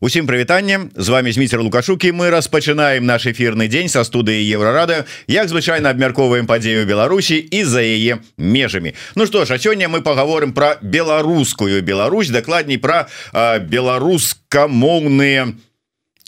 Усім 0.00 0.26
прывітанне 0.26 0.80
з 0.94 1.08
вами 1.08 1.32
міцер 1.36 1.58
лукашукі 1.58 2.14
мы 2.14 2.30
распачынаем 2.30 3.02
наш 3.02 3.26
эфірны 3.26 3.66
дзень 3.66 3.90
са 3.90 4.06
студыі 4.06 4.46
еўрарада 4.46 5.10
як 5.26 5.50
звычайна 5.50 5.90
абмяркоўваем 5.90 6.46
падзею 6.46 6.86
Беларусі 6.86 7.34
і 7.34 7.66
за 7.66 7.82
яе 7.82 8.22
межамі 8.38 8.94
Ну 9.18 9.26
што 9.26 9.42
ж 9.42 9.54
а 9.54 9.58
сёння 9.58 9.90
мы 9.90 10.06
паговорым 10.06 10.54
про 10.54 10.78
беларускую 10.82 11.82
Беларусь 11.82 12.30
дакладней 12.30 12.78
про 12.78 13.10
беларускамоўныя 13.34 15.58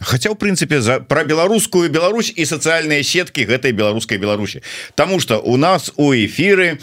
Хаця 0.01 0.33
ў 0.33 0.37
прынцыпе 0.37 0.81
за 0.81 1.01
пра 1.05 1.25
беларускую 1.29 1.93
Беларусь 1.93 2.33
і 2.33 2.49
сацыяльныя 2.49 3.05
сеткі 3.05 3.45
гэтай 3.45 3.77
беларускай 3.77 4.17
Беларусі 4.19 4.65
Таму 4.97 5.21
что 5.21 5.41
у 5.41 5.57
нас 5.57 5.93
у 5.97 6.13
эфиры 6.17 6.81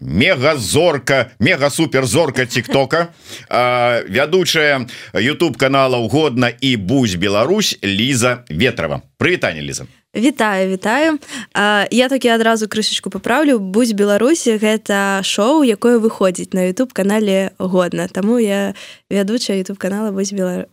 мегазорка 0.00 1.32
мега 1.38 1.70
суперзорка 1.70 2.46
тиктока 2.46 3.14
вядучая 3.50 4.86
YouTube 5.14 5.56
канала 5.56 5.96
угодно 5.96 6.50
і 6.60 6.76
Бусь 6.76 7.14
Беларусь 7.14 7.78
Ліза 7.82 8.44
ветрова. 8.48 9.02
Прывітанне 9.18 9.62
Ліза 9.62 9.86
Вітаю 10.16 10.70
вітаю. 10.70 11.18
А, 11.54 11.86
я 11.90 12.08
такі 12.08 12.28
адразу 12.28 12.66
крышачку 12.66 13.10
паправлю 13.10 13.58
будь 13.58 13.92
Беларусі 13.92 14.54
гэта 14.62 15.22
шоу 15.22 15.64
якое 15.64 15.98
выходзіць 15.98 16.54
на 16.54 16.70
YouTube 16.70 16.92
канале 16.92 17.50
годна 17.58 18.06
Таму 18.06 18.38
я 18.38 18.74
вядучая 19.10 19.58
YouTube 19.58 19.76
канала 19.76 20.12
будь 20.12 20.32
бела 20.32 20.66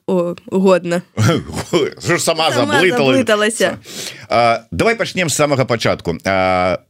годна 0.45 1.01
сама 2.19 2.51
заблыталася. 2.51 3.77
давай 4.71 4.95
пачнем 4.95 5.29
з 5.29 5.35
самага 5.35 5.65
пачатку. 5.65 6.17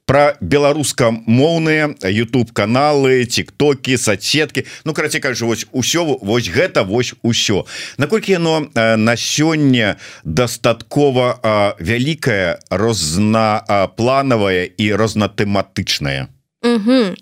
Про 0.05 0.35
беларуска-моўныя 0.41 1.95
YouTube 2.03 2.51
каналы 2.51 3.25
тиктоки 3.25 3.97
соцсетки 3.97 4.65
Ну 4.83 4.93
караці 4.93 5.19
кажу 5.19 5.47
вось 5.47 5.67
усё 5.71 6.17
вось 6.21 6.49
гэта 6.49 6.83
вось 6.83 7.13
усё. 7.23 7.63
Наколькі 7.97 8.31
яно 8.31 8.67
на 8.75 9.15
сёння 9.15 9.95
дастаткова 10.23 11.75
вялікае 11.79 12.40
рознапланавае 12.69 14.63
і 14.77 14.85
рознатэматычнае 14.95 16.27
Угу. 16.61 17.17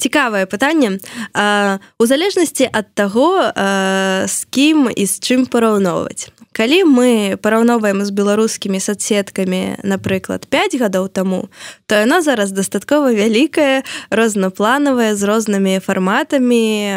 цікавае 0.00 0.46
пытанне 0.48 0.96
у 2.00 2.04
залежнасці 2.08 2.72
ад 2.72 2.88
таго 2.96 3.52
з 4.24 4.38
кім 4.48 4.88
і 4.88 5.04
з 5.04 5.20
чым 5.20 5.44
параўноўваць 5.44 6.32
калі 6.56 6.88
мы 6.88 7.36
параўноўваем 7.36 8.00
з 8.00 8.10
беларускімі 8.16 8.80
соцсеткамі 8.80 9.84
напрыклад 9.84 10.48
5 10.48 10.80
гадоў 10.80 11.12
таму 11.12 11.52
то 11.84 12.00
яна 12.00 12.24
зараз 12.24 12.56
дастаткова 12.56 13.12
вялікая 13.12 13.84
рознапланавая 14.08 15.12
з 15.12 15.22
рознымі 15.22 15.84
фарматамі 15.84 16.96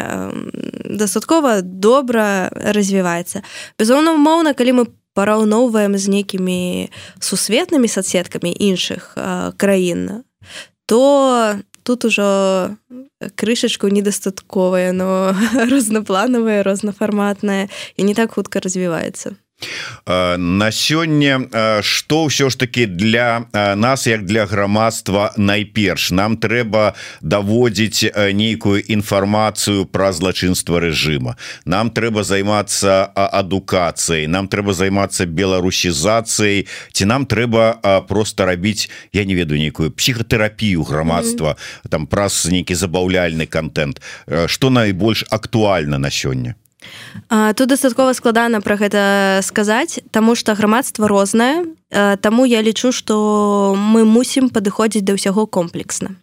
дастаткова 0.88 1.60
добра 1.60 2.48
развіваецца 2.56 3.44
безумоўна 3.76 4.16
моўна 4.16 4.56
калі 4.56 4.72
мы 4.80 4.84
параўноўваем 5.14 5.98
з 5.98 6.08
нейкімі 6.08 6.90
сусветнымі 7.20 7.88
соцсеткамі 7.88 8.52
іншых 8.52 9.16
краін 9.56 10.24
то 10.86 11.56
тут 11.82 12.04
ужо 12.04 12.76
крышачку 13.34 13.88
недастатковая 13.88 14.92
но 14.92 15.34
рознапланавая 15.70 16.62
рознафарматная 16.62 17.68
і 17.96 18.02
не 18.04 18.14
так 18.14 18.32
хутка 18.32 18.60
развіваецца 18.60 19.36
на 20.06 20.70
сёння 20.70 21.82
что 21.82 22.26
ўсё 22.26 22.50
ж 22.50 22.58
таки 22.58 22.86
для 22.86 23.46
нас 23.52 24.06
як 24.06 24.24
для 24.26 24.46
грамадства 24.46 25.32
найперш? 25.36 26.10
Нам 26.10 26.36
трэба 26.36 26.94
даводзіць 27.20 28.10
нейкую 28.32 28.82
інфармацыю 28.82 29.86
про 29.86 30.12
злачынства 30.12 30.80
режима 30.80 31.36
нам 31.64 31.90
трэба 31.90 32.24
займацца 32.24 33.04
адукацыяй. 33.14 34.26
Нам 34.26 34.48
трэба 34.48 34.72
займацца 34.74 35.26
беларусізацыяй. 35.26 36.66
Ці 36.92 37.04
нам 37.04 37.26
трэба 37.26 38.04
просто 38.08 38.46
рабіць 38.46 38.90
я 39.12 39.24
не 39.24 39.34
ведаю 39.34 39.60
нейкую 39.60 39.90
псіхатэрапію 39.90 40.82
грамадства 40.82 41.50
mm 41.50 41.56
-hmm. 41.56 41.88
там 41.90 42.06
праз 42.06 42.48
нейкі 42.50 42.74
забаўляльны 42.74 43.46
контент 43.46 44.02
что 44.46 44.70
найбольш 44.70 45.24
актуальна 45.30 45.98
на 45.98 46.10
сёння 46.10 46.54
тут 47.28 47.68
дастаткова 47.68 48.12
складана 48.12 48.60
про 48.60 48.76
гэта 48.76 49.40
сказаць 49.42 50.00
тому 50.10 50.34
что 50.34 50.54
грамадства 50.54 51.08
рознае 51.08 51.66
Таму 52.20 52.44
я 52.44 52.62
лічу 52.62 52.92
что 52.92 53.74
мы 53.76 54.04
мусім 54.04 54.48
падыходзіць 54.48 55.04
да 55.04 55.12
ўсяго 55.12 55.46
комплексна 55.46 56.16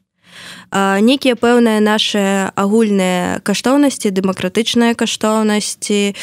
нейкія 0.72 1.35
пэўныя 1.35 1.80
наши 1.81 2.22
агульныя 2.53 3.41
каштоўнасці 3.41 4.13
дэмакратычныя 4.13 4.94
каштоўнасці 4.94 6.13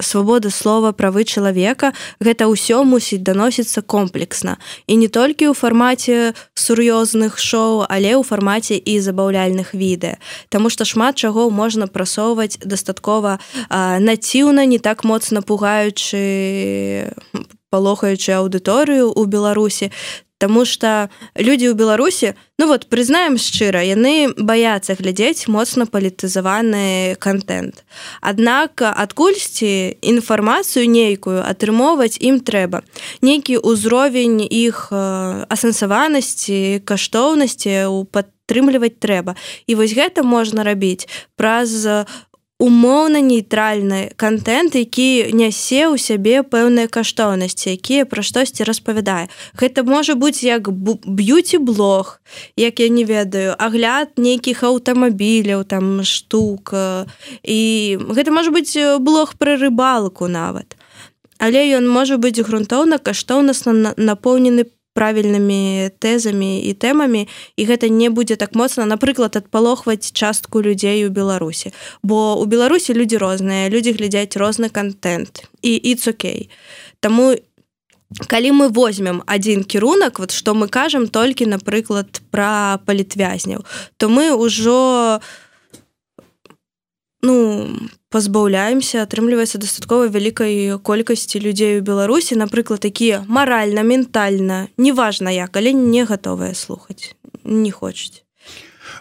свабода 0.00 0.50
слова 0.50 0.92
правы 0.92 1.24
чалавека 1.24 1.92
гэта 2.20 2.48
ўсё 2.48 2.84
мусіць 2.84 3.20
даносіцца 3.20 3.82
комплексна. 3.82 4.56
І 4.86 4.96
не 4.96 5.08
толькі 5.08 5.52
ў 5.52 5.54
фармаце 5.54 6.32
сур'ёзных 6.56 7.36
шоу 7.36 7.84
але 7.84 8.16
ў 8.16 8.22
фармаце 8.24 8.80
і 8.80 8.94
забаўляльных 9.00 9.76
відэа. 9.76 10.16
Таму 10.48 10.72
што 10.72 10.88
шмат 10.88 11.20
чаго 11.20 11.50
можна 11.50 11.86
прасоўваць 11.86 12.58
дастаткова 12.64 13.38
націўна 14.00 14.64
не 14.64 14.78
так 14.78 15.04
моцна 15.04 15.42
пугаючы 15.42 17.12
палохаючы 17.70 18.32
аўдыторыю 18.32 19.12
ў 19.12 19.22
беларусі 19.26 19.90
Таму 20.38 20.68
что 20.68 21.08
людзі 21.32 21.72
ў 21.72 21.74
беларусі 21.74 22.36
ну 22.60 22.68
вот 22.68 22.92
прызнаем 22.92 23.40
шчыра 23.40 23.80
яны 23.80 24.36
баяцца 24.36 24.92
глядзець 24.92 25.48
моцна 25.48 25.88
палітызаваны 25.88 27.16
контент. 27.16 27.88
Аднак 28.20 28.84
адкульсьці 28.84 29.96
інфармацыю 30.04 30.84
нейкую 30.92 31.40
атрымоўваць 31.40 32.20
ім 32.20 32.44
трэба 32.44 32.84
нейкі 33.24 33.64
ўзровень 33.64 34.44
іх 34.44 34.92
асэнсаванасці 34.92 36.84
каштоўнасці 36.84 37.88
у 37.88 38.04
падтрымліваць 38.04 39.00
трэба 39.00 39.40
і 39.64 39.72
вось 39.80 39.96
гэта 39.96 40.20
можна 40.20 40.68
рабіць 40.68 41.08
праз 41.40 41.72
умоўна 42.58 43.20
нейтральны 43.20 44.12
контент 44.16 44.74
які 44.74 45.28
нясе 45.36 45.92
ў 45.92 46.00
сябе 46.00 46.40
пэўныя 46.40 46.88
каштоўнасці 46.88 47.76
якія 47.76 48.08
пра 48.08 48.24
штосьці 48.24 48.64
распавядае. 48.64 49.28
Гэта 49.60 49.84
можа 49.84 50.16
быць 50.16 50.40
як 50.40 50.72
б'юці 50.72 51.60
блог 51.60 52.20
як 52.56 52.80
я 52.80 52.88
не 52.88 53.04
ведаю 53.04 53.52
агляд 53.60 54.16
нейкіх 54.16 54.64
аўтамабіляў 54.64 55.68
там 55.68 56.00
штук 56.00 56.72
і 57.44 57.60
гэта 58.00 58.32
можа 58.32 58.48
быць 58.48 58.72
блог 59.04 59.36
пра 59.36 59.60
рыбалку 59.60 60.24
нават. 60.24 60.80
Але 61.36 61.68
ён 61.76 61.84
можа 61.84 62.16
быць 62.16 62.40
грунтоўна 62.40 62.96
каштоўнасна 62.96 63.92
напоўнены 64.00 64.64
правільнымі 64.96 65.92
тэзамі 66.00 66.64
і 66.64 66.72
тэмамі 66.72 67.28
і 67.28 67.62
гэта 67.68 67.92
не 67.92 68.08
будзе 68.08 68.40
так 68.40 68.56
моцна 68.56 68.88
напрыклад 68.88 69.36
адпалохваць 69.36 70.12
частку 70.16 70.64
людзей 70.64 71.04
у 71.04 71.12
беларусі. 71.12 71.76
Бо 72.02 72.40
у 72.40 72.48
беларусі 72.48 72.96
людзі 72.96 73.20
розныя 73.20 73.68
людзі 73.68 73.92
глядзяць 73.92 74.40
розны 74.40 74.72
контент 74.72 75.44
і 75.60 75.76
іцукей 75.76 76.48
Таму 77.00 77.36
калі 78.26 78.52
мы 78.52 78.68
возьмем 78.68 79.22
один 79.26 79.64
кірунак 79.64 80.18
вот 80.18 80.30
что 80.30 80.54
мы 80.54 80.68
кажам 80.68 81.08
толькі 81.08 81.46
напрыклад 81.46 82.22
про 82.30 82.78
палітвязняў 82.86 83.66
то 83.96 84.08
мы 84.08 84.32
ўжо 84.32 85.20
ну 87.22 87.68
пазбаўляемся 88.16 89.02
атрымліваецца 89.04 89.60
дастаткова 89.60 90.08
вялікай 90.08 90.80
колькасці 90.80 91.40
людзей 91.44 91.80
у 91.80 91.84
беларусі 91.84 92.40
напрыклад 92.40 92.80
такія 92.80 93.20
маральна 93.28 93.84
ментальна 93.84 94.60
неважна 94.80 95.34
як 95.36 95.60
але 95.60 95.76
не 95.76 96.08
гатовыя 96.08 96.56
слухаць 96.56 97.12
не 97.44 97.70
хочуць 97.70 98.25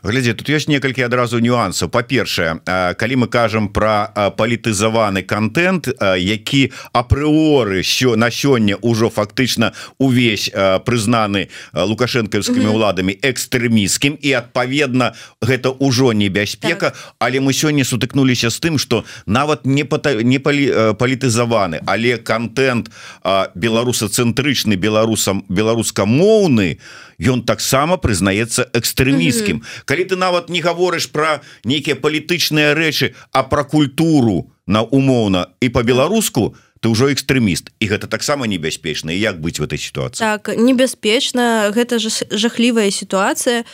глядзе 0.06 0.34
тут 0.38 0.50
ёсць 0.54 0.70
некалькі 0.70 1.06
адразу 1.06 1.42
нюансаў 1.42 1.90
па-першае 1.90 2.62
калі 3.00 3.16
мы 3.26 3.28
кажам 3.28 3.70
про 3.74 4.14
палітызаваны 4.38 5.26
контент 5.26 5.90
які 6.18 6.72
апрыоры 6.94 7.82
що 7.82 8.16
на 8.16 8.30
сёння 8.30 8.78
ўжо 8.82 9.10
фактычна 9.10 9.74
увесь 9.98 10.50
прызнаны 10.86 11.50
лукашэнкаўскімі 11.74 12.70
уладамі 12.70 13.18
экстрэміскім 13.18 14.22
і 14.22 14.30
адпаведна 14.38 15.14
гэта 15.42 15.74
ўжо 15.74 16.14
небяспека. 16.14 16.94
Так. 16.94 17.16
але 17.20 17.42
мы 17.42 17.54
сёння 17.54 17.84
сутыкнуліся 17.84 18.50
з 18.50 18.60
тым 18.62 18.78
что 18.78 19.06
нават 19.26 19.66
не 19.66 19.84
пата... 19.84 20.22
не 20.22 20.40
палі... 20.40 20.94
палітызаваны 21.02 21.82
але 21.86 22.18
контент 22.18 22.92
беларусацэнтрычны 23.56 24.78
беларусам 24.78 25.44
беларускамоўны 25.50 26.78
ён 27.20 27.46
таксама 27.46 27.98
прызнаецца 27.98 28.68
экстрэміскім 28.74 29.64
калі 29.86 30.04
ты 30.06 30.16
нават 30.16 30.50
не 30.50 30.62
гаворыш 30.62 31.12
про 31.12 31.42
нейкія 31.64 31.96
палітычныя 31.96 32.76
рэчы 32.76 33.14
а 33.32 33.44
про 33.44 33.64
культуру 33.64 34.52
на 34.68 34.82
умоўна 34.82 35.54
і 35.62 35.70
по-беларуску 35.70 36.56
ты 36.86 36.94
ўжо 36.94 37.10
экстрэміст. 37.10 37.74
І 37.82 37.86
гэта 37.90 38.06
таксама 38.06 38.46
небяспечна. 38.46 39.10
Як 39.10 39.42
быць 39.42 39.58
в 39.58 39.66
этой 39.66 39.82
ситуации 39.82 40.22
так 40.22 40.54
небяспечна. 40.54 41.74
Гэта 41.74 41.98
ж 41.98 42.30
жахлівая 42.30 42.94
сітуацыя. 42.94 43.66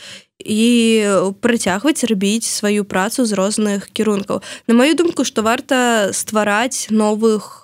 І 0.42 1.06
працягваць 1.38 2.02
рабіць 2.08 2.48
сваю 2.48 2.88
працу 2.88 3.28
з 3.28 3.36
розных 3.36 3.92
кірункаў. 3.92 4.40
На 4.66 4.74
маю 4.74 4.96
думку 4.96 5.28
што 5.28 5.44
варта 5.44 6.10
ствараць 6.16 6.88
новых 6.90 7.62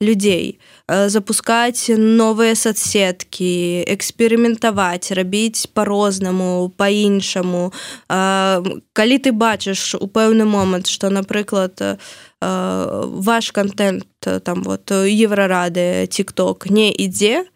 людзей 0.00 0.62
запускаць 0.88 1.90
новыя 1.98 2.54
соцсеткі 2.54 3.82
эксперыментаваць 3.90 5.10
рабіць 5.10 5.66
по-рознаму 5.74 6.70
по-іншаму 6.78 7.72
калі 8.06 9.16
ты 9.18 9.32
бачыш 9.32 9.98
у 9.98 10.06
пэўны 10.06 10.46
момант 10.46 10.86
што 10.86 11.10
напрыклад 11.10 11.98
ваш 12.40 13.50
контент 13.50 14.06
там 14.20 14.62
вот 14.62 14.90
еврорады 14.92 16.06
тикток 16.06 16.70
не 16.70 16.94
ідзе 16.94 17.46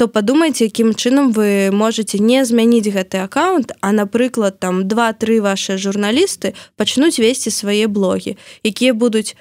то 0.00 0.08
падумайце 0.08 0.64
якім 0.64 0.94
чынам 0.96 1.30
вы 1.30 1.70
можете 1.70 2.18
не 2.18 2.42
змяніць 2.48 2.88
гэты 2.88 3.20
аккаунт 3.22 3.70
а 3.84 3.92
напрыклад 3.92 4.58
там 4.58 4.88
два-тры 4.88 5.38
ваши 5.44 5.76
журналісты 5.76 6.56
пачнуць 6.74 7.20
весці 7.22 7.54
свае 7.54 7.86
блогі 7.86 8.34
якія 8.64 8.94
будуць 8.94 9.36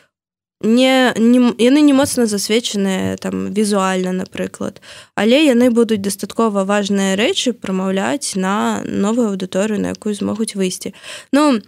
не, 0.62 1.14
не 1.16 1.40
яны 1.58 1.82
не 1.82 1.94
моцна 1.94 2.26
засвечаныя 2.26 3.18
там 3.18 3.54
візуальна 3.54 4.12
напрыклад 4.12 4.82
але 5.16 5.46
яны 5.46 5.72
будуць 5.72 6.04
дастаткова 6.04 6.66
важныя 6.66 7.16
рэчы 7.16 7.54
прамаўляць 7.54 8.36
на 8.36 8.84
новую 8.86 9.32
аўдыторыю 9.32 9.80
на 9.80 9.96
якую 9.96 10.16
змогуць 10.16 10.56
выйсці. 10.56 10.94
Ну 11.32 11.62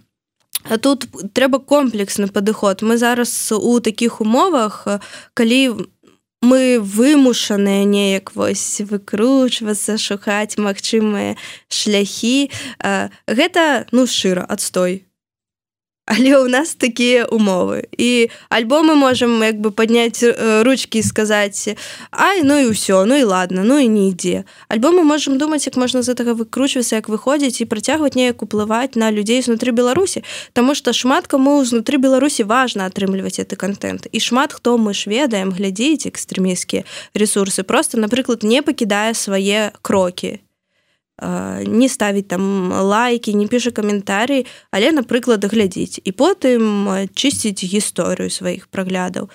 А 0.64 0.78
тут 0.78 1.08
трэба 1.34 1.58
комплексны 1.58 2.28
падыход. 2.28 2.82
Мы 2.82 2.96
зараз 2.96 3.50
у 3.50 3.80
такіх 3.80 4.20
умовах, 4.20 4.86
калі 5.34 5.90
мы 6.42 6.78
вымушаныя 6.80 7.84
неяк 7.86 8.34
вось 8.34 8.82
выкручвацца 8.82 9.94
шукаць 9.96 10.58
магчымыя 10.58 11.38
шляхі 11.70 12.50
гэта 13.30 13.86
ну 13.94 14.06
шчыра 14.10 14.42
адстой 14.42 15.06
але 16.06 16.34
ў 16.34 16.50
нас 16.50 16.74
такія 16.74 17.24
умовы. 17.30 17.86
І 17.94 18.30
альбо 18.50 18.82
мы 18.82 18.98
можам 18.98 19.38
як 19.42 19.62
бы 19.62 19.70
падняць 19.70 20.22
ручки 20.66 20.98
і 20.98 21.02
сказаць 21.02 21.78
Ай 22.10 22.42
ну 22.42 22.58
і 22.58 22.74
ўсё 22.74 23.06
ну 23.06 23.14
і 23.14 23.22
ладно 23.22 23.62
ну 23.62 23.78
і 23.78 23.86
не 23.86 24.10
ідзе 24.10 24.42
альбо 24.66 24.90
мы 24.90 25.06
можемм 25.06 25.38
думаць 25.38 25.66
як 25.66 25.78
можна 25.78 26.02
з 26.02 26.10
гэтага 26.10 26.34
выкручвацца 26.34 26.98
як 26.98 27.06
выходзіць 27.08 27.62
і 27.62 27.70
працягваць 27.70 28.18
неяк 28.18 28.42
уплываць 28.42 28.98
на 28.98 29.14
людзей 29.14 29.42
знутры 29.46 29.70
беларусі 29.70 30.26
Таму 30.52 30.74
што 30.74 30.92
шмат 30.92 31.30
каму 31.30 31.62
знутры 31.64 32.02
беларусі 32.02 32.44
важна 32.44 32.90
атрымліваць 32.90 33.38
гэты 33.38 33.56
контент. 33.56 34.06
І 34.10 34.18
шмат 34.18 34.52
хто 34.52 34.76
мы 34.78 34.94
ж 34.94 35.06
ведаем 35.06 35.54
глядзець 35.54 36.10
экстрэміскія 36.10 36.84
ресурсы 37.14 37.62
просто 37.62 37.98
напрыклад 37.98 38.42
не 38.42 38.62
пакідае 38.62 39.14
свае 39.14 39.70
крокі 39.82 40.42
не 41.66 41.88
ставіць 41.88 42.28
там 42.28 42.72
лайки 42.72 43.32
не 43.32 43.46
піша 43.46 43.70
каментарый 43.70 44.46
але 44.70 44.92
напрыклад 44.92 45.44
глядзіць 45.44 46.02
і 46.02 46.10
потым 46.12 46.90
чысціць 47.14 47.62
гісторыю 47.62 48.30
сваіх 48.30 48.66
праглядаў 48.68 49.30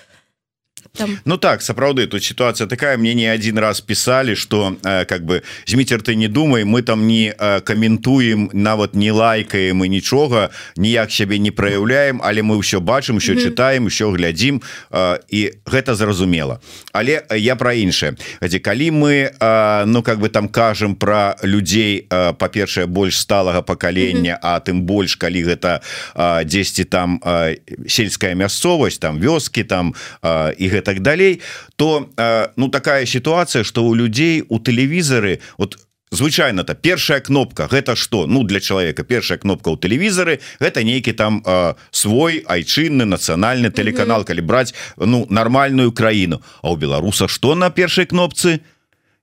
там. 0.98 1.18
ну 1.24 1.36
так 1.36 1.62
сапраўды 1.62 2.06
тут 2.06 2.24
ситуация 2.24 2.66
такая 2.66 2.96
мне 2.96 3.14
не 3.14 3.26
один 3.26 3.58
раз 3.58 3.80
писали 3.80 4.34
что 4.34 4.76
э, 4.82 5.04
как 5.04 5.24
бы 5.24 5.42
змитер 5.66 6.02
ты 6.02 6.14
не 6.14 6.28
думай 6.28 6.64
мы 6.64 6.82
там 6.82 7.06
не 7.06 7.34
э, 7.38 7.60
комментуем 7.60 8.50
нават 8.52 8.94
не 8.94 9.12
лайкаем 9.12 9.84
и 9.84 9.88
нічога 9.88 10.50
ніяк 10.76 11.10
сябе 11.10 11.38
не 11.38 11.50
проявляем 11.50 12.20
але 12.22 12.42
мы 12.42 12.56
ўсё 12.58 12.80
бачым 12.80 13.16
еще 13.16 13.32
mm 13.32 13.38
-hmm. 13.38 13.42
читаем 13.42 13.86
еще 13.86 14.10
глядзім 14.10 14.62
э, 14.90 15.18
і 15.28 15.52
гэта 15.64 15.94
зразумела 15.94 16.60
але 16.92 17.22
я 17.36 17.56
про 17.56 17.72
іншае 17.72 18.14
где 18.42 18.58
калі 18.58 18.90
мы 18.90 19.30
э, 19.40 19.84
ну 19.86 20.02
как 20.02 20.18
бы 20.18 20.28
там 20.28 20.48
кажем 20.48 20.94
про 20.94 21.36
людзей 21.44 22.06
э, 22.10 22.32
па-першае 22.32 22.86
больш 22.86 23.18
сталага 23.18 23.62
поколения 23.62 24.38
mm 24.42 24.44
-hmm. 24.44 24.56
а 24.56 24.60
тым 24.60 24.80
больш 24.80 25.16
калі 25.16 25.44
гэта 25.44 25.80
э, 26.14 26.44
10 26.44 26.90
там 26.90 27.20
э, 27.24 27.56
сельская 27.88 28.34
мясцовасць 28.34 28.98
там 28.98 29.20
вёскі 29.20 29.64
там 29.64 29.94
э, 30.22 30.54
і 30.58 30.68
гэта 30.68 30.87
так 30.88 31.02
далей 31.02 31.42
то 31.76 32.08
э, 32.16 32.48
ну 32.56 32.68
такая 32.68 33.04
ситуация 33.04 33.62
что 33.62 33.84
у 33.84 33.94
людей 33.94 34.42
у 34.48 34.58
тэлевізары 34.58 35.40
вот 35.58 35.78
звычайно 36.10 36.64
то 36.64 36.74
першая 36.74 37.20
кнопка 37.20 37.68
гэта 37.70 37.94
что? 37.94 38.26
Ну 38.26 38.42
для 38.44 38.60
человека 38.60 39.04
першая 39.04 39.38
кнопка 39.38 39.68
у 39.68 39.76
тэлевізары 39.76 40.40
гэта 40.60 40.82
нейкі 40.82 41.12
там 41.12 41.42
э, 41.44 41.74
свой 41.90 42.42
айчынны 42.48 43.04
нацыянальны 43.04 43.70
телеканал 43.70 44.24
калі 44.24 44.40
браць 44.40 44.74
ну 44.96 45.26
нормальную 45.28 45.92
краіну 45.92 46.40
а 46.62 46.70
у 46.72 46.76
беларуса 46.76 47.28
что 47.28 47.54
на 47.54 47.68
першай 47.70 48.06
кнопцы 48.06 48.60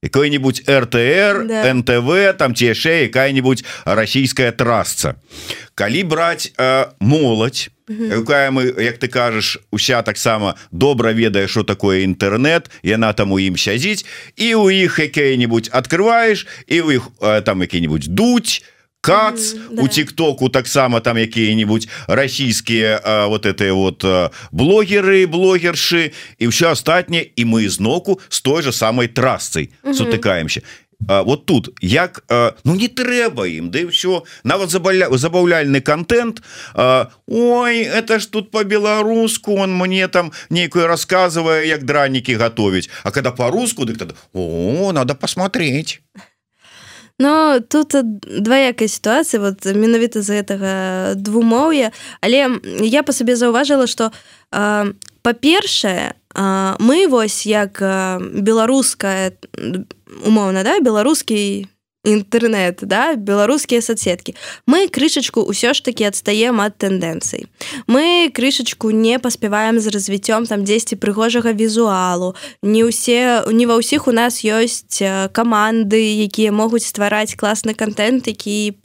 какой-нибудь 0.09 0.69
ртр 0.69 1.45
да. 1.45 1.73
нтв 1.73 2.37
там 2.37 2.53
те 2.53 2.73
яшчэ 2.73 3.09
якая-нибудь 3.09 3.65
расійская 3.85 4.51
трасца 4.51 5.15
калі 5.73 6.03
браць 6.03 6.53
э, 6.57 6.85
моладзь 6.99 7.69
якая 7.89 8.51
мы 8.51 8.73
як 8.81 8.97
ты 8.97 9.07
кажаш 9.07 9.57
уся 9.71 10.01
таксама 10.01 10.55
добра 10.71 11.11
ведае 11.11 11.47
что 11.47 11.63
такое 11.63 12.05
інтэрнет 12.05 12.69
яна 12.83 13.13
там 13.13 13.31
у 13.31 13.39
ім 13.39 13.57
сядзіць 13.57 14.05
і 14.35 14.55
у 14.55 14.69
іх 14.69 14.99
якія-нибудь 14.99 15.69
открываешь 15.73 16.47
і 16.67 16.81
у 16.81 16.91
іх 16.91 17.09
там 17.45 17.61
які-нибудь 17.61 18.07
дуть 18.09 18.63
кац 19.05 19.53
mm, 19.53 19.75
да. 19.75 19.81
у 19.83 19.87
тиктоку 19.87 20.49
таксама 20.49 20.99
там 20.99 21.17
якія-нибудь 21.17 21.87
расійскія 22.07 23.01
вот 23.29 23.45
это 23.45 23.73
вот 23.73 24.03
блогеры 24.51 25.27
блогершы 25.27 26.11
і 26.39 26.47
все 26.47 26.71
астатняе 26.71 27.29
і 27.35 27.45
мы 27.45 27.69
зноку 27.69 28.19
с 28.29 28.41
той 28.41 28.63
же 28.63 28.71
самой 28.71 29.07
трасцай 29.07 29.69
mm 29.83 29.91
-hmm. 29.91 29.97
сутыкаемся. 29.97 30.61
А, 31.07 31.21
вот 31.21 31.45
тут 31.45 31.69
як 31.81 32.23
ну 32.63 32.75
не 32.75 32.87
трэба 32.87 33.45
ім 33.47 33.69
да 33.69 33.85
все 33.87 34.23
нават 34.43 34.69
забаля 34.69 35.09
забаўляльны 35.09 35.81
контент 35.81 36.41
а, 36.73 37.11
Ой 37.27 37.83
это 37.83 38.19
ж 38.19 38.31
тут 38.31 38.51
по-беларуску 38.51 39.55
он 39.55 39.75
мне 39.75 40.07
там 40.07 40.31
нейкую 40.49 40.87
рассказывае 40.87 41.67
як 41.67 41.83
дранікі 41.83 42.35
готовіць 42.35 42.89
А 43.03 43.11
когда 43.11 43.31
по-руску 43.31 43.83
дык 43.83 43.97
тогда 43.97 44.15
О 44.33 44.91
надо 44.93 45.15
посмотреть 45.15 46.01
Но 47.19 47.59
тут 47.59 47.95
двоякая 48.23 48.87
ситуация. 48.87 49.39
Вот 49.39 49.65
менавіта 49.65 50.21
за 50.21 50.41
гэтага 50.41 51.15
двумоўя. 51.15 51.91
Але 52.21 52.59
я 52.81 53.03
по 53.03 53.11
сабе 53.11 53.35
заўважыла 53.35 53.87
что 53.87 54.11
па-першае 55.21 56.13
мы 56.79 57.07
вось 57.07 57.45
як 57.45 57.79
беларуская 58.19 59.31
умоўна 60.25 60.63
да 60.63 60.79
беларускі 60.79 61.67
інтэрнет 62.05 62.85
да 62.85 63.15
беларускія 63.17 63.81
соцсеткі 63.81 64.37
мы 64.69 64.87
крышачку 64.87 65.41
ўсё 65.41 65.73
ж 65.73 65.81
таки 65.81 66.05
адстаем 66.05 66.61
ад 66.61 66.77
тэндэнцый 66.77 67.49
мы 67.89 68.29
крышачку 68.29 68.93
не 68.93 69.17
паспяваем 69.19 69.81
з 69.81 69.89
развіццём 69.89 70.45
там 70.45 70.63
дзесьці 70.63 70.95
прыгожага 71.01 71.51
візуалу 71.51 72.37
не 72.61 72.85
ўсе 72.85 73.49
не 73.49 73.65
ва 73.65 73.81
ўсіх 73.81 74.07
у 74.07 74.13
нас 74.13 74.45
ёсць 74.45 75.01
каманды 75.33 75.99
якія 76.29 76.53
могуць 76.53 76.85
ствараць 76.85 77.33
класны 77.33 77.73
контент 77.73 78.29
які 78.29 78.77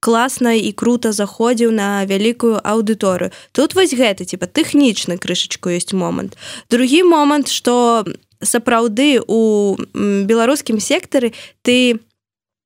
класна 0.00 0.54
і 0.54 0.70
круто 0.72 1.10
заходзіў 1.10 1.72
на 1.72 2.04
вялікую 2.06 2.60
аўдыторыю. 2.62 3.32
Тут 3.50 3.74
вось 3.74 3.90
гэта 3.96 4.22
типа 4.22 4.46
тэхнічны 4.46 5.18
крышачку 5.18 5.72
есть 5.72 5.92
момант. 5.92 6.36
Другі 6.70 7.02
момант 7.02 7.48
что 7.48 8.04
сапраўды 8.38 9.18
у 9.26 9.74
беларускім 9.96 10.78
сектары 10.78 11.32
ты 11.62 11.98
не 11.98 12.00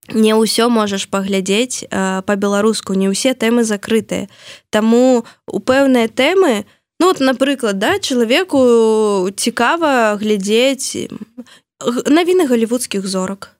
ўсё 0.08 0.68
можаш 0.68 1.06
паглядзець 1.12 1.84
по-беларуску 2.24 2.94
не 2.94 3.12
ўсе 3.12 3.34
тэмы 3.34 3.64
закрытыя 3.64 4.28
Таму 4.70 5.24
у 5.46 5.58
пэўныя 5.60 6.08
тэмы 6.08 6.64
ну 7.00 7.06
вот 7.06 7.20
напрыклад 7.20 7.78
да 7.78 7.98
чалавеку 7.98 9.28
цікава 9.36 10.16
глядзець 10.16 11.08
навіны 12.06 12.46
галівудскіх 12.46 13.06
зорак. 13.06 13.56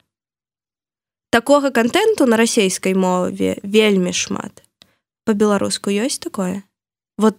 Такога 1.31 1.71
контенту 1.71 2.25
на 2.25 2.37
расійскай 2.37 2.93
мове 2.93 3.57
вельмі 3.63 4.13
шмат. 4.13 4.63
По-беларуску 5.25 5.89
ёсць 5.89 6.19
такое? 6.19 6.63
Вот 7.17 7.37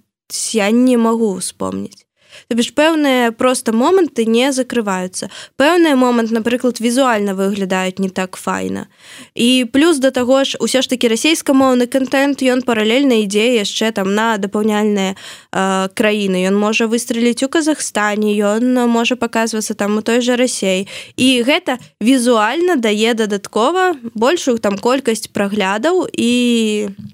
я 0.53 0.71
не 0.71 0.97
магу 0.97 1.37
вспомніць 1.39 2.07
Тобі 2.49 2.63
ж 2.63 2.73
пэўныя 2.73 3.33
просто 3.33 3.73
моманты 3.73 4.27
не 4.27 4.53
закрываюцца. 4.53 5.31
Пэўны 5.57 5.95
момант, 5.97 6.31
напрыклад, 6.31 6.81
візуальна 6.81 7.35
выглядаюць 7.35 7.99
не 7.99 8.09
так 8.09 8.37
файна. 8.37 8.87
І 9.35 9.67
плюс 9.73 9.99
да 9.99 10.11
таго 10.11 10.45
ж 10.45 10.57
усё 10.59 10.83
ж 10.83 10.89
такі 10.89 11.09
расійскамоўны 11.09 11.87
контент 11.87 12.43
ён 12.43 12.63
паралельна 12.63 13.23
ідзе 13.25 13.61
яшчэ 13.61 13.93
там 13.93 14.15
на 14.15 14.39
дапаўняльныя 14.39 15.15
э, 15.15 15.89
краіны. 15.95 16.45
Ён 16.49 16.57
можа 16.59 16.87
выстреліць 16.87 17.43
у 17.45 17.49
Казахстане, 17.49 18.35
ён 18.37 18.89
можа 18.89 19.17
паказвацца 19.17 19.75
там 19.75 19.99
у 19.99 20.03
той 20.03 20.21
жа 20.21 20.37
рассей. 20.37 20.89
І 21.17 21.43
гэта 21.43 21.79
візуальна 22.01 22.77
дае 22.77 23.15
дадаткова 23.15 23.95
большую 24.15 24.59
там 24.59 24.79
колькасць 24.79 25.29
праглядаў 25.29 26.09
і 26.13 26.33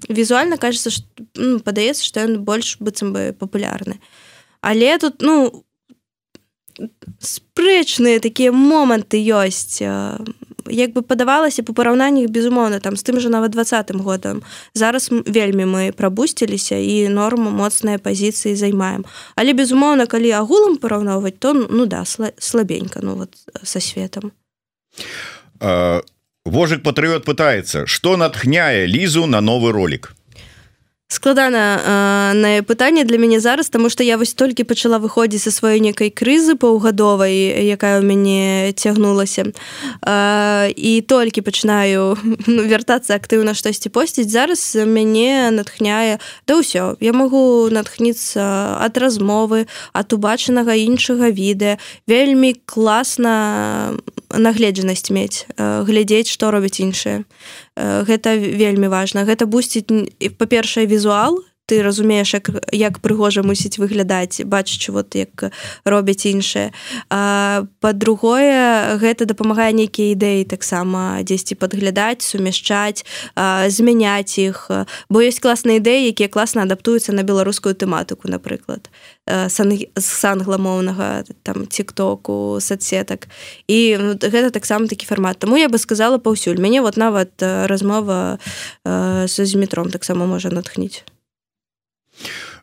візуальна 0.09 0.57
кажется, 0.57 0.89
ну, 1.35 1.59
падаецца, 1.59 2.03
што 2.03 2.25
ён 2.25 2.41
больш 2.43 2.77
быццам 2.79 3.13
бы 3.13 3.33
папулярны 3.37 3.99
але 4.61 4.97
тут 4.97 5.21
ну 5.21 5.65
спрэчныя 7.19 8.19
такія 8.23 8.51
моманты 8.51 9.19
ёсць 9.19 9.83
як 10.69 10.93
бы 10.93 11.01
падавалася 11.01 11.63
па 11.63 11.73
параўнаннях 11.73 12.29
безумоўна 12.29 12.79
там 12.79 12.95
з 12.95 13.03
тым 13.03 13.19
же 13.19 13.29
нават 13.29 13.51
двадцатым 13.51 13.99
годам 14.01 14.41
зараз 14.73 15.09
вельмі 15.11 15.65
мы 15.65 15.91
прабусціліся 15.91 16.77
і 16.77 17.09
норму 17.09 17.49
моцныя 17.49 17.97
пазіцыі 17.97 18.55
займаем. 18.55 19.05
Але 19.35 19.53
безумоўна 19.53 20.05
калі 20.05 20.31
агулам 20.31 20.77
параўноўваць 20.77 21.39
то 21.39 21.53
ну 21.53 21.85
да 21.85 22.05
слабенька 22.05 22.99
ну 23.01 23.15
вот 23.15 23.35
со 23.63 23.79
светом. 23.79 24.31
Вожык 26.45 26.83
патрыот 26.83 27.25
пытается. 27.25 27.85
Что 27.85 28.17
натхняе 28.17 28.85
лізу 28.85 29.25
на 29.25 29.41
новы 29.41 29.71
ролик 29.71 30.15
складана 31.09 32.33
на 32.35 32.61
пытанне 32.63 33.03
для 33.03 33.17
мяне 33.17 33.39
зараз 33.39 33.69
тому 33.69 33.89
что 33.89 34.03
я 34.03 34.17
вось 34.17 34.33
толькі 34.33 34.63
пачала 34.63 34.99
выходзіць 35.01 35.41
са 35.41 35.49
сваёй 35.49 35.81
некай 35.81 36.13
крызы 36.13 36.53
паўгадовай 36.53 37.65
якая 37.65 37.97
ў 37.97 38.05
мяне 38.05 38.73
цягнулася. 38.77 39.49
І 40.69 40.93
толькі 41.09 41.41
пачынаю 41.41 42.13
ну, 42.47 42.61
вяртацца 42.61 43.17
актыўна 43.17 43.57
штосьці 43.57 43.89
посціць. 43.89 44.29
Зараз 44.29 44.77
мяне 44.85 45.49
натхняе 45.49 46.21
да 46.45 46.61
ўсё 46.61 46.93
я 47.01 47.13
магу 47.17 47.73
натхніцца 47.73 48.77
ад 48.77 48.93
размовы 49.01 49.65
ад 49.97 50.13
убачанага 50.13 50.77
іншага 50.77 51.33
відэа. 51.33 51.81
Вельмі 52.05 52.53
класна 52.69 53.97
нагледжанасць 54.33 55.09
мець 55.09 55.45
глядзець 55.57 56.29
што 56.29 56.51
робяць 56.51 56.79
іншыя. 56.79 57.25
Гэта 57.77 58.35
вельмі 58.37 58.87
важна. 58.87 59.25
Гэта 59.25 59.49
бусціць 59.49 59.89
па-першае 60.37 60.85
візуал 60.85 61.41
ты 61.69 61.83
разумееш 61.85 62.33
як, 62.33 62.49
як 62.73 62.97
прыгожа 62.99 63.45
мусіць 63.45 63.77
выглядаць 63.77 64.41
бачыць 64.41 64.89
вот 64.89 65.13
як 65.13 65.53
робяць 65.85 66.25
іншае 66.25 66.73
па-другое 67.09 68.97
гэта 68.97 69.29
дапамагае 69.29 69.69
нейкія 69.77 70.17
ідэі 70.17 70.49
таксама 70.49 71.21
дзесьці 71.21 71.53
падглядаць 71.61 72.25
сумяшчаць 72.25 73.05
змяняць 73.69 74.41
іх. 74.41 74.65
Бо 75.13 75.21
ёсць 75.21 75.37
класныя 75.37 75.77
ідэі 75.77 76.09
якія 76.09 76.29
класна 76.33 76.65
адаптуюцца 76.65 77.13
на 77.13 77.21
беларускую 77.21 77.77
тэматыку 77.77 78.25
напрыклад. 78.33 78.89
Сан 79.29 79.77
сангламоўнага 79.93 81.29
там 81.45 81.69
тиктоку 81.69 82.57
соцсетак 82.57 83.29
і 83.69 83.77
ну, 84.01 84.11
гэта 84.17 84.49
таксама 84.49 84.89
такі 84.89 85.05
фармат. 85.05 85.37
Таму 85.37 85.61
я 85.61 85.69
бы 85.69 85.77
сказала 85.77 86.17
паўсюль. 86.17 86.57
Мяне 86.57 86.81
вот 86.81 86.97
нават 86.97 87.37
размова 87.39 88.39
са 88.83 89.45
з 89.45 89.53
метром 89.55 89.93
таксама 89.93 90.25
можа 90.25 90.49
натхніць 90.49 91.05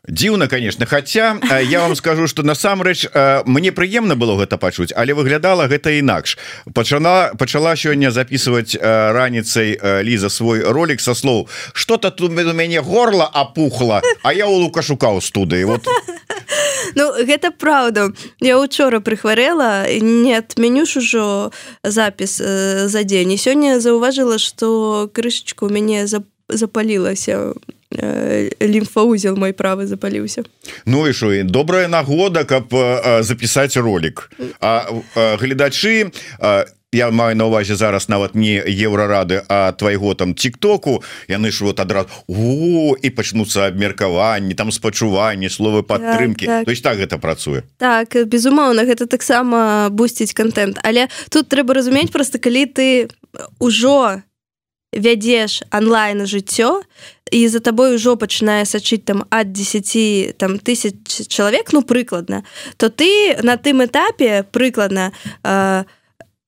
дзіўна 0.07 0.47
конечно 0.47 0.85
хотя 0.85 1.39
я 1.61 1.79
вам 1.81 1.95
скажу 1.95 2.27
что 2.27 2.43
насамрэч 2.43 3.07
мне 3.45 3.71
прыемна 3.71 4.15
было 4.15 4.37
гэта 4.39 4.57
пачуць 4.57 4.93
але 4.95 5.13
выглядала 5.13 5.67
гэта 5.67 5.99
інакш. 5.99 6.37
Пачала 6.73 7.33
пачала 7.37 7.75
сёння 7.75 8.11
записывать 8.11 8.77
раніцай 8.81 9.79
ліза 10.03 10.29
свой 10.29 10.61
ролик 10.61 11.01
со 11.01 11.13
слоў 11.13 11.49
что-то 11.73 12.11
тут 12.11 12.31
у 12.31 12.53
мяне 12.53 12.81
горла 12.81 13.25
опухла 13.25 14.01
а 14.23 14.33
я 14.33 14.47
у 14.47 14.55
лукашука 14.55 15.09
у 15.09 15.21
студыі 15.21 15.63
вот. 15.65 15.87
Ну 16.95 17.13
гэта 17.13 17.51
праўда. 17.51 18.09
Я 18.39 18.59
учора 18.59 18.99
прыхварэла 18.99 19.85
не 20.01 20.33
адменюш 20.37 20.97
ужо 20.97 21.51
запіс 21.83 22.37
за 22.87 23.03
дзень. 23.03 23.31
І 23.33 23.37
сёння 23.37 23.79
заўважыла 23.79 24.37
что 24.37 25.09
крышечку 25.13 25.67
у 25.67 25.69
мяне 25.69 26.07
запалілася 26.49 27.53
Э, 27.89 28.49
лімфаузел 28.59 29.37
мой 29.37 29.53
правы 29.53 29.87
запаліўся 29.87 30.43
Ну 30.85 31.07
і 31.07 31.13
що 31.13 31.43
добрая 31.43 31.87
нагода 31.87 32.43
каб 32.43 32.67
запісаць 33.23 33.77
ролик. 33.77 34.31
А 34.59 34.83
гледачы 35.15 36.11
я 36.91 37.11
маю 37.11 37.35
на 37.35 37.45
увазе 37.45 37.75
зараз 37.75 38.09
нават 38.09 38.35
не 38.35 38.59
еўрарады 38.59 39.43
а 39.47 39.71
твайго 39.71 40.13
там 40.15 40.33
тиктоку. 40.33 41.03
Яны 41.27 41.51
ж 41.51 41.63
вот 41.63 41.79
адразу 41.79 42.07
О, 42.27 42.95
і 43.01 43.09
пачнуцца 43.09 43.67
абмеркаванні 43.67 44.53
там 44.53 44.71
спачуванні 44.71 45.47
словы 45.49 45.83
падтрымки 45.83 46.45
так, 46.45 46.55
так. 46.55 46.65
то 46.65 46.71
есть 46.71 46.83
так 46.83 46.97
гэта 46.97 47.17
працуе? 47.17 47.63
Так 47.77 48.15
безумоўна 48.27 48.83
гэта 48.83 49.07
таксама 49.07 49.89
бусціць 49.91 50.33
контент. 50.33 50.79
Але 50.83 51.07
тут 51.29 51.47
трэба 51.47 51.73
разумець 51.73 52.11
просто 52.11 52.39
калі 52.39 52.65
ты 52.65 53.07
ўжо 53.59 54.26
вядзеш 54.97 55.61
онлайн 55.71 56.25
жыццё 56.25 56.81
і 57.31 57.47
за 57.47 57.59
табой 57.61 57.95
ужо 57.95 58.17
пачынае 58.17 58.65
сачыць 58.65 59.05
там 59.05 59.23
ад 59.29 59.53
10 59.53 60.37
там 60.37 60.59
тысяч 60.59 60.97
чалавек 61.29 61.71
ну 61.73 61.81
прыкладна 61.81 62.43
то 62.77 62.89
ты 62.89 63.37
на 63.43 63.57
тым 63.57 63.85
этапе 63.85 64.43
прыкладна 64.43 65.13
э, 65.43 65.83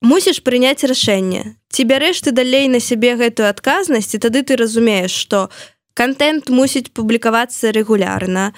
мусіш 0.02 0.42
прыняць 0.44 0.84
рашэнне. 0.84 1.56
Ці 1.70 1.84
бярэш 1.84 2.22
ты 2.26 2.32
далей 2.32 2.68
на 2.68 2.80
сябе 2.80 3.16
гэтую 3.16 3.50
адказнасць 3.50 4.16
і 4.16 4.24
тады 4.24 4.44
ты 4.44 4.56
разумееш 4.56 5.12
что 5.12 5.48
ты 5.48 5.79
контент 6.00 6.48
мусіць 6.48 6.88
публікавацца 6.96 7.76
рэгулярна. 7.76 8.56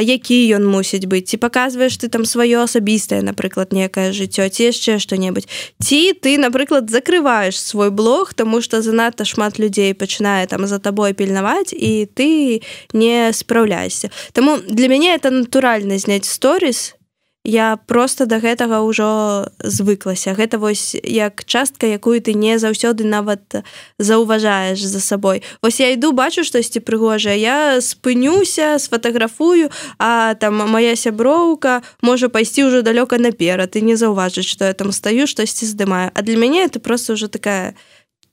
Які 0.00 0.38
ён 0.56 0.64
мусіць 0.64 1.04
быць? 1.04 1.28
Ці 1.28 1.36
паказваеш 1.36 2.00
ты 2.00 2.08
там 2.08 2.24
сваё 2.24 2.64
асабістае 2.64 3.20
напрыклад 3.20 3.76
некае 3.76 4.16
жыццё 4.16 4.48
ці 4.48 4.72
яшчэ 4.72 4.96
што-небудзь? 4.96 5.44
Ці 5.76 6.16
ты 6.16 6.40
напрыклад 6.40 6.88
закрываеш 6.88 7.60
свой 7.60 7.92
блог 7.92 8.32
тому 8.32 8.64
что 8.64 8.80
занадта 8.80 9.28
шмат 9.28 9.60
людзей 9.60 9.92
пачынае 9.92 10.48
там 10.48 10.64
за 10.64 10.80
табой 10.80 11.12
пільнаваць 11.12 11.76
і 11.76 12.08
ты 12.08 12.62
не 12.96 13.28
спраўляйся 13.36 14.08
Таму 14.32 14.56
для 14.56 14.88
мяне 14.88 15.12
это 15.14 15.28
натуральна 15.30 15.98
зняць 15.98 16.24
сторис 16.24 16.96
я 17.44 17.78
просто 17.86 18.26
до 18.26 18.36
гэтага 18.36 18.84
ўжо 18.84 19.48
звыклася. 19.64 20.36
Гэта 20.36 20.60
вось 20.60 20.92
як 21.02 21.44
частка 21.44 21.88
якую 21.88 22.20
ты 22.20 22.36
не 22.36 22.60
заўсёды 22.60 23.08
нават 23.08 23.64
заўважаеш 23.98 24.80
за 24.80 25.00
сабой. 25.00 25.42
Ось 25.62 25.80
я 25.80 25.88
іду 25.92 26.12
бачу 26.12 26.44
штосьці 26.44 26.84
прыгожае 26.84 27.40
я 27.40 27.80
спынюся 27.80 28.76
сфотаграфую 28.78 29.70
а 29.98 30.34
там 30.34 30.60
моя 30.68 30.96
сяброўка 30.96 31.80
можа 32.02 32.28
пайсці 32.28 32.68
ўжо 32.68 32.84
далёка 32.84 33.16
наперад 33.16 33.72
і 33.72 33.80
не 33.88 33.96
заўважыць 33.96 34.44
что 34.44 34.68
я 34.68 34.74
там 34.76 34.92
стаю 34.92 35.26
штосьці 35.26 35.64
здымаю. 35.64 36.12
А 36.12 36.22
для 36.22 36.36
мяне 36.36 36.68
это 36.68 36.78
просто 36.78 37.16
уже 37.16 37.28
такая 37.28 37.74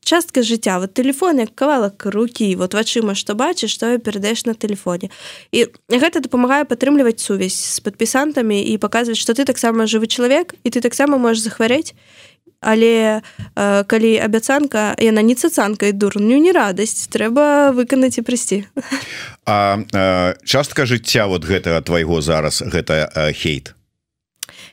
частка 0.08 0.42
жыцця 0.42 0.80
вот 0.80 0.94
телефон 0.94 1.40
як 1.40 1.52
кавалак 1.56 2.06
рукі 2.06 2.56
вот 2.56 2.74
вачыма 2.74 3.12
што 3.14 3.36
бачыш 3.36 3.76
што 3.76 4.00
перадаеш 4.00 4.46
на 4.48 4.56
телефоне 4.56 5.12
і 5.52 5.68
гэта 5.92 6.24
дапамагае 6.24 6.64
падтрымліваць 6.64 7.20
сувязь 7.20 7.60
з 7.60 7.84
падпісантамі 7.84 8.56
і 8.56 8.78
паказваць 8.80 9.20
што 9.20 9.36
ты 9.36 9.44
таксама 9.44 9.84
жывы 9.84 10.08
чалавек 10.08 10.56
і 10.64 10.72
ты 10.72 10.80
таксама 10.80 11.20
можаш 11.20 11.44
захварэць 11.44 11.92
але 12.62 13.22
э, 13.56 13.84
калі 13.84 14.12
абяцанка 14.18 14.96
яна 14.98 15.22
не 15.22 15.36
цацанкай 15.36 15.92
дурню 15.92 16.40
не 16.42 16.56
радасць 16.56 17.12
трэба 17.12 17.76
выканаць 17.76 18.18
і 18.18 18.26
прыйсці 18.26 18.64
а 19.46 19.84
э, 19.92 20.34
частка 20.48 20.88
жыцця 20.88 21.28
вот 21.28 21.44
гэтага 21.44 21.84
твайго 21.84 22.24
зараз 22.24 22.64
гэта 22.64 23.12
э, 23.12 23.34
хейт 23.36 23.77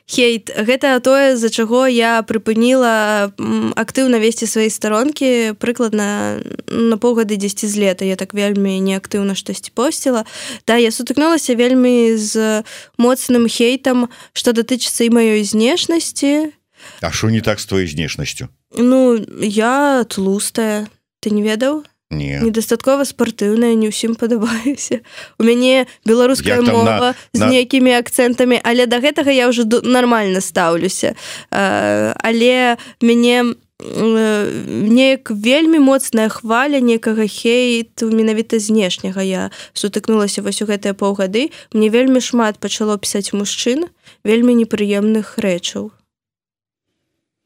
хейт. 0.05 0.53
Гэта 0.53 0.99
тое 1.01 1.35
з-за 1.35 1.49
чаго 1.49 1.87
я 1.89 2.21
прыпыніла 2.21 3.33
актыўна 3.75 4.21
весці 4.21 4.45
свае 4.45 4.69
старонкі 4.69 5.57
прыкладна 5.57 6.41
на 6.69 6.95
паўгады 6.97 7.35
10 7.35 7.65
з 7.65 7.75
лета. 7.77 8.05
Я 8.05 8.15
так 8.15 8.33
вельмі 8.33 8.77
неактыўна 8.79 9.35
штосьці 9.35 9.73
посціла. 9.73 10.25
Да 10.67 10.77
я 10.77 10.93
сутыкнулася 10.93 11.57
вельмі 11.57 12.17
з 12.17 12.63
моцным 12.97 13.49
хейтам 13.49 14.09
што 14.33 14.53
датычыцца 14.53 15.05
і 15.05 15.09
маёй 15.09 15.43
знешнасці. 15.43 16.53
А 17.01 17.11
що 17.11 17.29
не 17.29 17.41
так 17.41 17.59
з 17.59 17.65
твоей 17.65 17.87
знешнасцю? 17.87 18.47
Ну 18.77 19.17
я 19.41 20.05
тлустая. 20.05 20.87
Ты 21.21 21.33
не 21.33 21.41
ведаў 21.41 21.83
не 22.11 22.39
недастаткова 22.39 23.03
спартыўная 23.03 23.73
не 23.73 23.89
ўсім 23.89 24.15
падабаюся 24.15 25.01
у 25.39 25.43
мяне 25.43 25.87
беларуская 26.05 26.61
мова 26.61 27.11
на, 27.11 27.15
з 27.33 27.39
на... 27.41 27.49
нейкімі 27.49 27.97
акцэнтамі 27.97 28.61
але 28.63 28.85
да 28.85 29.01
гэтага 29.01 29.33
я 29.33 29.49
ўжо 29.49 29.65
нормально 29.83 30.41
стаўлюся. 30.41 31.15
Але 31.49 32.77
мяне 33.01 33.55
неяк 33.79 35.31
вельмі 35.31 35.79
моцная 35.79 36.29
хваля 36.29 36.79
некага 36.79 37.27
хейт 37.27 38.01
менавіта 38.01 38.59
знешняга. 38.59 39.21
Я 39.21 39.51
сутыкнулася 39.73 40.41
вось 40.41 40.61
у 40.61 40.65
гэтыя 40.65 40.93
паўгады. 40.93 41.51
Мне 41.73 41.89
вельмі 41.89 42.21
шмат 42.21 42.59
пачало 42.59 42.97
пісаць 42.97 43.33
мужчын 43.33 43.91
вельмі 44.23 44.55
непрыемных 44.55 45.37
рэчаў. 45.37 45.91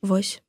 Вось 0.01 0.41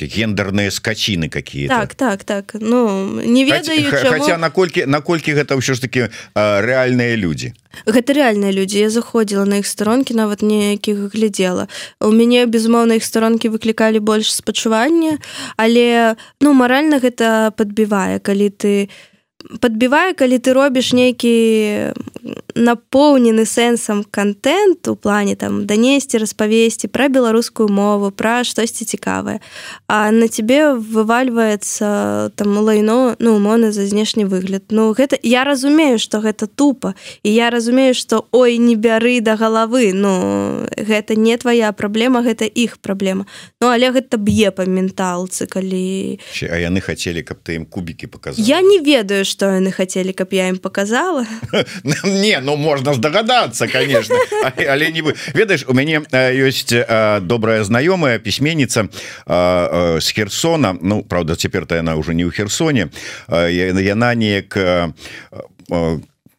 гендерныя 0.00 0.70
скачины 0.70 1.28
какие 1.28 1.68
так 1.68 1.94
так 1.94 2.24
так. 2.24 2.54
Ну 2.54 3.20
не 3.20 3.44
ведаю 3.44 3.90
хотя, 3.90 4.18
хотя 4.18 4.38
наколькі 4.38 4.86
наколькі 4.86 5.34
гэта 5.34 5.56
ўсё 5.56 5.74
ж 5.74 5.80
таки 5.80 6.08
рэальныя 6.34 7.14
люди. 7.16 7.54
Гэта 7.86 8.12
рэальныя 8.12 8.52
людзі 8.52 8.78
я 8.78 8.90
заходзіла 8.90 9.44
на 9.44 9.60
іх 9.62 9.66
старонкі 9.66 10.14
нават 10.14 10.42
неякіх 10.42 11.12
глядзела 11.12 11.68
у 12.00 12.10
мяне 12.10 12.46
безумоўна 12.46 12.98
іх 12.98 13.04
старонкі 13.04 13.48
выклікалі 13.48 14.00
больш 14.00 14.34
спачування 14.34 15.18
але 15.56 16.16
ну 16.40 16.52
маральна 16.52 16.98
гэта 16.98 17.52
подбівае 17.56 18.18
калі 18.18 18.50
ты 18.50 18.88
подбівае 19.60 20.14
калі 20.14 20.38
ты 20.38 20.52
робіш 20.52 20.92
нейкі 20.92 21.34
напоўнены 22.54 23.44
сэнсам 23.46 24.04
контент 24.10 24.88
у 24.88 24.96
плане 24.96 25.36
там 25.36 25.66
данесці 25.66 26.18
распавесці 26.18 26.88
пра 26.88 27.08
беларускую 27.08 27.68
мову 27.68 28.10
пра 28.10 28.44
штосьці 28.44 28.84
цікавае 28.84 29.40
а 29.88 30.10
на 30.12 30.28
тебе 30.28 30.74
вывальваецца 30.76 32.30
там 32.36 32.58
лайно 32.58 33.16
ну 33.18 33.36
умоўна 33.36 33.72
за 33.72 33.86
знешні 33.86 34.24
выгляд 34.24 34.70
Ну 34.70 34.92
гэта 34.92 35.18
я 35.22 35.44
разумею 35.44 35.98
что 35.98 36.20
гэта 36.20 36.46
тупо 36.46 36.94
і 37.22 37.32
я 37.32 37.50
разумею 37.50 37.94
что 37.94 38.26
ой 38.32 38.58
не 38.58 38.76
бяры 38.76 39.20
да 39.20 39.36
галавы 39.36 39.92
Ну 39.94 40.66
гэта 40.76 41.16
не 41.16 41.36
твоя 41.36 41.72
праблема 41.72 42.22
гэта 42.22 42.44
іх 42.44 42.78
праблема 42.78 43.26
Ну 43.60 43.68
але 43.68 43.90
гэта 43.90 44.16
б'е 44.16 44.50
па 44.50 44.64
менталцы 44.64 45.46
калі 45.46 46.20
а 46.42 46.56
яны 46.60 46.80
хацелі 46.80 47.22
каб 47.22 47.40
ты 47.42 47.56
ім 47.56 47.66
кубікі 47.66 48.06
показал 48.06 48.44
я 48.44 48.60
не 48.60 48.78
ведаю 48.78 49.24
что 49.32 49.48
яны 49.48 49.72
хацелі 49.72 50.12
каб 50.12 50.36
я 50.36 50.52
ім 50.52 50.60
показала. 50.60 51.24
Не 52.04 52.40
ну 52.44 52.56
можна 52.56 52.92
здагадацца 52.94 53.66
конечно. 53.66 54.16
Але 54.68 54.92
не 54.92 55.00
вы 55.00 55.16
ведаеш 55.32 55.64
у 55.66 55.72
мяне 55.72 56.04
ёсць 56.12 56.68
добрая 57.24 57.64
знаёмая 57.64 58.18
пісьменніца 58.18 58.88
з 59.26 60.06
херсона. 60.12 60.76
Ну 60.80 61.02
правда 61.02 61.34
цяпер-то 61.34 61.74
яна 61.74 61.96
уже 61.96 62.14
не 62.14 62.28
ў 62.28 62.30
херсоне. 62.30 62.92
Яна 63.28 64.14
неяк 64.14 64.56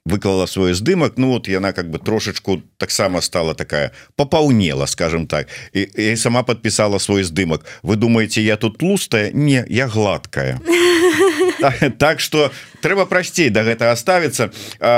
выклала 0.05 0.45
свой 0.45 0.73
здымак 0.73 1.13
Ну 1.17 1.29
вот 1.29 1.47
яна 1.47 1.73
как 1.73 1.89
бы 1.89 1.99
трошечку 1.99 2.61
таксама 2.77 3.21
стала 3.21 3.55
такая 3.55 3.91
попаўнела 4.15 4.85
скажем 4.85 5.27
так. 5.27 5.47
І, 5.73 5.81
і 5.81 6.17
сама 6.17 6.43
подпісала 6.43 6.99
свой 6.99 7.23
здымак 7.23 7.65
Вы 7.83 7.95
думаете 7.95 8.41
я 8.41 8.57
тут 8.57 8.77
тлустая 8.77 9.31
не 9.31 9.65
я 9.69 9.87
гладкая 9.87 10.59
так 11.97 12.19
что 12.19 12.51
трэба 12.81 13.05
прасцей 13.05 13.49
до 13.49 13.63
да 13.63 13.71
гэтага 13.71 13.95
ставіцца 13.95 14.51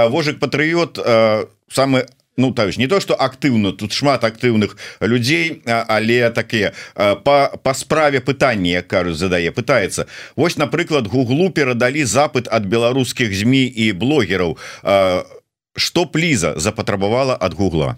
вожык 0.10 0.40
патрыот 0.40 1.00
самы 1.70 2.06
ну 2.38 2.52
то 2.52 2.66
есть 2.68 2.78
не 2.78 2.88
то 2.88 3.00
что 3.00 3.16
актыўна 3.16 3.72
тут 3.72 3.94
шмат 3.94 4.24
актыўных 4.24 4.78
людзей 5.00 5.62
але 5.66 6.30
такія 6.30 6.74
по 6.96 7.52
по 7.64 7.74
справе 7.74 8.20
пытання 8.20 8.82
кажу 8.82 9.14
задае 9.14 9.52
пытается 9.52 10.08
Вось 10.36 10.58
напрыклад 10.58 11.08
гуглу 11.08 11.50
перадалі 11.50 12.06
запыт 12.06 12.48
от 12.52 12.66
беларускіх 12.66 13.34
змі 13.34 13.66
і 13.66 13.92
блогераў. 13.94 14.58
Что 15.78 16.06
пліза 16.06 16.54
запатрабавала 16.56 17.36
от 17.36 17.54
гугла 17.54 17.98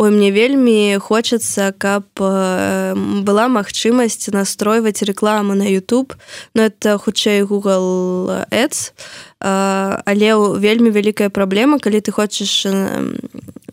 Ой, 0.00 0.10
мне 0.10 0.30
вельмі 0.30 0.98
хочется 0.98 1.74
каб 1.78 2.04
э, 2.16 2.94
была 3.20 3.48
магчымасць 3.52 4.32
настройваць 4.32 5.02
рекламу 5.02 5.54
на 5.54 5.68
YouTube. 5.68 6.16
Но 6.54 6.62
это 6.62 6.96
хутчэй 6.96 7.42
Google 7.42 8.48
ads. 8.48 8.96
Э, 9.44 10.00
але 10.06 10.56
вельмі 10.56 10.88
вялікая 10.88 11.28
праблема 11.28 11.78
калі 11.78 12.00
ты 12.00 12.12
хочаш 12.12 12.64
э, 12.64 13.12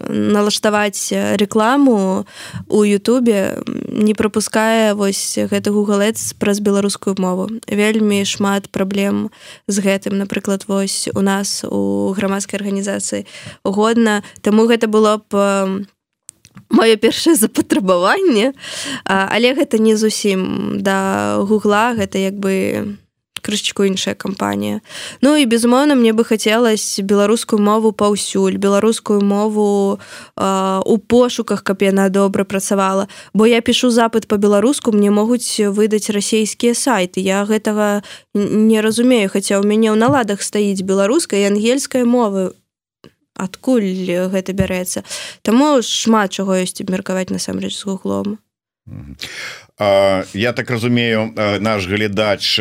налаштаваць 0.03 1.15
рекламу 1.39 2.27
у 2.67 2.84
Ютубе 2.84 3.63
не 3.88 4.13
пропускае 4.13 5.00
вось 5.00 5.39
гэты 5.39 5.72
Google 5.72 6.12
ads 6.12 6.36
праз 6.36 6.60
беларускую 6.60 7.15
мову. 7.17 7.48
Вельмі 7.72 8.25
шмат 8.25 8.67
праблем 8.67 9.31
з 9.67 9.79
гэтым. 9.79 10.19
Напрыклад 10.19 10.67
вось 10.67 11.07
у 11.15 11.22
нас 11.22 11.63
у 11.63 12.12
грамадскай 12.12 12.60
арганізацыі 12.60 13.24
годна. 13.63 14.24
Таму 14.41 14.67
гэта 14.67 14.91
было 14.91 15.24
б 15.24 15.88
маё 16.70 16.98
першае 16.98 17.36
запатрабаванне. 17.36 18.54
Але 19.06 19.54
гэта 19.54 19.78
не 19.78 19.96
зусім 19.96 20.82
да 20.82 21.38
гугла 21.42 21.94
гэта 21.94 22.18
як 22.18 22.36
бы 22.40 22.98
крышечку 23.48 23.84
іншая 23.84 24.16
кампанія. 24.16 24.82
Ну 25.22 25.36
і 25.36 25.46
безумоўна 25.46 25.96
мне 25.96 26.12
бы 26.12 26.28
хацелось 26.28 27.00
беларускую 27.00 27.62
мову 27.64 27.92
паўсюль 27.92 28.58
беларускую 28.58 29.22
мову 29.22 30.00
а, 30.36 30.82
у 30.86 30.98
пошуках 30.98 31.64
каб 31.64 31.82
яна 31.82 32.10
добра 32.10 32.44
працавала. 32.44 33.08
Бо 33.34 33.48
я 33.48 33.62
пишу 33.62 33.90
запыт 33.90 34.28
по-беларуску 34.28 34.92
мне 34.92 35.12
могуць 35.12 35.64
выдаць 35.64 36.10
расійскія 36.10 36.76
сайты. 36.76 37.24
Я 37.24 37.46
гэтага 37.46 38.04
не 38.36 38.82
разумею 38.82 39.32
хаця 39.32 39.56
ў 39.56 39.64
мяне 39.64 39.96
ў 39.96 39.98
наладах 39.98 40.44
стаіць 40.44 40.84
беларускай 40.84 41.48
ангельскай 41.48 42.04
мовы 42.04 42.52
адкуль 43.38 43.88
гэта 44.34 44.51
бярэцца? 44.58 45.06
Таму 45.46 45.79
шмат 45.86 46.34
чаго 46.34 46.58
ёсць 46.58 46.82
абмеркаваць 46.82 47.29
насамрэч 47.29 47.77
з 47.77 47.86
гуглом. 47.86 48.38
Я 50.34 50.53
так 50.58 50.72
разумею 50.72 51.34
наш 51.62 51.86
глядач 51.86 52.59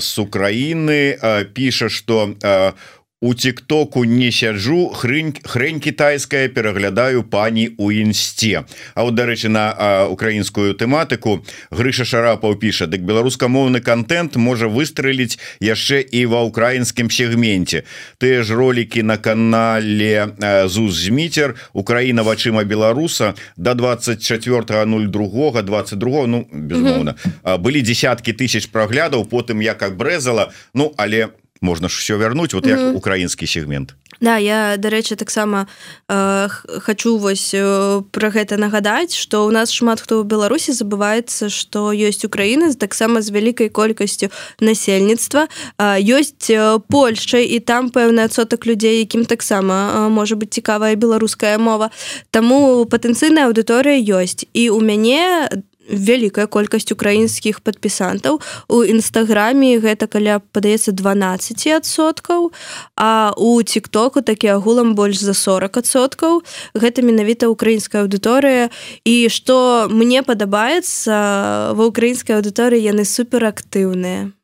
з 0.00 0.14
Украіны 0.18 1.18
піша 1.52 1.92
што 1.92 2.32
у 2.32 2.97
у 3.20 3.34
тиктоку 3.34 4.04
не 4.04 4.30
сяджу 4.30 4.88
хрень 4.88 5.34
хрень 5.44 5.80
китайская 5.80 6.48
пераглядаю 6.48 7.24
пані 7.24 7.70
у 7.78 7.90
інсте 7.90 8.64
А 8.94 9.02
вот 9.02 9.14
дарэчы 9.14 9.48
на 9.48 10.06
украінскую 10.06 10.74
тэматыку 10.74 11.44
Грыша 11.70 12.04
шарапаў 12.04 12.54
піша 12.54 12.86
дык 12.86 13.02
беларускамоўны 13.02 13.80
контент 13.80 14.36
можа 14.36 14.68
выстреліць 14.68 15.38
яшчэ 15.58 16.00
і 16.00 16.26
ва 16.26 16.46
ўкраінскім 16.46 17.10
сегменте 17.10 17.82
тыя 18.22 18.42
ж 18.46 18.54
ролики 18.54 19.02
на 19.02 19.18
канале 19.18 20.30
зуз 20.70 20.94
зміцер 20.94 21.58
Украіна 21.72 22.22
вачыма 22.22 22.62
беларуса 22.62 23.34
до 23.56 23.72
24.02 23.72 25.62
22 25.62 26.26
ну 26.26 26.46
безумоўна. 26.52 27.14
Mm 27.18 27.32
-hmm. 27.42 27.58
былі 27.58 27.82
десяткі 27.82 28.32
тысяч 28.32 28.70
праглядаў 28.70 29.26
потым 29.26 29.62
я 29.62 29.74
как 29.74 29.96
брэзала 29.96 30.52
Ну 30.74 30.94
але 30.96 31.26
по 31.26 31.47
можна 31.60 31.88
ж 31.88 31.98
все 31.98 32.16
вярнуть 32.16 32.54
вот 32.54 32.66
як 32.66 32.78
mm 32.78 32.92
-hmm. 32.92 32.96
украінскі 32.96 33.46
сегмент. 33.46 33.94
Да 34.20 34.38
я 34.38 34.76
дарэчы 34.76 35.16
таксама 35.16 35.66
э, 36.08 36.48
хочу 36.80 37.18
вось 37.18 37.54
э, 37.54 38.02
про 38.10 38.28
гэта 38.30 38.56
нагадаць 38.56 39.14
что 39.14 39.46
у 39.46 39.50
нас 39.50 39.70
шмат 39.72 40.00
хто 40.00 40.22
ў 40.22 40.24
Беларусі 40.24 40.72
забываецца 40.72 41.48
что 41.48 41.92
ёсць 41.92 42.26
Украіны 42.26 42.74
таксама 42.74 43.22
з 43.22 43.30
вялікай 43.30 43.68
колькасцю 43.68 44.28
насельніцтва. 44.60 45.46
Э, 45.78 46.02
ёсць 46.02 46.50
э, 46.50 46.80
Польшча 46.88 47.38
і 47.38 47.58
там 47.60 47.90
пэўны 47.90 48.26
адсотак 48.26 48.66
людзей 48.66 48.98
якім 48.98 49.24
таксама 49.24 49.74
э, 49.74 50.08
можа 50.08 50.34
быть 50.34 50.50
цікавая 50.50 50.96
беларуская 50.96 51.58
мова. 51.58 51.90
Таму 52.30 52.86
патэнцыйная 52.90 53.46
аўдыторыя 53.46 54.02
ёсць. 54.02 54.46
І 54.52 54.70
у 54.70 54.80
мяне 54.80 55.48
до 55.52 55.62
вялікая 55.88 56.46
колькасць 56.46 56.92
украінскіх 56.92 57.60
падпісантаў. 57.60 58.40
У 58.68 58.84
нстаграме 58.84 59.78
гэта 59.82 60.06
каля 60.06 60.38
падаецца 60.52 60.92
12соткаў 60.92 62.52
а 62.96 63.32
у 63.36 63.62
тиктоку 63.62 64.20
такі 64.20 64.54
агулам 64.54 64.94
больш 64.94 65.18
за 65.24 65.32
40соткаў 65.32 66.42
гэта 66.76 67.02
менавіта 67.02 67.48
украінская 67.48 68.04
аўдыторыя. 68.04 68.70
І 69.04 69.28
што 69.28 69.88
мне 69.90 70.22
падабаецца 70.22 71.74
ва 71.74 71.84
украінскай 71.88 72.38
аўдыторыі 72.38 72.84
яны 72.84 73.04
суперактыўныя 73.04 74.37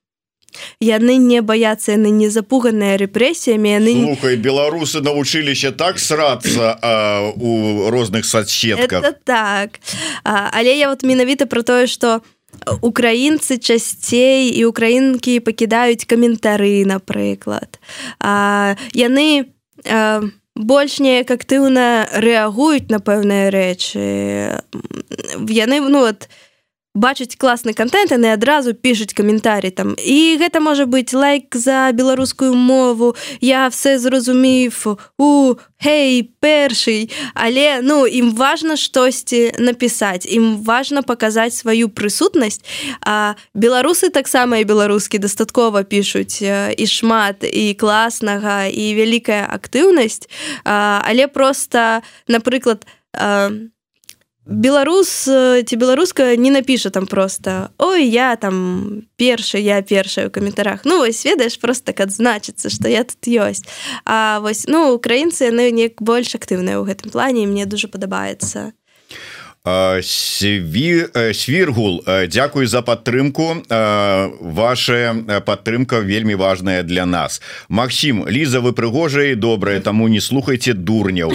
яны 0.81 1.17
не 1.17 1.43
баяцца 1.43 1.95
яны 1.95 2.11
не 2.11 2.29
запуганыя 2.31 2.99
рэпрэсіямі 3.01 3.71
яны 3.71 3.95
Слухай, 3.95 4.37
беларусы 4.37 5.01
навучыліся 5.01 5.73
так 5.73 5.99
срацца 5.99 6.79
у 7.37 7.91
розных 7.91 8.25
соцсетках 8.25 9.15
так. 9.25 9.81
А, 10.25 10.51
але 10.53 10.77
я 10.77 10.89
вот 10.89 11.03
менавіта 11.03 11.47
про 11.47 11.63
тое 11.63 11.87
что 11.87 12.23
украінцы 12.81 13.59
часцей 13.59 14.49
і 14.49 14.65
украінкі 14.65 15.41
пакідаюць 15.41 16.07
каментары 16.07 16.85
напрыклад 16.87 17.81
а, 18.21 18.77
яны 18.95 19.51
а, 19.85 20.23
больш 20.55 21.01
неяк 21.01 21.31
актыўна 21.35 22.09
рэагуюць 22.15 22.89
на 22.89 23.03
пэўныя 23.03 23.51
рэчы 23.51 24.63
яны 25.51 25.81
ну 25.83 26.07
вот 26.07 26.29
не 26.31 26.54
бачыць 26.95 27.35
класны 27.35 27.75
контент 27.75 28.15
яны 28.15 28.31
адразу 28.31 28.75
пішуць 28.75 29.13
каментарі 29.13 29.71
там. 29.75 29.95
І 29.99 30.39
гэта 30.39 30.63
можа 30.63 30.87
быць 30.87 31.11
лайк 31.13 31.51
за 31.59 31.91
беларускую 31.93 32.55
мову 32.55 33.15
я 33.41 33.69
все 33.69 33.99
зразумею 33.99 34.71
у 35.19 35.55
хей 35.83 36.31
першый 36.41 37.11
але 37.35 37.83
ну 37.83 38.07
ім 38.07 38.31
важна 38.39 38.77
штосьці 38.79 39.59
напісаць 39.59 40.27
ім 40.31 40.63
важна 40.63 41.03
паказаць 41.03 41.59
сваю 41.59 41.91
прысутнасць. 41.91 42.63
А 43.03 43.35
беларусы 43.55 44.11
таксама 44.15 44.63
і 44.63 44.65
беларускі 44.65 45.19
дастаткова 45.19 45.83
пішуць 45.83 46.41
і 46.43 46.85
шмат 46.87 47.43
і 47.43 47.75
класнага 47.75 48.71
і 48.71 48.95
вялікая 48.95 49.51
актыўнасць. 49.51 50.31
Але 50.65 51.27
просто 51.27 52.03
напрыклад 52.29 52.87
на 53.15 53.74
беларус 54.47 55.25
ці 55.65 55.77
беларуска 55.77 56.37
не 56.37 56.51
напіша 56.51 56.91
там 56.91 57.07
просто 57.07 57.71
Ой 57.79 58.05
я 58.05 58.37
там 58.37 59.03
першы 59.17 59.59
я 59.59 59.83
першая 59.83 60.29
у 60.29 60.31
каментарах 60.31 60.85
Ну 60.85 60.99
вось 60.99 61.25
ведаеш 61.25 61.59
просто 61.61 61.93
так 61.93 62.01
адзначыцца 62.01 62.69
что 62.69 62.89
я 62.89 63.05
тут 63.05 63.25
ёсць 63.27 63.65
А 64.05 64.41
вось 64.41 64.67
ну 64.69 64.93
украінцы 64.93 65.49
яны 65.49 65.71
неяк 65.73 66.03
больш 66.03 66.35
актыўныя 66.35 66.77
ў 66.77 66.85
гэтым 66.85 67.11
плане 67.11 67.47
мне 67.47 67.65
дуже 67.65 67.89
падабаецца 67.89 68.73
сві 70.03 71.05
свіргул 71.33 72.05
Дякую 72.29 72.67
за 72.69 72.83
падтрымку 72.83 73.65
ваша 74.41 75.17
падтрымка 75.41 76.05
вельмі 76.05 76.35
важная 76.35 76.83
для 76.83 77.07
нас. 77.07 77.41
Максім 77.69 78.29
Ліза 78.29 78.61
вы 78.61 78.77
прыгожая 78.77 79.33
і 79.33 79.41
добрая 79.41 79.81
таму 79.81 80.09
не 80.09 80.21
слухайте 80.21 80.75
дурняў 80.77 81.33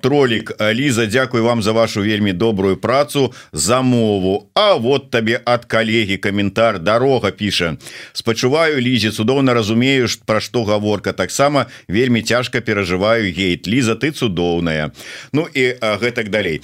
тролік 0.00 0.54
Ліза 0.60 1.06
Дякую 1.06 1.42
вам 1.42 1.62
за 1.62 1.72
вашу 1.72 2.02
вельмі 2.02 2.32
добрую 2.32 2.76
працу 2.76 3.34
за 3.52 3.82
мову. 3.82 4.46
А 4.54 4.74
вот 4.74 5.10
табе 5.10 5.40
ад 5.44 5.64
калегі 5.64 6.16
каментар 6.16 6.78
дарога 6.78 7.30
піша 7.30 7.76
спачуваю 8.12 8.78
лізе 8.78 9.10
цудоўна 9.10 9.54
разумею 9.54 10.06
пра 10.26 10.38
што 10.38 10.62
гаворка 10.62 11.12
таксама 11.12 11.66
вельмі 11.88 12.22
цяжка 12.22 12.60
перажываю 12.60 13.34
гейт. 13.34 13.66
Ліза 13.66 13.98
ты 13.98 14.14
цудоўная. 14.14 14.92
Ну 15.32 15.48
і 15.50 15.74
гэтак 15.82 16.30
далей 16.30 16.62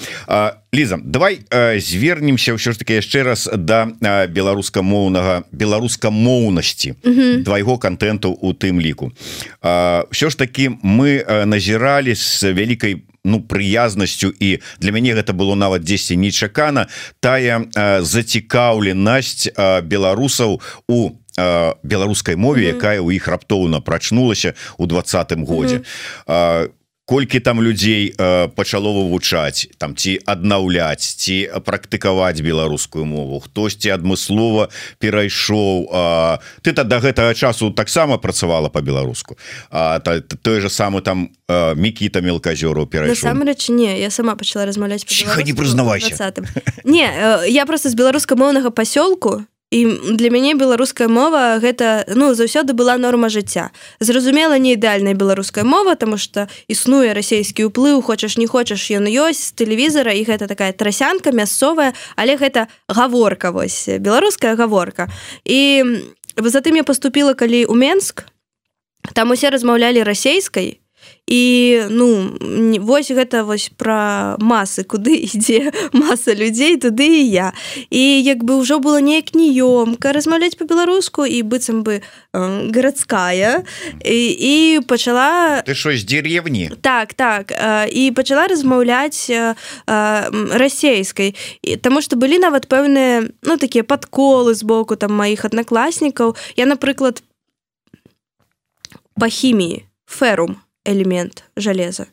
Ліза 0.74 0.98
давай 0.98 1.46
звернемся 1.78 2.58
ўсё 2.58 2.74
ж 2.74 2.82
таки 2.82 2.98
яшчэ 2.98 3.22
раз 3.22 3.46
да 3.54 3.86
беларускамоўнага 4.26 5.46
беларускамоўнасці 5.54 6.98
твайго 7.46 7.78
контенту 7.78 8.34
у 8.34 8.50
тым 8.50 8.82
ліку. 8.82 9.14
Все 10.10 10.26
ж 10.30 10.34
таки 10.34 10.74
мы 10.82 11.22
назіралі 11.46 12.14
з 12.18 12.50
вялікай 12.50 13.06
ну 13.24 13.40
прыязнасцю 13.40 14.34
і 14.34 14.58
для 14.82 14.90
мяне 14.90 15.14
гэта 15.14 15.32
было 15.32 15.54
нават 15.54 15.86
10 15.86 16.18
нечакана 16.18 16.90
тая 17.20 17.70
зацікаўленасць 18.02 19.54
беларусаў 19.86 20.60
у 20.90 20.98
беларускай 21.82 22.36
мове 22.36 22.74
якая 22.74 22.98
у 23.00 23.14
іх 23.14 23.30
раптоўна 23.30 23.80
прачнулася 23.80 24.54
у 24.78 24.86
двадцатым 24.86 25.46
годзе. 25.46 25.82
А 26.26 26.68
колькі 27.06 27.40
там 27.40 27.60
людзей 27.60 28.14
э, 28.16 28.48
пачало 28.48 28.92
вывучаць 28.92 29.68
там 29.78 29.92
ці 29.96 30.18
аднаўляць 30.24 31.04
ці 31.04 31.60
практыкаваць 31.60 32.40
беларускую 32.40 33.04
мову 33.04 33.44
хтосьці 33.44 33.92
адмыслова 33.92 34.72
перайшоў 34.98 35.88
э, 35.92 36.38
ты 36.64 36.72
то 36.72 36.84
да 36.84 37.00
гэтага 37.04 37.34
часу 37.34 37.70
таксама 37.70 38.16
працавала 38.16 38.68
по-беларуску 38.68 39.36
А 39.70 40.00
та, 40.00 40.20
той 40.20 40.60
же 40.60 40.70
самы 40.70 41.02
там 41.02 41.28
э, 41.48 41.74
мікіта 41.76 42.24
мелказёру 42.24 42.86
перайшоўрэч 42.86 43.68
не 43.68 44.00
я 44.00 44.10
сама 44.10 44.34
пачала 44.34 44.64
размаўляць 44.64 45.04
не 45.44 45.52
прызнавайся. 45.52 46.32
не 46.84 47.04
э, 47.04 47.48
я 47.48 47.66
просто 47.66 47.90
з 47.90 47.94
беларускамоўнага 47.94 48.70
пасёлку 48.70 49.44
і 49.74 50.14
для 50.14 50.30
мяне 50.30 50.54
беларуская 50.54 51.10
мова 51.10 51.58
гэта 51.58 52.06
ну 52.14 52.30
заўсёды 52.38 52.78
была 52.78 52.94
норма 52.94 53.26
жыцця. 53.26 53.74
Зразумела 53.98 54.54
не 54.54 54.78
ідэальная 54.78 55.18
беларуская 55.18 55.64
мова 55.66 55.98
тому 55.98 56.14
что 56.16 56.46
існуе 56.70 57.10
расійскі 57.10 57.66
ўплыў 57.66 57.98
хочаш 58.06 58.38
не 58.38 58.46
хочаш 58.46 58.86
ён 58.94 59.10
ёсць 59.10 59.50
з 59.50 59.58
тэлевізара 59.58 60.14
і 60.14 60.22
гэта 60.22 60.46
такая 60.46 60.70
трасянка 60.70 61.34
мясцовая 61.34 61.90
але 62.14 62.38
гэта 62.38 62.70
гаворка 62.86 63.50
вось 63.50 63.90
беларуская 63.98 64.54
гаворка. 64.54 65.10
І 65.42 65.82
затым 66.38 66.78
я 66.78 66.84
поступила 66.86 67.34
калі 67.34 67.66
у 67.66 67.74
Менск 67.74 68.30
там 69.12 69.34
усе 69.34 69.50
размаўлялі 69.50 70.06
расейскай 70.06 70.83
і 71.26 71.82
ну 71.88 72.36
вось 72.80 73.10
гэта 73.10 73.44
вось 73.44 73.72
пра 73.76 74.36
масы 74.40 74.84
куды 74.84 75.16
ідзе 75.24 75.72
маса 75.92 76.34
людзей 76.34 76.76
туды 76.76 77.08
і 77.08 77.24
я. 77.30 77.52
І 77.90 78.20
як 78.20 78.44
бы 78.44 78.60
ўжо 78.60 78.78
было 78.78 79.00
неяк 79.00 79.32
неёмка 79.32 80.12
размаўляць 80.12 80.56
по-беларуску 80.56 81.24
і 81.24 81.40
быццам 81.42 81.82
бы 81.82 82.04
э, 82.04 82.70
гарадская 82.70 83.64
і, 84.04 84.20
і 84.28 84.80
пачала 84.84 85.64
ты 85.64 85.74
що 85.74 85.96
з 85.96 86.04
деревні? 86.04 86.70
Так 86.80 87.14
так 87.14 87.52
э, 87.52 87.88
і 87.88 88.10
пачала 88.12 88.46
размаўляць 88.46 89.30
э, 89.30 89.54
расейскай. 90.52 91.34
Таму 91.80 92.04
што 92.04 92.16
былі 92.16 92.38
нават 92.38 92.68
пэўныя 92.68 93.32
ну 93.42 93.56
такія 93.56 93.84
падколы 93.84 94.54
з 94.54 94.62
боку 94.62 94.96
там 94.96 95.16
маіх 95.16 95.44
аднакласнікаў. 95.44 96.36
Я 96.56 96.66
напрыклад 96.66 97.24
па 99.16 99.28
хіміі 99.28 99.88
ферум 100.04 100.63
элемент 100.84 101.44
железа. 101.56 102.06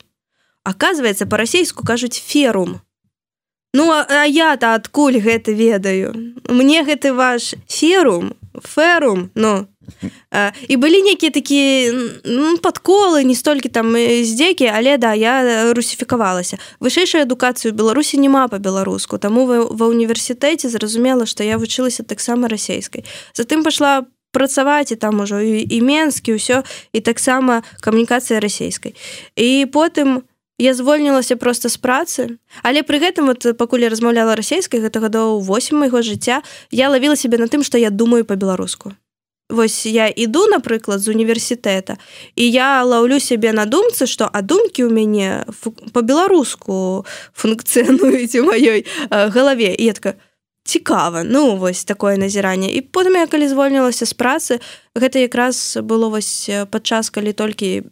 Оказывается, 0.63 1.25
по-расейску 1.25 1.84
кажуць 1.84 2.19
ферум. 2.19 2.81
Ну 3.73 3.91
а, 3.91 4.05
а 4.10 4.25
я-то 4.25 4.75
адкуль 4.75 5.19
гэта 5.19 5.51
ведаю. 5.51 6.36
Мне 6.49 6.84
гэты 6.84 7.13
ваш 7.13 7.55
ферум, 7.67 8.36
ферум, 8.63 9.31
ну. 9.36 9.67
А, 10.31 10.51
і 10.67 10.77
былі 10.77 11.01
нейкія 11.01 11.31
такія 11.31 11.91
ну, 12.23 12.57
падколы, 12.57 13.23
не 13.23 13.36
столькі 13.36 13.69
там 13.69 13.95
здзекі, 13.95 14.67
але 14.67 14.97
да 14.97 15.13
я 15.13 15.73
русіфікавалася. 15.73 16.60
Вышэйшую 16.79 17.23
адукацыю 17.23 17.73
Беларусі 17.73 18.19
няма 18.19 18.47
па-беларуску, 18.47 19.17
таму 19.17 19.47
ва, 19.47 19.65
ва 19.71 19.86
універсітэце 19.88 20.69
зразумела, 20.69 21.25
што 21.25 21.43
я 21.43 21.57
вучылася 21.57 22.03
таксама 22.03 22.47
расейскай. 22.47 23.03
Затым 23.34 23.63
пайшла 23.63 24.05
працаваць 24.32 24.91
і 24.91 24.96
там 24.96 25.20
ужо 25.20 25.39
і 25.44 25.78
менскі 25.82 26.36
ўсё 26.36 26.63
і 26.91 27.00
таксама 27.00 27.63
камунікацыя 27.80 28.39
расійскай. 28.39 28.96
І 29.36 29.67
потым 29.72 30.24
я 30.62 30.74
звольнілася 30.74 31.36
просто 31.36 31.70
з 31.70 31.78
працы 31.78 32.38
але 32.63 32.84
пры 32.86 33.02
гэтым 33.02 33.26
вот 33.26 33.58
пакуль 33.58 33.82
я 33.82 33.89
размаўляла 33.89 34.36
расійскай 34.36 34.80
гэта 34.80 35.02
гадоў 35.02 35.41
8 35.41 35.78
майго 35.78 36.02
жыцця 36.06 36.41
я 36.70 36.89
лавіла 36.89 37.15
себе 37.15 37.38
на 37.38 37.48
тым 37.48 37.63
што 37.63 37.78
я 37.82 37.89
думаю 37.89 38.26
по-беларуску 38.26 38.94
Вось 39.52 39.86
я 39.86 40.08
іду 40.08 40.48
напрыклад 40.48 41.02
з 41.04 41.12
універсітэта 41.12 41.98
і 42.36 42.44
я 42.48 42.84
лаўлю 42.88 43.20
сябе 43.20 43.52
на 43.52 43.65
думцы 43.65 44.08
што 44.08 44.30
а 44.32 44.41
думкі 44.41 44.88
ў 44.88 44.89
мяне 44.96 45.44
по-беларуску 45.91 47.04
функцыянуюць 47.36 48.39
у 48.39 48.48
маёй 48.48 48.88
галаве. 49.10 49.76
І 49.76 49.91
я 49.91 49.94
такая 49.94 50.15
цікава. 50.63 51.24
Ну 51.24 51.56
вось 51.56 51.84
такое 51.84 52.17
назіранне. 52.17 52.69
І 52.71 52.82
потым 52.82 53.17
я 53.17 53.28
калі 53.28 53.47
звольнілася 53.47 54.06
з 54.06 54.13
працы 54.13 54.60
гэта 54.95 55.19
якраз 55.19 55.78
было 55.82 56.10
вось 56.10 56.50
падчас 56.69 57.10
калі 57.10 57.34
толькі 57.34 57.84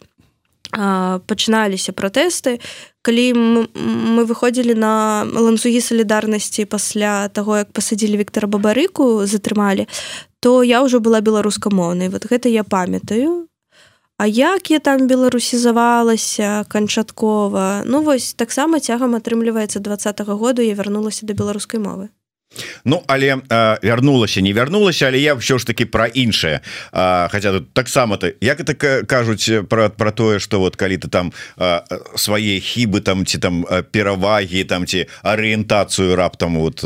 пачыналіся 0.70 1.98
пратэсты 1.98 2.62
калі 3.02 3.34
мы 3.74 4.22
выходзілі 4.30 4.78
на 4.78 5.26
ланцугі 5.26 5.82
салідарнасці 5.82 6.66
пасля 6.70 7.28
таго 7.34 7.58
як 7.58 7.74
пасадзілі 7.74 8.22
Віктора 8.22 8.46
бабарыку 8.46 9.26
затрымалі 9.26 9.88
то 10.40 10.64
я 10.64 10.86
ўжо 10.86 11.00
была 11.00 11.22
беларускамоўнай. 11.22 12.10
Вот 12.10 12.30
гэта 12.30 12.50
я 12.50 12.64
памятаю. 12.64 13.48
А 14.18 14.28
як 14.28 14.70
я 14.72 14.80
там 14.80 15.08
беларусізавалася 15.08 16.66
канчаткова? 16.68 17.84
Ну 17.86 18.02
вось 18.04 18.34
таксама 18.34 18.80
цягам 18.80 19.16
атрымліваецца 19.16 19.80
двадцатого 19.80 20.36
году 20.36 20.62
я 20.62 20.76
вярнулася 20.76 21.26
да 21.26 21.34
беларускай 21.34 21.80
мовы 21.80 22.10
Ну 22.86 23.04
але 23.08 23.38
вярнулася 23.84 24.42
не 24.42 24.54
вярнулася 24.54 25.08
але 25.08 25.20
я 25.20 25.36
ўсё 25.36 25.60
ж 25.60 25.68
таки 25.68 25.86
про 25.86 26.08
іншае. 26.08 26.62
Хотя 26.92 27.52
тут 27.52 27.74
таксама 27.74 28.18
ты 28.18 28.36
як 28.42 28.60
это 28.60 28.74
кажуць 29.06 29.68
про 29.70 29.90
про 29.90 30.12
тое 30.12 30.40
что 30.40 30.60
вот 30.60 30.76
калі 30.76 30.98
ты 30.98 31.08
там 31.08 31.34
свае 32.16 32.60
хібы 32.60 33.02
там 33.02 33.26
ці 33.26 33.38
там 33.38 33.66
перавагі 33.92 34.64
там 34.64 34.86
ці 34.86 35.06
арыентацыю 35.24 36.16
раптам 36.16 36.58
вот 36.58 36.84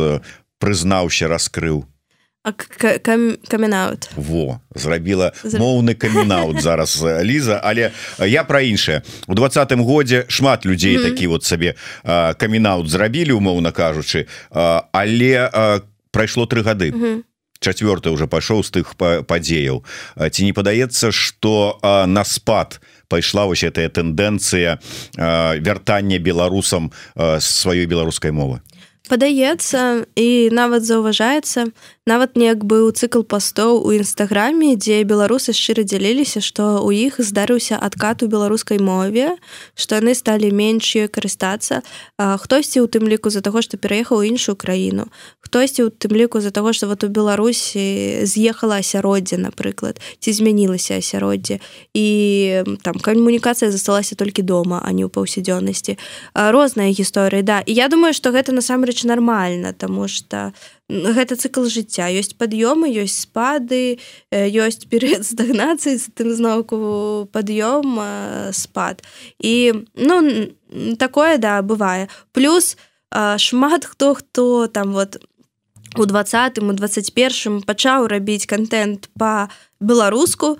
прызнаўся 0.59 1.27
раскрыў 1.27 1.92
каменаут 2.43 4.09
во 4.15 4.59
зрабіла 4.75 5.31
моўны 5.43 5.95
каменаут 5.95 6.61
зараз 6.61 7.03
Ліза. 7.23 7.61
Але 7.63 7.91
я 8.19 8.43
пра 8.43 8.61
іншае 8.61 9.01
у 9.27 9.33
двадцатым 9.33 9.83
годзе 9.83 10.25
шмат 10.27 10.65
людзей 10.65 10.97
mm 10.97 11.01
-hmm. 11.01 11.09
такі 11.09 11.27
вот 11.27 11.43
сабе 11.43 11.75
каменаут 12.37 12.89
зрабілі 12.89 13.31
умоўна 13.31 13.71
кажучы 13.71 14.27
але 14.91 15.49
прайшло 16.11 16.45
тры 16.45 16.63
гады 16.63 16.91
mm 16.91 17.01
-hmm 17.01 17.23
четверты 17.63 18.11
уже 18.11 18.27
пайшоў 18.27 18.63
з 18.63 18.71
тых 18.75 18.93
падзеяў 19.23 19.83
ці 20.31 20.41
не 20.43 20.53
падаецца 20.53 21.11
что 21.11 21.79
на 22.07 22.23
спад 22.23 22.81
пайшла 23.07 23.45
вось 23.45 23.63
этая 23.63 23.87
тэндэнцыя 23.89 24.77
вяртання 25.63 26.19
беларусам 26.19 26.91
сваёй 27.15 27.87
беларускай 27.87 28.31
мовы 28.31 28.59
падаецца 29.09 30.07
і 30.15 30.49
нават 30.51 30.83
заўважаецца 30.87 31.71
нават 32.05 32.35
неяк 32.35 32.67
быў 32.67 32.91
цыкл 32.91 33.23
пастоў 33.23 33.79
у 33.87 33.95
нстаграме 33.95 34.75
дзе 34.75 35.03
беларусы 35.07 35.55
шчыра 35.55 35.87
дзяліліся 35.87 36.43
што 36.43 36.83
ў 36.83 37.07
іх 37.07 37.23
здарыўся 37.23 37.79
адкат 37.79 38.23
у 38.23 38.27
беларускай 38.27 38.79
мове 38.83 39.39
што 39.79 40.03
яны 40.03 40.11
сталі 40.11 40.51
менш 40.51 40.83
ёй 40.99 41.07
карыстацца. 41.07 41.79
Хтосьці 42.19 42.83
у 42.83 42.91
тым 42.91 43.07
ліку 43.07 43.31
за 43.31 43.39
таго 43.39 43.63
што 43.63 43.79
пераехаў 43.79 44.19
у 44.19 44.27
іншую 44.27 44.59
краіну. 44.59 45.07
Хтосьці 45.39 45.87
у 45.87 45.89
тым 45.95 46.11
ліку 46.19 46.43
за 46.43 46.51
таго 46.51 46.75
што 46.75 46.91
вот 46.91 47.07
у 47.07 47.09
беларусі 47.09 48.27
з'ехала 48.27 48.83
асяроддзе 48.83 49.39
напрыклад 49.39 50.03
ці 50.19 50.29
змянілася 50.35 50.99
асяроддзе. 50.99 51.63
І 51.95 52.07
там 52.83 52.99
камунікацыя 52.99 53.71
засталася 53.71 54.19
толькі 54.19 54.43
дома 54.43 54.83
а 54.83 54.91
не 54.91 55.07
ў 55.07 55.09
паўсядзённасці. 55.09 55.95
Розныя 56.35 56.91
гісторыі 56.91 57.47
да. 57.47 57.63
І 57.63 57.71
я 57.71 57.87
думаю 57.87 58.11
што 58.11 58.35
гэта 58.35 58.51
насамрэч 58.51 59.07
нармальна 59.07 59.71
тому 59.71 60.11
что 60.11 60.51
гэта 60.93 61.35
цыкл 61.35 61.65
жыцця. 61.65 62.07
Ёсць 62.13 62.37
пад'ёмы 62.37 62.91
ёсць 62.93 63.25
спады 63.25 63.97
ёсць 64.29 64.85
перыяд 64.85 65.25
стагнацыі 65.31 65.97
з 65.97 66.13
тым 66.13 66.33
зноўку 66.37 67.29
пад'ём 67.33 67.97
спад. 68.53 69.01
І 69.41 69.85
ну 69.95 70.49
такое 70.97 71.37
да 71.37 71.61
бывае. 71.61 72.09
Плюс 72.31 72.77
шмат 73.37 73.85
хто 73.85 74.13
хто 74.13 74.67
там 74.67 74.93
вот 74.93 75.17
у 75.97 76.05
двадцатым 76.05 76.69
у 76.69 76.73
21 76.73 77.61
пачаў 77.61 78.07
рабіць 78.07 78.45
контент 78.45 79.09
по 79.17 79.49
беларуску 79.79 80.57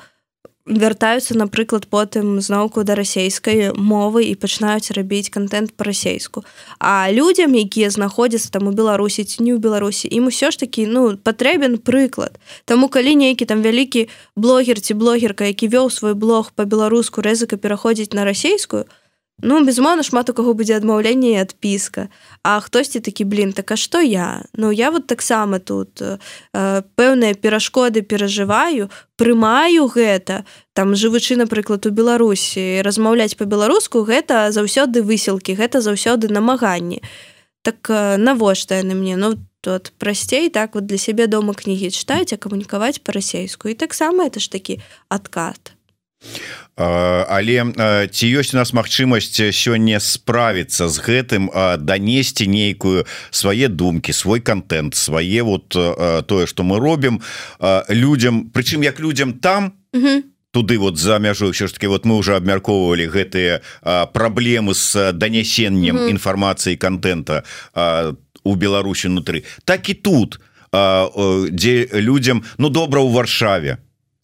вяртаюцца 0.65 1.35
напрыклад 1.35 1.87
потым 1.91 2.39
зноўку 2.39 2.83
да 2.87 2.95
расейскай 2.95 3.75
мовы 3.75 4.23
і 4.31 4.35
пачынаюць 4.39 4.95
рабіць 4.95 5.29
контент 5.29 5.75
по-расейску 5.75 6.43
а 6.79 7.11
людям 7.11 7.51
якія 7.51 7.89
знаходзяцца 7.89 8.51
там 8.51 8.67
у 8.67 8.71
беларусі 8.71 9.27
ці 9.27 9.43
не 9.43 9.51
ў 9.51 9.59
беларусі 9.59 10.07
ім 10.07 10.31
усё 10.31 10.55
ж 10.55 10.63
такі 10.63 10.87
ну 10.87 11.19
патрэбен 11.19 11.83
прыклад. 11.83 12.39
Таму 12.63 12.87
калі 12.87 13.15
нейкі 13.19 13.45
там 13.45 13.59
вялікі 13.59 14.07
блогер 14.35 14.79
ці 14.79 14.95
блогерка 14.95 15.51
які 15.51 15.67
вёў 15.67 15.91
свой 15.91 16.15
блог 16.15 16.55
по-беларуску 16.55 17.19
рызыка 17.19 17.59
пераходзіць 17.59 18.15
на 18.15 18.23
расейскую 18.23 18.87
то 18.87 19.02
Ну 19.41 19.63
безумоўна 19.65 20.03
шмат 20.03 20.29
у 20.29 20.33
каго 20.37 20.53
будзе 20.53 20.77
адмаўленне 20.77 21.33
і 21.33 21.41
адпіска. 21.41 22.07
А 22.43 22.59
хтосьці 22.61 23.01
такі 23.01 23.25
блин 23.25 23.51
так 23.51 23.71
а 23.71 23.75
што 23.75 23.99
я? 23.99 24.45
Ну 24.53 24.71
я 24.71 24.91
вот 24.91 25.07
таксама 25.07 25.59
тут 25.59 26.01
э, 26.01 26.17
пэўныя 26.95 27.33
перашкоды 27.33 28.05
перажываю 28.05 28.89
прымаю 29.17 29.89
гэта. 29.89 30.45
Там 30.73 30.95
жывучы 30.95 31.35
напрыклад 31.35 31.85
у 31.85 31.89
беларусі 31.89 32.85
размаўляць 32.85 33.35
по-беларуску 33.35 34.05
гэта 34.05 34.53
заўсёды 34.53 35.01
высілкі 35.01 35.57
гэта 35.57 35.81
заўсёды 35.81 36.29
намаганні 36.29 37.01
так 37.63 37.89
э, 37.89 38.17
навошта 38.17 38.75
яны 38.75 38.93
мне? 38.93 39.17
Ну 39.17 39.39
тут 39.61 39.93
прасцей 39.97 40.49
так 40.49 40.75
вот 40.75 40.85
для 40.85 40.97
сябе 40.97 41.27
дома 41.27 41.53
кнігі 41.55 41.89
чытаюць 41.89 42.35
а 42.35 42.37
камунікаваць 42.37 43.01
па-расейску. 43.01 43.71
І 43.71 43.79
таксама 43.79 44.27
это 44.27 44.39
ж 44.39 44.51
такі 44.51 44.79
адкат 45.09 45.73
але 46.75 48.07
ці 48.09 48.25
ёсць 48.33 48.53
у 48.53 48.57
нас 48.57 48.73
магчымасць 48.73 49.37
сёння 49.53 49.99
справіцца 50.01 50.89
з 50.89 50.97
гэтым 50.97 51.49
данесці 51.77 52.49
нейкую 52.49 53.05
свае 53.29 53.69
думкі 53.69 54.13
свой 54.13 54.39
контент 54.39 54.95
свае 54.95 55.43
вот 55.43 55.69
тое 55.69 56.45
что 56.47 56.63
мы 56.63 56.79
робім 56.79 57.21
людям 57.89 58.49
прычым 58.49 58.81
як 58.81 58.99
людям 58.99 59.33
там 59.37 59.73
туды 60.53 60.77
вот 60.77 60.97
за 60.97 61.19
мяжу 61.19 61.53
ўсё 61.53 61.67
ж 61.67 61.73
таки 61.73 61.87
вот 61.87 62.05
мы 62.05 62.17
уже 62.17 62.35
абмяркоўвалі 62.35 63.05
гэтыя 63.05 63.61
праблемы 64.13 64.73
с 64.73 65.13
данясеннем 65.13 66.09
інфармацыі 66.09 66.77
контента 66.77 67.43
у 68.43 68.55
Беларусі 68.55 69.13
унутры 69.13 69.45
так 69.65 69.89
і 69.89 69.93
тут 69.93 70.41
дзе 70.73 71.89
людям 71.93 72.43
ну 72.57 72.69
добра 72.69 73.01
у 73.01 73.09
варшаве 73.09 73.77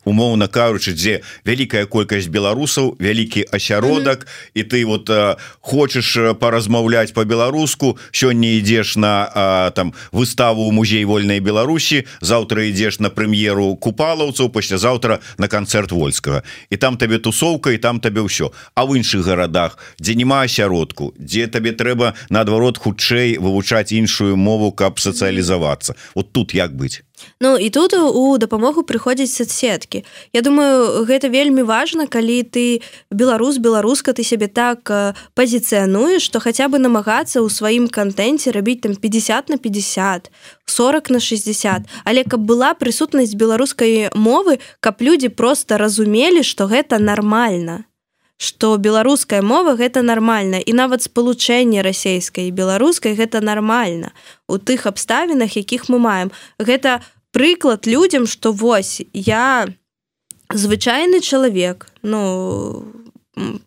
умоўна 0.06 0.48
кажучы 0.48 0.94
дзе 0.94 1.22
вялікая 1.46 1.86
колькасць 1.86 2.32
беларусаў 2.32 2.96
вялікі 3.00 3.46
асяродак 3.52 4.20
mm 4.20 4.28
-hmm. 4.28 4.52
і 4.54 4.64
ты 4.64 4.86
вот 4.86 5.10
а, 5.10 5.38
хочаш 5.62 6.18
паразмаўляць 6.40 7.12
по-беларуску 7.12 7.98
сёння 8.12 8.60
ідзеш 8.60 8.98
на 8.98 9.32
а, 9.36 9.70
там 9.72 9.94
выставу 10.12 10.68
у 10.68 10.72
музей 10.72 11.06
вольнай 11.06 11.40
Беларусі 11.40 12.06
заўтра 12.22 12.64
ідзеш 12.64 13.00
на 13.00 13.10
прэм'еру 13.10 13.76
купалаўцаў 13.76 14.50
паслязаўтра 14.50 15.20
на 15.38 15.48
канцэрт 15.48 15.92
вольскага. 15.92 16.44
І 16.70 16.78
там 16.78 16.98
табе 16.98 17.18
тусоўка 17.18 17.72
і 17.72 17.78
там 17.78 18.00
табе 18.00 18.22
ўсё. 18.22 18.52
А 18.76 18.86
в 18.86 18.96
іншых 18.96 19.26
гарадах 19.26 19.78
дзе 20.00 20.16
няма 20.16 20.44
асяродку 20.44 21.14
дзе 21.20 21.48
табе 21.48 21.72
трэба 21.72 22.14
наадварот 22.30 22.78
хутчэй 22.78 23.38
вывучаць 23.38 23.92
іншую 23.92 24.38
мову 24.38 24.72
каб 24.72 25.00
сацыялізавацца. 25.00 25.96
Вот 26.16 26.32
тут 26.32 26.54
як 26.54 26.76
быць 26.76 27.02
Ну 27.40 27.58
і 27.58 27.70
тут 27.70 27.94
у 27.94 28.38
дапамогу 28.38 28.84
прыходзяць 28.84 29.34
соцсеткі. 29.34 30.06
Я 30.34 30.42
думаю 30.42 31.04
гэта 31.06 31.30
вельмі 31.30 31.64
важна 31.64 32.08
калі 32.08 32.44
ты 32.44 32.82
беларус 33.12 33.58
беларуска 33.58 34.14
ты 34.14 34.24
сябе 34.24 34.48
так 34.48 34.88
пазіцыянуеш 35.36 36.24
што 36.24 36.40
хаця 36.40 36.70
бы 36.70 36.80
намагацца 36.80 37.44
ў 37.44 37.50
сваім 37.50 37.90
кантэнце 37.90 38.52
рабіць 38.56 38.82
там 38.86 38.96
50 38.96 39.50
на 39.50 39.58
50 39.58 40.32
40 40.66 41.10
на 41.10 41.20
60 41.20 41.90
але 42.06 42.24
каб 42.24 42.46
была 42.46 42.74
прысутнасць 42.74 43.36
беларускай 43.36 44.10
мовы 44.16 44.60
каб 44.80 45.02
людзі 45.02 45.30
просто 45.30 45.78
разумелі 45.78 46.44
што 46.44 46.70
гэта 46.70 47.00
нармальна 47.00 47.89
что 48.40 48.78
беларуская 48.78 49.42
мова 49.44 49.76
гэта 49.76 50.00
нармальна 50.02 50.64
і 50.64 50.72
нават 50.72 51.04
спалучэнне 51.04 51.84
расійскай 51.84 52.48
і 52.48 52.56
беларускай 52.56 53.12
гэта 53.20 53.44
нармальна. 53.44 54.16
У 54.48 54.56
тых 54.56 54.88
абставінах 54.88 55.60
якіх 55.60 55.92
мы 55.92 56.00
маем. 56.00 56.32
Гэта 56.56 57.04
прыклад 57.36 57.84
людям 57.84 58.26
что 58.28 58.56
вось 58.56 59.04
я 59.12 59.68
звычайны 60.56 61.20
чалавек 61.20 61.92
ну 62.02 62.88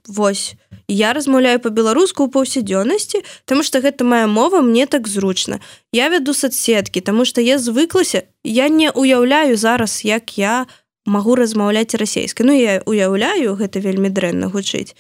вось 0.08 0.56
я 0.88 1.12
размаўляю 1.12 1.60
по-беларуску 1.60 2.24
ў 2.24 2.32
паўсядзённасці 2.32 3.20
тому 3.44 3.60
что 3.60 3.84
гэта 3.84 4.08
моя 4.08 4.26
мова 4.26 4.64
мне 4.64 4.88
так 4.88 5.04
зручна. 5.04 5.60
Я 5.92 6.08
вяду 6.08 6.32
соцсеткі 6.32 7.04
тому 7.04 7.28
что 7.28 7.44
я 7.44 7.60
звыклася 7.60 8.24
я 8.40 8.72
не 8.72 8.88
уяўляю 8.88 9.60
зараз 9.60 10.00
як 10.08 10.38
я 10.40 10.64
у 10.64 10.81
магу 11.06 11.34
размаўляць 11.34 11.94
расейскай 11.94 12.46
Ну 12.46 12.52
я 12.54 12.82
уяўляю 12.86 13.58
гэта 13.58 13.82
вельмі 13.82 14.08
дрэнна 14.08 14.46
гучыць. 14.46 14.94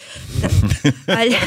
Але, 1.06 1.38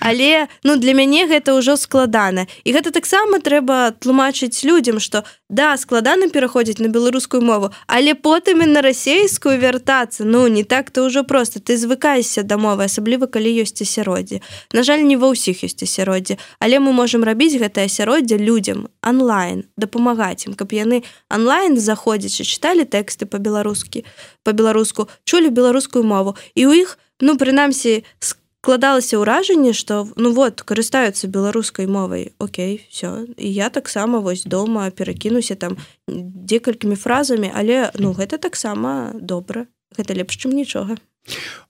але 0.00 0.48
ну 0.64 0.76
для 0.76 0.92
мяне 0.92 1.24
гэта 1.26 1.56
ўжо 1.56 1.76
складана. 1.80 2.46
І 2.64 2.76
гэта 2.76 2.92
таксама 2.92 3.40
трэба 3.40 3.96
тлумачыць 3.96 4.64
людям 4.64 5.00
что 5.00 5.24
да 5.48 5.76
складана 5.76 6.28
пераходзіць 6.28 6.84
на 6.84 6.88
беларускую 6.92 7.40
мову 7.40 7.72
але 7.86 8.14
потым 8.14 8.62
і 8.62 8.66
на 8.66 8.82
расейскую 8.84 9.56
вяртацца 9.56 10.24
ну 10.24 10.46
не 10.48 10.64
так-то 10.64 11.08
ўжо 11.08 11.24
просто 11.24 11.60
ты 11.60 11.76
звыкаешся 11.76 12.42
да 12.42 12.60
мовы 12.60 12.84
асабліва 12.84 13.26
калі 13.26 13.64
ёсць 13.64 13.80
асяроддзе. 13.80 14.44
На 14.72 14.82
жаль 14.84 15.00
не 15.00 15.16
ва 15.16 15.32
ўсіх 15.32 15.64
ёсць 15.64 15.80
асяроддзе. 15.80 16.36
Але 16.60 16.76
мы 16.76 16.92
можемм 16.92 17.24
рабіць 17.24 17.56
гэтае 17.56 17.88
асяроддзе 17.88 18.36
людям 18.36 18.92
онлайн 19.00 19.64
дапамагаць 19.80 20.44
ім 20.44 20.52
каб 20.60 20.76
яны 20.76 21.04
онлайн 21.32 21.80
заходзячы 21.80 22.44
чыталі 22.44 22.84
тэксты 22.84 23.24
по-беларуску 23.24 23.61
по-беларускі 23.62 24.04
по-беларуску 24.42 25.08
чулі 25.24 25.50
беларускую 25.50 26.04
мову. 26.04 26.36
І 26.54 26.66
у 26.66 26.72
іх 26.72 26.98
ну 27.20 27.36
прынамсі 27.38 28.04
складалася 28.18 29.18
ўражанне 29.18 29.72
что 29.72 30.08
ну 30.16 30.32
вот 30.32 30.62
карыстаюцца 30.62 31.26
беларускай 31.26 31.86
мовай 31.86 32.32
Окей 32.38 32.86
все 32.90 33.26
і 33.38 33.48
я 33.52 33.70
таксама 33.70 34.18
вось 34.18 34.44
дома 34.44 34.90
перакінуся 34.90 35.54
там 35.54 35.76
некалькімі 36.08 36.96
фразамі 36.96 37.50
але 37.54 37.90
ну 37.98 38.12
гэта 38.12 38.38
таксама 38.38 39.14
добра 39.14 39.66
гэта 39.96 40.14
лепш 40.14 40.36
чым 40.36 40.52
нічога. 40.52 40.98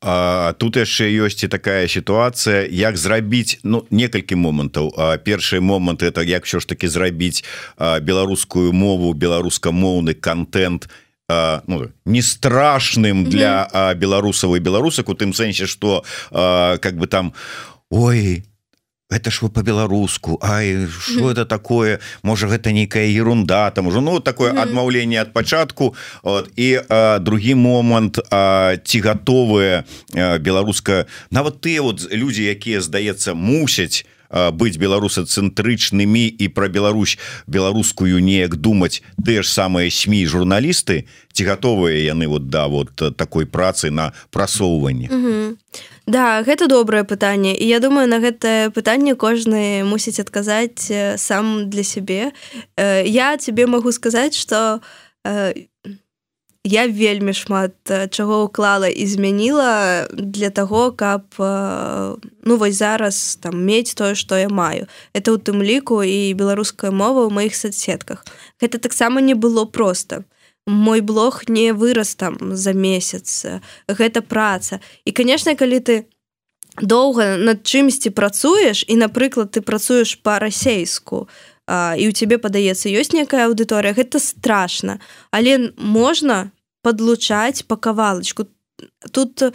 А, 0.00 0.54
тут 0.56 0.80
яшчэ 0.80 1.12
ёсць 1.12 1.44
і 1.44 1.48
такая 1.52 1.84
сітуацыя 1.84 2.64
як 2.72 2.96
зрабіць 2.96 3.60
ну 3.62 3.84
некалькі 3.90 4.34
момантаў. 4.40 4.88
Першы 5.24 5.60
момант 5.60 6.02
это 6.02 6.24
як 6.24 6.46
що 6.46 6.60
ж 6.60 6.68
таки 6.68 6.88
зрабіць 6.88 7.44
беларускую 7.76 8.72
мову 8.72 9.12
беларускамоўны 9.12 10.14
контент 10.14 10.88
ну, 11.66 11.88
не 12.04 12.22
страшным 12.22 13.24
для 13.24 13.66
mm 13.66 13.74
-hmm. 13.74 13.94
беларусаў 13.94 14.56
і 14.56 14.60
беларусак 14.60 15.08
у 15.08 15.14
тым 15.14 15.32
сэнсе 15.32 15.66
что 15.66 16.04
как 16.30 16.94
бы 16.96 17.06
там 17.06 17.32
ой 17.90 18.44
это 19.12 19.30
ж 19.30 19.42
вы 19.42 19.50
по-беларуску 19.50 20.38
Ай 20.42 20.86
что 20.86 21.30
это 21.30 21.44
такое 21.44 22.00
можа 22.22 22.46
гэта 22.46 22.72
нейкая 22.72 23.06
ерунда 23.06 23.70
там 23.70 23.86
уже 23.86 24.00
ну 24.00 24.20
такое 24.20 24.52
адмаўленне 24.52 25.20
ад 25.20 25.32
пачатку 25.32 25.94
от, 26.22 26.50
і 26.56 26.80
а, 26.88 27.18
другі 27.18 27.54
момант 27.54 28.18
ці 28.84 29.00
гатовыя 29.00 29.84
беларуска 30.40 31.06
нават 31.30 31.60
тыя 31.60 31.82
вот 31.82 32.08
людзі 32.12 32.44
якія 32.44 32.80
здаецца 32.80 33.34
мусяць 33.34 34.06
быць 34.32 34.76
беларусацэнтрычнымі 34.80 36.24
і 36.28 36.48
пра 36.48 36.68
Беларусь 36.68 37.18
беларускую 37.46 38.18
неяк 38.18 38.56
думаць 38.56 39.02
тыя 39.20 39.42
ж 39.42 39.48
самыя 39.48 39.90
сМ 39.90 40.24
журналісты 40.26 41.06
ці 41.32 41.42
гатовыя 41.44 42.00
яны 42.04 42.28
вот 42.28 42.48
да 42.48 42.68
вот 42.68 42.96
такой 43.16 43.46
працы 43.46 43.90
на 43.90 44.12
прасоўванне 44.30 45.08
mm 45.08 45.24
-hmm. 45.24 45.56
Да 46.06 46.42
гэта 46.42 46.66
добрае 46.66 47.04
пытанне. 47.04 47.54
І 47.54 47.66
я 47.66 47.78
думаю 47.78 48.08
на 48.08 48.18
гэтае 48.18 48.70
пытанне 48.70 49.14
кожны 49.14 49.84
мусіць 49.84 50.18
адказаць 50.18 50.90
сам 51.16 51.70
для 51.70 51.84
сябе. 51.84 52.32
Я 53.04 53.36
тебе 53.36 53.66
магу 53.66 53.92
сказаць 53.92 54.34
что 54.34 54.80
я 55.24 55.54
вельмі 56.64 57.32
шмат 57.34 57.74
чаго 58.10 58.46
ўклала 58.46 58.86
і 58.86 59.06
змяніла 59.06 60.06
для 60.14 60.50
того 60.50 60.92
каб 60.92 61.26
ну 61.38 62.56
вось 62.56 62.78
зараз 62.78 63.38
там 63.42 63.58
мець 63.64 63.94
тое 63.94 64.14
што 64.14 64.38
я 64.38 64.48
маю. 64.48 64.86
Это 65.12 65.34
ў 65.34 65.42
тым 65.42 65.58
ліку 65.58 66.06
і 66.06 66.34
беларуская 66.38 66.94
мова 66.94 67.26
ў 67.26 67.34
маіх 67.34 67.58
соцсетках 67.58 68.22
гэта 68.62 68.78
таксама 68.78 69.20
не 69.20 69.34
было 69.34 69.64
просто 69.66 70.24
мой 70.66 71.00
блог 71.00 71.48
не 71.48 71.72
вырас 71.72 72.14
там 72.14 72.56
за 72.56 72.72
месяц. 72.72 73.46
Гэта 73.88 74.22
праца. 74.22 74.80
І 75.04 75.12
конечно 75.12 75.56
калі 75.56 75.80
ты 75.80 76.06
доўга 76.80 77.36
над 77.36 77.66
чымсьці 77.66 78.10
працуеш 78.10 78.84
і 78.88 78.96
напрыклад 78.96 79.52
ты 79.52 79.60
працуеш 79.60 80.16
па-расейску 80.22 81.28
і 81.68 82.04
у 82.08 82.12
цябе 82.12 82.38
падаецца 82.38 82.90
ёсць 82.90 83.14
некая 83.14 83.46
аўдыторыя 83.46 83.94
гэта 83.94 84.18
страшна 84.18 84.98
але 85.30 85.74
можна 85.76 86.50
подлучаць 86.82 87.62
па 87.66 87.76
кавалачку 87.76 88.50
тут 89.12 89.52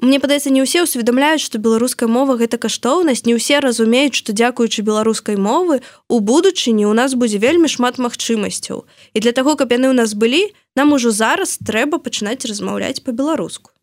Мне 0.00 0.16
падаецца 0.16 0.48
не 0.48 0.62
ўсе 0.64 0.80
ўсведамляюць 0.80 1.44
што 1.44 1.60
беларуская 1.60 2.08
мова 2.08 2.40
гэта 2.40 2.56
каштоўнасць 2.56 3.26
не 3.28 3.36
ўсе 3.36 3.60
разумеюць 3.60 4.16
што 4.16 4.32
дзякуючы 4.32 4.80
беларускай 4.80 5.36
мовы 5.36 5.84
у 6.08 6.20
будучыні 6.24 6.88
у 6.88 6.94
нас 6.96 7.12
будзе 7.12 7.36
вельмі 7.36 7.68
шмат 7.68 8.00
магчымасцяў. 8.00 8.88
І 9.12 9.20
для 9.20 9.36
таго 9.36 9.60
каб 9.60 9.76
яны 9.76 9.92
ў 9.92 9.96
нас 10.00 10.16
былі 10.16 10.56
нам 10.72 10.96
ужо 10.96 11.12
зараз 11.12 11.60
трэба 11.60 12.00
пачынаць 12.00 12.48
размаўляць 12.48 13.04
по-беларуску. 13.04 13.76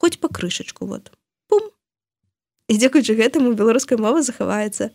Хоць 0.00 0.16
па 0.16 0.32
крышачку 0.32 0.88
вот 0.88 1.12
і 2.68 2.78
дзякуючы 2.78 3.16
гэтаму 3.16 3.54
беларуская 3.54 3.98
мова 3.98 4.22
захаваецца 4.22 4.90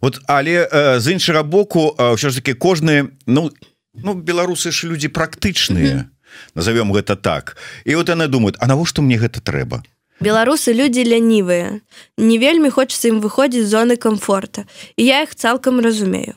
вот 0.00 0.20
але 0.26 0.66
э, 0.66 0.98
з 1.00 1.12
іншага 1.12 1.42
боку 1.42 1.94
ўсё 1.98 2.30
ж 2.30 2.40
таки 2.40 2.52
кожны 2.54 3.12
ну 3.26 3.50
ну 3.94 4.14
беларусы 4.14 4.72
ж 4.72 4.88
людзі 4.88 5.08
практычныя 5.08 5.94
mm 5.94 6.00
-hmm. 6.00 6.12
назовём 6.54 6.92
гэта 6.92 7.16
так. 7.16 7.56
І 7.84 7.94
вот 7.94 8.08
яны 8.08 8.28
думают 8.28 8.56
А 8.58 8.66
навошта 8.66 9.02
мне 9.02 9.16
гэта 9.16 9.40
трэба? 9.40 9.82
Беларусы 10.20 10.72
люди 10.72 11.04
лянівыя 11.04 11.80
не 12.18 12.38
вельмі 12.38 12.70
хочется 12.70 13.08
ім 13.08 13.20
выходзіць 13.20 13.66
зоны 13.66 13.96
комфорта. 13.96 14.64
І 14.96 15.04
я 15.04 15.22
их 15.22 15.34
цалкам 15.34 15.80
разумею 15.80 16.34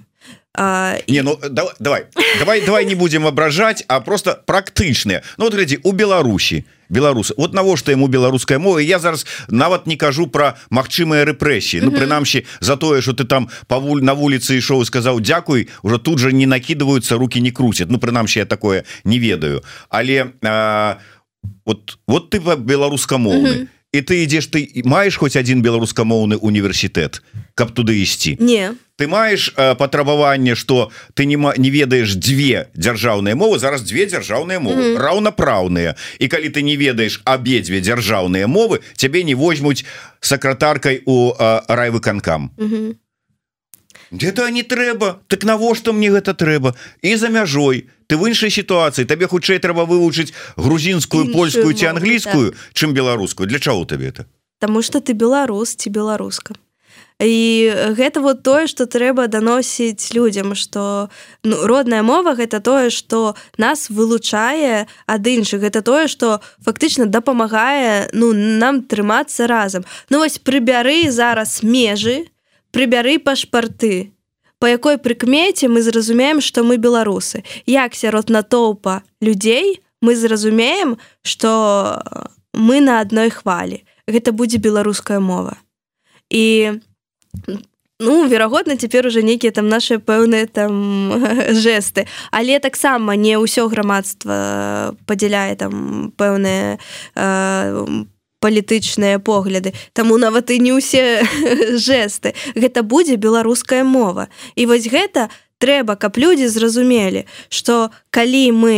а, 0.58 0.98
не 1.08 1.22
ну 1.22 1.40
давай 1.50 1.74
давай. 1.80 2.06
Давай, 2.40 2.62
давай 2.66 2.86
не 2.86 2.96
будем 2.96 3.28
абражаць 3.28 3.84
а 3.88 4.00
просто 4.02 4.42
практычныя 4.46 5.24
Ну 5.38 5.46
вот 5.46 5.54
глядзі 5.54 5.80
у 5.84 5.92
Беларусі 5.92 6.66
беларусы 6.90 7.34
вот 7.38 7.54
навошта 7.54 7.92
ему 7.92 8.08
беларуская 8.08 8.60
мова 8.60 8.80
я 8.80 9.00
зараз 9.00 9.26
нават 9.48 9.88
не 9.88 9.98
кажу 9.98 10.28
про 10.28 10.56
магчымыя 10.70 11.26
рэпрэсіі 11.26 11.82
Ну 11.82 11.92
прынамсі 11.92 12.46
за 12.60 12.78
тое 12.78 13.02
что 13.02 13.14
ты 13.14 13.26
там 13.26 13.50
павуль 13.68 14.04
на 14.04 14.14
вуліцы 14.14 14.58
ішоў 14.58 14.86
сказаў 14.86 15.20
Дякуй 15.20 15.70
уже 15.84 15.98
тут 16.00 16.20
же 16.20 16.34
не 16.34 16.46
накидываются 16.46 17.18
руки 17.18 17.40
не 17.42 17.52
крутят. 17.52 17.90
Ну 17.90 17.98
прынамсі 17.98 18.40
я 18.40 18.46
такое 18.46 18.86
не 19.04 19.20
ведаю. 19.20 19.64
Але 19.90 20.34
а, 20.44 21.00
вот 21.66 21.98
вот 22.08 22.30
ты 22.30 22.40
беларускамоўны 22.40 23.68
і 23.96 24.02
ты 24.04 24.28
ідзеш 24.28 24.52
ты 24.52 24.68
маеш 24.84 25.16
хоць 25.16 25.40
один 25.40 25.64
беларускамоўны 25.64 26.36
універсітэт 26.36 27.24
каб 27.56 27.72
туды 27.72 27.96
ісці? 28.04 28.36
Не. 28.44 28.76
Ты 29.00 29.08
маеш 29.08 29.54
э, 29.56 29.76
патрабаванне 29.76 30.56
что 30.56 30.92
ты 31.14 31.26
не 31.26 31.40
не 31.40 31.70
ведаеш 31.70 32.16
дзве 32.20 32.68
дзяржаўныя 32.76 33.36
мовы 33.36 33.60
зараз 33.60 33.88
дзве 33.88 34.06
дзяржаўныя 34.06 34.60
мовы 34.60 34.76
mm 34.76 34.92
-hmm. 34.92 35.00
раўнапраўныя. 35.00 35.96
І 36.20 36.28
калі 36.28 36.50
ты 36.50 36.62
не 36.62 36.76
ведаеш 36.76 37.22
абедзве 37.24 37.80
дзяржаўныя 37.80 38.48
мовы 38.48 38.80
цябе 38.96 39.24
не 39.24 39.36
возьмуць 39.36 39.86
сакратаркай 40.20 41.02
у 41.06 41.32
э, 41.32 41.62
райвыканкам. 41.68 42.50
Mm 42.58 42.68
-hmm. 42.70 42.96
где-то 44.12 44.50
не 44.50 44.64
трэба. 44.64 45.16
Так 45.28 45.44
навошта 45.44 45.94
мне 45.94 46.12
гэта 46.12 46.34
трэба? 46.34 46.74
І 47.02 47.16
за 47.16 47.30
мяжой 47.30 47.86
ты 48.08 48.18
в 48.18 48.28
іншай 48.28 48.52
сітуацыі. 48.52 49.06
Табе 49.06 49.28
хутчэй 49.28 49.60
трэба 49.60 49.86
вывучыць 49.86 50.34
грузінскую 50.58 51.34
польскую 51.34 51.74
ці 51.74 51.86
англійскую 51.86 52.52
так. 52.52 52.60
чым 52.74 52.94
беларускую. 52.94 53.48
Для 53.48 53.60
чаго 53.60 53.86
табе 53.86 54.10
это 54.10 54.26
Таму 54.60 54.82
что 54.82 55.02
ты 55.02 55.14
беларус 55.14 55.76
ці 55.76 55.90
беларуска. 55.90 56.56
І 57.20 57.72
гэта 57.96 58.20
вот 58.20 58.44
тое 58.44 58.68
что 58.68 58.86
трэба 58.86 59.28
даносіць 59.28 60.12
людям 60.14 60.56
что 60.56 61.10
ну, 61.44 61.68
родная 61.68 62.04
мова 62.04 62.36
гэта 62.36 62.60
тое 62.60 62.90
что 62.90 63.36
нас 63.58 63.90
вылучае 63.90 64.88
ад 65.08 65.28
іншых. 65.28 65.64
Это 65.64 65.82
тое 65.82 66.08
что 66.08 66.42
фактычна 66.60 67.06
дапамагае 67.06 68.10
ну 68.12 68.34
нам 68.34 68.84
трымацца 68.84 69.48
разам. 69.48 69.86
Ну 70.10 70.20
вось 70.20 70.40
прыбяры 70.40 71.12
зараз 71.12 71.64
межы 71.64 72.28
прыбяры 72.72 73.20
пашпарты 73.20 74.15
по 74.66 74.70
якой 74.70 74.98
прыкмеце 74.98 75.68
мы 75.68 75.84
зразумеем 75.84 76.42
что 76.42 76.64
мы 76.64 76.78
беларусы? 76.78 77.44
Як 77.68 77.94
сярод 77.94 78.30
натоўпа 78.34 79.04
людзей 79.22 79.84
мы 80.02 80.16
зразумеем 80.16 80.98
что 81.22 82.02
мы 82.52 82.82
на 82.82 83.00
адной 83.00 83.30
хвалі? 83.30 83.86
Гэта 84.08 84.32
будзе 84.32 84.58
беларуская 84.58 85.20
мова. 85.20 85.62
І 86.34 86.82
ну 88.00 88.28
верагодна 88.28 88.76
цяпер 88.76 89.06
уже 89.06 89.22
нейкія 89.22 89.52
там 89.52 89.70
наши 89.70 90.02
пэўныя 90.02 90.50
там 90.50 91.14
жесты 91.54 92.10
але 92.32 92.58
таксама 92.58 93.14
не 93.14 93.38
ўсё 93.38 93.70
грамадства 93.70 94.98
падзяляе 95.06 95.54
там 95.62 96.10
пэўныя 96.18 96.82
по 97.14 98.15
палітычныя 98.46 99.18
погляды. 99.18 99.74
Таму 99.98 100.22
нават 100.22 100.54
і 100.54 100.62
не 100.62 100.78
ўсе 100.78 101.26
жесты 101.88 102.38
гэта 102.54 102.86
будзе 102.86 103.18
беларуская 103.18 103.82
мова. 103.82 104.30
І 104.54 104.70
вось 104.70 104.86
гэта 104.86 105.34
трэба 105.58 105.96
каб 105.98 106.18
людзі 106.22 106.48
зразумелі 106.48 107.26
что 107.50 107.90
калі 108.14 108.52
мы 108.52 108.78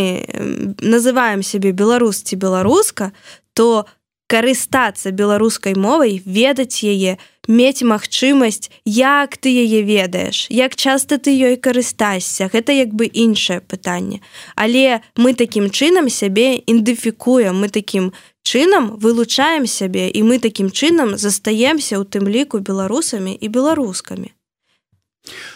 называем 0.79 1.43
сябе 1.43 1.75
беларус 1.75 2.23
ці 2.23 2.39
беларуска 2.39 3.11
то 3.53 3.85
карыстацца 4.27 5.11
беларускай 5.11 5.73
мовай 5.75 6.21
ведаць 6.23 6.83
яе 6.83 7.17
мець 7.47 7.81
магчымасць 7.81 8.69
як 8.85 9.37
ты 9.39 9.49
яе 9.49 9.81
ведаеш 9.87 10.47
як 10.51 10.75
часта 10.75 11.17
ты 11.17 11.31
ёй 11.31 11.55
карыстайся 11.55 12.51
гэта 12.51 12.75
як 12.75 12.93
бы 12.93 13.07
іншае 13.07 13.63
пытанне. 13.63 14.19
Але 14.55 14.99
мы 15.15 15.33
такім 15.33 15.71
чынам 15.71 16.11
сябе 16.11 16.59
ідэнтыфікуем 16.59 17.55
мы 17.55 17.71
такім 17.71 18.11
чынам 18.47 18.95
вылучаем 18.95 19.67
сябе 19.67 20.07
і 20.07 20.23
мы 20.23 20.39
такім 20.39 20.71
чынам 20.71 21.19
застаемся 21.19 21.99
ў 21.99 22.07
тым 22.07 22.31
ліку 22.31 22.63
беларусамі 22.63 23.35
і 23.35 23.47
беларускамі. 23.51 24.31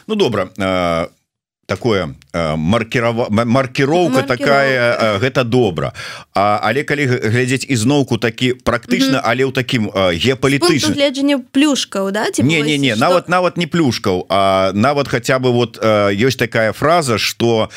Ну 0.07 0.15
добра 0.15 0.51
а 0.59 1.07
такое 1.71 2.15
маркірова 2.57 3.27
маркіроўка 3.31 4.23
такая 4.27 5.19
гэта 5.23 5.43
добра. 5.43 5.93
А, 6.35 6.59
але 6.63 6.83
калі 6.83 7.07
глядзець 7.07 7.63
ізноўку 7.63 8.19
такі 8.19 8.59
практычна 8.67 9.23
але 9.23 9.47
ў 9.47 9.55
такім 9.55 9.87
геапалітычным 9.91 10.91
гледжанне 10.91 11.39
плюшкаў 11.39 12.11
да 12.11 12.27
не 12.43 12.59
не 12.61 12.75
не 12.77 12.95
нават 12.99 13.31
нават 13.31 13.55
не 13.55 13.71
плюшкаў 13.71 14.27
а 14.27 14.71
нават 14.75 15.07
хаця 15.07 15.39
бы 15.39 15.55
вот 15.55 15.79
ёсць 16.11 16.35
такая 16.35 16.75
фраза 16.75 17.15
что 17.17 17.71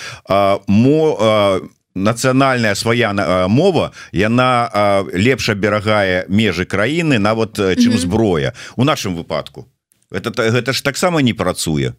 мо 0.67 1.71
нацыянальная 1.95 2.75
свая 2.75 3.13
мова 3.49 3.93
яна 4.13 5.07
лепш 5.13 5.49
аберагае 5.55 6.27
межы 6.29 6.67
краіны 6.67 7.19
нават 7.19 7.59
чым 7.59 7.99
зброя. 7.99 8.55
У 8.77 8.85
нашым 8.85 9.15
выпадку. 9.15 9.69
Это 10.11 10.31
гэта 10.31 10.73
ж 10.73 10.83
таксама 10.83 11.23
не 11.23 11.33
працуе. 11.33 11.95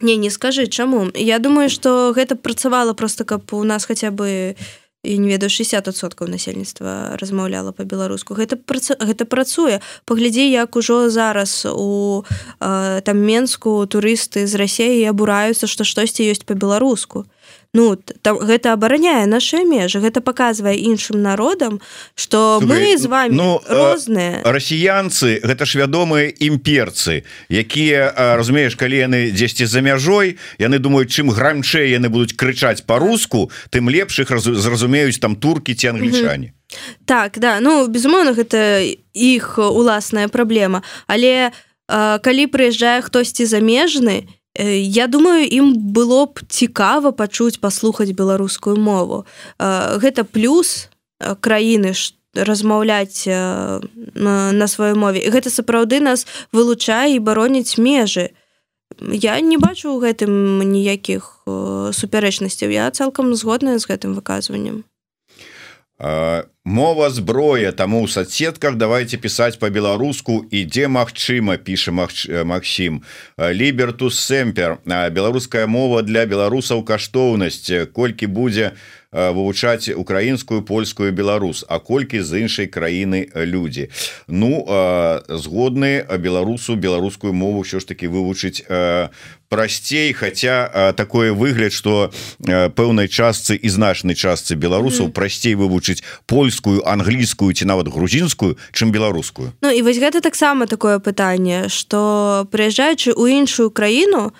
Не 0.00 0.16
не 0.16 0.30
скажи 0.30 0.66
чаму? 0.66 1.10
Я 1.14 1.38
думаю 1.38 1.68
что 1.70 2.12
гэта 2.16 2.36
працавала 2.36 2.94
просто 2.94 3.24
каб 3.24 3.52
у 3.52 3.64
нас 3.64 3.84
хотя 3.84 4.10
бы 4.10 4.56
і 5.02 5.18
не 5.18 5.28
ведаю 5.32 5.48
60соткаў 5.48 6.28
насельніцтва 6.28 7.16
размаўляла 7.16 7.72
по-беларуску 7.72 8.36
гэта 8.36 8.56
праца, 8.60 8.96
гэта 9.00 9.24
працуе. 9.24 9.80
Паглядзі 10.04 10.44
як 10.44 10.76
ужо 10.76 11.08
зараз 11.08 11.64
у 11.64 12.24
э, 12.60 13.00
там 13.00 13.16
менску 13.16 13.86
турысты 13.88 14.44
з 14.46 14.54
рассеі 14.60 15.08
абураюцца 15.08 15.64
што 15.66 15.84
штосьці 15.88 16.28
ёсць 16.28 16.44
по-беларуску 16.44 17.24
ну 17.74 17.96
там 17.96 18.38
гэта 18.38 18.72
абараняе 18.72 19.26
наши 19.26 19.62
межы 19.64 20.00
гэта 20.00 20.20
показвае 20.20 20.76
іншым 20.78 21.22
народам 21.22 21.80
что 22.14 22.60
мы 22.62 22.98
з 22.98 23.06
вами 23.06 23.34
ну, 23.34 23.62
розныя. 23.68 24.42
расіянцы 24.44 25.38
гэта 25.42 25.64
ж 25.64 25.78
вядомыя 25.78 26.34
імперцы 26.34 27.22
якія 27.48 28.10
разумееш 28.36 28.74
калі 28.74 28.96
яны 29.06 29.20
дзесьці 29.30 29.66
за 29.66 29.80
мяжой 29.80 30.38
яны 30.58 30.78
думаюць 30.82 31.14
чым 31.14 31.30
грамчэй 31.30 31.94
яны 31.94 32.10
будуць 32.10 32.34
крычаць 32.34 32.82
по-руску 32.82 33.50
тым 33.70 33.86
лепшых 33.90 34.34
зразумеюць 34.40 35.18
там 35.22 35.36
туркі 35.36 35.74
ці 35.74 35.94
англічане. 35.94 36.52
Так 37.06 37.38
да 37.38 37.60
ну 37.60 37.86
безумоўна 37.86 38.34
гэта 38.34 38.82
іх 39.14 39.58
уласная 39.58 40.28
праблема. 40.28 40.82
Але 41.06 41.50
калі 41.86 42.46
прыязджае 42.46 43.02
хтосьці 43.02 43.46
замежны 43.46 44.26
то 44.26 44.39
Я 44.58 45.06
думаю 45.06 45.46
ім 45.46 45.92
было 45.94 46.26
б 46.26 46.42
цікава 46.48 47.12
пачуць 47.12 47.60
паслухаць 47.62 48.10
беларускую 48.10 48.76
мову. 48.76 49.26
Гэта 49.58 50.24
плюс 50.26 50.90
краіны 51.18 51.94
размаўляць 52.34 53.26
на 53.26 54.66
сваёй 54.66 54.94
мове. 54.98 55.22
Гэта 55.30 55.50
сапраўды 55.50 56.00
нас 56.02 56.26
вылучае 56.52 57.14
і 57.14 57.22
бароніць 57.22 57.78
межы. 57.78 58.34
Я 58.98 59.38
не 59.40 59.56
бачу 59.56 59.94
ў 59.94 60.02
гэтым 60.02 60.66
ніякіх 60.66 61.46
супярэчнасцяў. 61.94 62.74
Я 62.74 62.90
цалкам 62.90 63.34
згодная 63.38 63.78
з 63.78 63.86
гэтым 63.86 64.18
выказваннем 64.18 64.82
мова 66.70 67.10
зброя 67.10 67.72
таму 67.74 68.06
ў 68.06 68.08
соцсетках 68.08 68.78
давайте 68.78 69.18
пісаць 69.18 69.58
по-беларуску 69.58 70.46
ідзе 70.54 70.86
Мачыма 70.86 71.58
піша 71.58 71.90
Макссім 71.90 73.02
лібертус 73.34 74.14
сэмпер. 74.22 74.78
Беларуская 74.86 75.66
мова 75.66 76.06
для 76.06 76.24
беларусаў 76.30 76.86
каштоўнасць. 76.86 77.90
Колькі 77.90 78.30
будзе 78.30 78.78
вывучаць 79.10 79.90
украінскую 79.90 80.62
польскую 80.62 81.10
беларус 81.10 81.66
а 81.66 81.82
колькі 81.82 82.22
з 82.22 82.46
іншай 82.46 82.70
краіны 82.70 83.26
людзі. 83.34 83.90
Ну 84.30 84.62
згодны 85.26 86.06
беларусу 86.22 86.78
беларускую 86.78 87.34
мову 87.34 87.66
ўсё 87.66 87.82
ж 87.82 87.90
таки 87.90 88.06
вывучыць 88.06 88.62
прасцей 89.50 90.12
хотя 90.12 90.94
такое 90.96 91.32
выгляд 91.34 91.72
что 91.72 92.12
пэўнай 92.38 93.08
частцы 93.10 93.58
і 93.58 93.68
значнай 93.68 94.14
частцы 94.14 94.54
беларусаў 94.54 95.10
mm 95.10 95.10
прасцей 95.10 95.54
вывучыць 95.58 96.06
польскую 96.26 96.86
англійскую 96.86 97.50
ці 97.52 97.66
нават 97.66 97.90
грузінскую 97.90 98.54
чым 98.70 98.94
беларускую. 98.94 99.50
Ну 99.60 99.70
і 99.74 99.82
вось 99.82 99.98
гэта 99.98 100.22
таксама 100.22 100.70
такое 100.70 101.02
пытанне 101.02 101.66
что 101.68 102.46
прыязджаючы 102.54 103.10
у 103.12 103.26
іншую 103.26 103.70
краіну 103.74 104.30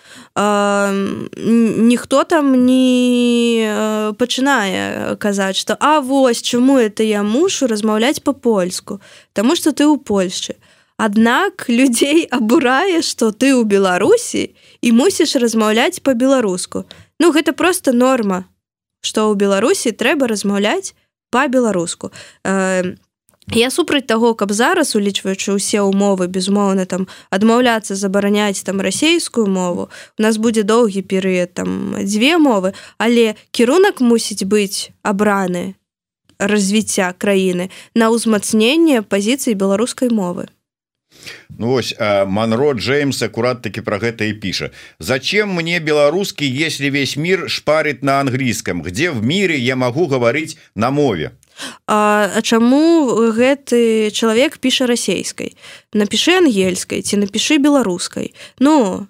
ніхто 1.91 2.25
там 2.25 2.55
не 2.67 3.67
пачынае 4.15 5.17
казаць 5.19 5.57
что 5.59 5.77
А 5.81 6.01
вось 6.01 6.43
чаму 6.43 6.79
это 6.79 7.03
я 7.03 7.23
мушу 7.23 7.67
размаўляць 7.67 8.21
по-польску 8.23 9.01
Таму 9.33 9.57
что 9.57 9.73
ты 9.73 9.87
у 9.87 9.97
Польшчы 9.97 10.55
Аднак 10.97 11.65
людзей 11.69 12.29
абурае 12.31 13.03
что 13.03 13.33
ты 13.33 13.55
у 13.55 13.65
Беларусі 13.65 14.55
і 14.55 14.70
мусіш 14.89 15.37
размаўляць 15.37 16.01
по-беларуску 16.01 16.89
Ну 17.21 17.33
гэта 17.37 17.53
просто 17.53 17.93
норма 17.93 18.49
что 19.05 19.29
ў 19.29 19.37
Беларусі 19.37 19.93
трэба 19.93 20.29
размаўляць 20.33 20.97
по-беларуску 21.31 22.13
э, 22.45 22.97
Я 23.53 23.71
супраць 23.71 24.07
таго 24.07 24.35
каб 24.39 24.53
зараз 24.53 24.95
улічваючы 24.95 25.59
ўсе 25.59 25.83
умовы 25.83 26.31
безумоўна 26.31 26.87
там 26.87 27.09
адмаўляцца 27.35 27.99
забараняць 27.99 28.63
там 28.63 28.81
расейскую 28.81 29.47
мову 29.51 29.91
у 30.19 30.23
нас 30.23 30.39
будзе 30.39 30.63
доўгі 30.63 31.03
перыяд 31.03 31.55
там 31.59 31.97
дзве 32.05 32.39
мовы 32.39 32.73
але 32.99 33.35
кірунак 33.51 34.01
мусіць 34.01 34.47
быць 34.47 34.95
абраны 35.03 35.75
развіцця 36.39 37.11
краіны 37.19 37.69
на 37.95 38.09
ўзмацненне 38.15 39.03
пазіцыі 39.03 39.59
беларускай 39.59 40.15
мовы 40.15 40.47
Ну 41.59 41.67
вось 41.67 41.95
Манро 42.27 42.73
Джеймс 42.73 43.23
акурат 43.23 43.63
таки 43.63 43.83
про 43.83 43.99
гэта 43.99 44.25
і 44.25 44.33
піша. 44.33 44.71
Зачем 44.99 45.53
мне 45.53 45.81
беларускі 45.81 46.45
если 46.45 46.91
весь 46.91 47.17
мир 47.17 47.51
шпарит 47.51 48.03
на 48.03 48.21
англійском 48.21 48.83
где 48.83 49.11
в 49.11 49.23
мире 49.23 49.59
я 49.59 49.77
могу 49.77 50.07
говорить 50.07 50.59
на 50.75 50.91
мове? 50.91 51.33
А, 51.87 52.31
а 52.37 52.43
чаму 52.43 53.31
гэты 53.33 54.11
чалавек 54.11 54.59
піша 54.59 54.87
расейскай? 54.87 55.57
Напиши 55.93 56.33
ангельскай 56.39 57.03
ці 57.03 57.17
напиши 57.17 57.59
беларускай. 57.59 58.35
Ну 58.59 59.07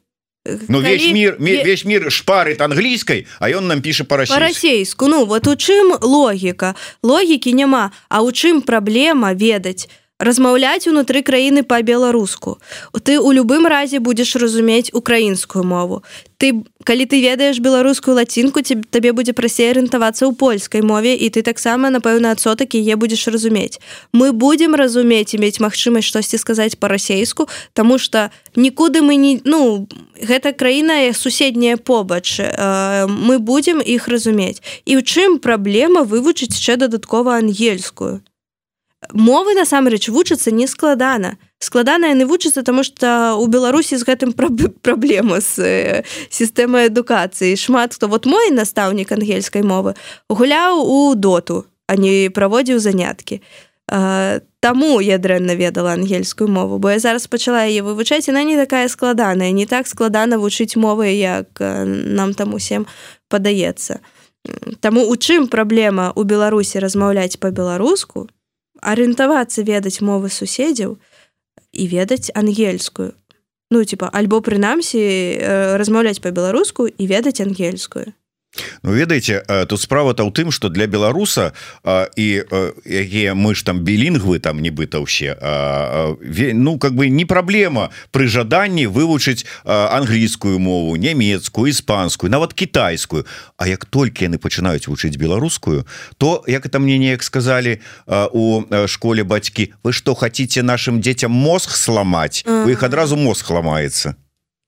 Ну 0.69 0.83
калі... 0.83 0.97
весь 0.97 1.13
мир 1.13 1.37
весь 1.39 1.85
мир 1.85 2.11
шпарит 2.11 2.61
англійскай 2.61 3.27
а 3.39 3.51
ён 3.51 3.69
нам 3.69 3.81
піша 3.81 4.05
по-расейску 4.05 5.07
Ну 5.07 5.25
вот 5.25 5.47
у 5.47 5.55
чым 5.55 5.99
логіка? 6.01 6.75
Логікі 7.03 7.53
няма. 7.55 7.93
А 8.09 8.23
у 8.23 8.33
чым 8.33 8.63
праблема 8.63 9.35
ведаць 9.35 9.89
размаўляць 10.21 10.87
унутры 10.87 11.25
краіны 11.25 11.65
па-беларуску. 11.65 12.61
Ты 13.03 13.19
у 13.19 13.33
любым 13.33 13.67
разе 13.67 13.99
будзеш 13.99 14.37
разумець 14.37 14.93
украінскую 14.93 15.65
мову. 15.65 16.05
Ты 16.37 16.63
калі 16.85 17.05
ты 17.09 17.21
ведаеш 17.21 17.59
беларускую 17.61 18.17
лацінку 18.17 18.61
табе 18.93 19.13
будзе 19.13 19.33
прасей 19.33 19.73
арыентавацца 19.73 20.29
ў 20.29 20.37
польскай 20.37 20.85
мове 20.85 21.17
і 21.17 21.29
ты 21.33 21.41
таксама 21.43 21.89
напэўна 21.89 22.37
адсотак 22.37 22.77
яе 22.77 22.97
будзеш 23.01 23.33
разумець. 23.33 23.81
Мы 24.13 24.33
будзем 24.33 24.77
разумець 24.77 25.33
і 25.33 25.41
мець 25.41 25.61
магчымасць 25.61 26.09
штосьці 26.09 26.37
сказаць 26.37 26.77
па-расейску 26.77 27.49
Таму 27.73 27.99
что 27.99 28.31
нікуды 28.57 29.01
мы 29.01 29.17
не 29.17 29.41
ну 29.45 29.89
гэта 30.21 30.53
краіна 30.53 31.13
суседняя 31.17 31.77
побач 31.77 32.41
мы 33.09 33.39
будзем 33.39 33.81
іх 33.81 34.09
разумець. 34.09 34.61
І 34.85 35.01
ў 35.01 35.03
чым 35.05 35.41
праблема 35.41 36.05
вывучыць 36.05 36.53
яшчэ 36.53 36.77
дадаткова 36.77 37.41
ангельскую 37.41 38.21
мовы 39.13 39.55
насамрэч 39.55 40.09
вучацца 40.09 40.51
не 40.51 40.67
складана 40.67 41.37
яны 42.11 42.27
вучацца 42.27 42.63
тому 42.63 42.85
что 42.85 43.37
у 43.39 43.47
беларусі 43.47 43.97
з 43.97 44.05
гэтым 44.05 44.33
праблема 44.83 45.41
з 45.45 45.59
э, 45.59 46.05
сістэмай 46.31 46.87
адукацыі 46.87 47.57
шмат 47.57 47.95
хто 47.95 48.09
вот 48.09 48.27
мой 48.27 48.51
настаўнік 48.51 49.13
ангельскай 49.13 49.63
мовы 49.63 49.95
гуляў 50.29 50.85
у 50.85 51.15
доту 51.15 51.67
не 51.91 52.31
праводзіў 52.31 52.79
заняткі 52.79 53.43
Таму 54.61 55.01
я 55.01 55.19
дрэнна 55.19 55.57
ведала 55.59 55.93
ангельскую 55.93 56.49
мову 56.49 56.79
бо 56.79 56.91
я 56.91 56.99
зараз 56.99 57.27
пачала 57.27 57.67
яе 57.67 57.83
вывучаць 57.83 58.29
она 58.29 58.45
не 58.45 58.55
такая 58.57 58.87
складаная. 58.87 59.51
Не 59.51 59.67
так 59.67 59.89
складана 59.89 60.39
вучыць 60.39 60.77
мовы 60.77 61.11
як 61.11 61.59
нам 61.59 62.35
там 62.35 62.55
усім 62.55 62.87
падаецца. 63.29 63.99
Таму 64.81 65.11
у 65.11 65.17
чым 65.17 65.49
праблема 65.49 66.13
у 66.15 66.23
беларусі 66.23 66.79
размаўляць 66.79 67.37
по-беларуску 67.37 68.29
арыентавацца 68.83 69.63
ведаць 69.63 70.01
мовы 70.01 70.31
суседзяў 70.31 70.99
і 71.73 71.85
ведаць 71.87 72.33
ангельскую. 72.35 73.13
Ну 73.71 73.85
типа 73.85 74.11
альбо 74.13 74.41
прынамсі 74.41 74.99
э, 74.99 75.77
размаўляць 75.79 76.21
по-беларуску 76.21 76.87
і 76.87 77.07
ведаць 77.07 77.41
ангельскую 77.41 78.11
Ну 78.83 78.93
ведаеце 78.93 79.45
тут 79.69 79.81
справа-то 79.81 80.27
ў 80.27 80.33
тым 80.35 80.51
что 80.51 80.69
для 80.69 80.87
беларуса 80.87 81.53
і 82.17 82.43
якія 82.83 83.35
мы 83.35 83.55
ж 83.55 83.63
там 83.63 83.87
білінгвы 83.87 84.43
там 84.43 84.59
нібыта 84.59 84.99
ўсе 84.99 85.39
ну 86.55 86.79
как 86.79 86.99
бы 86.99 87.07
не 87.09 87.25
праблема 87.25 87.95
пры 88.11 88.27
жаданні 88.27 88.91
вывучыць 88.91 89.47
англійскую 89.65 90.59
мову 90.59 90.97
нямецкую 90.97 91.71
іспанскую 91.71 92.31
нават 92.31 92.53
кітайскую. 92.53 93.27
А 93.57 93.69
як 93.69 93.85
толькі 93.85 94.27
яны 94.27 94.39
пачынаюць 94.43 94.91
вучыць 94.91 95.15
беларускую 95.15 95.87
то 96.19 96.43
як 96.47 96.67
это 96.67 96.83
мне 96.83 96.99
неяк 96.99 97.23
сказали 97.23 97.81
у 98.33 98.67
школе 98.87 99.23
бацькі 99.23 99.73
вы 99.85 99.93
что 99.93 100.15
хотите 100.15 100.63
нашим 100.63 101.01
дзецям 101.01 101.31
мозг 101.31 101.71
сламаць? 101.71 102.43
У 102.47 102.69
іх 102.69 102.83
адразу 102.83 103.15
мозг 103.17 103.51
ламаецца 103.51 104.19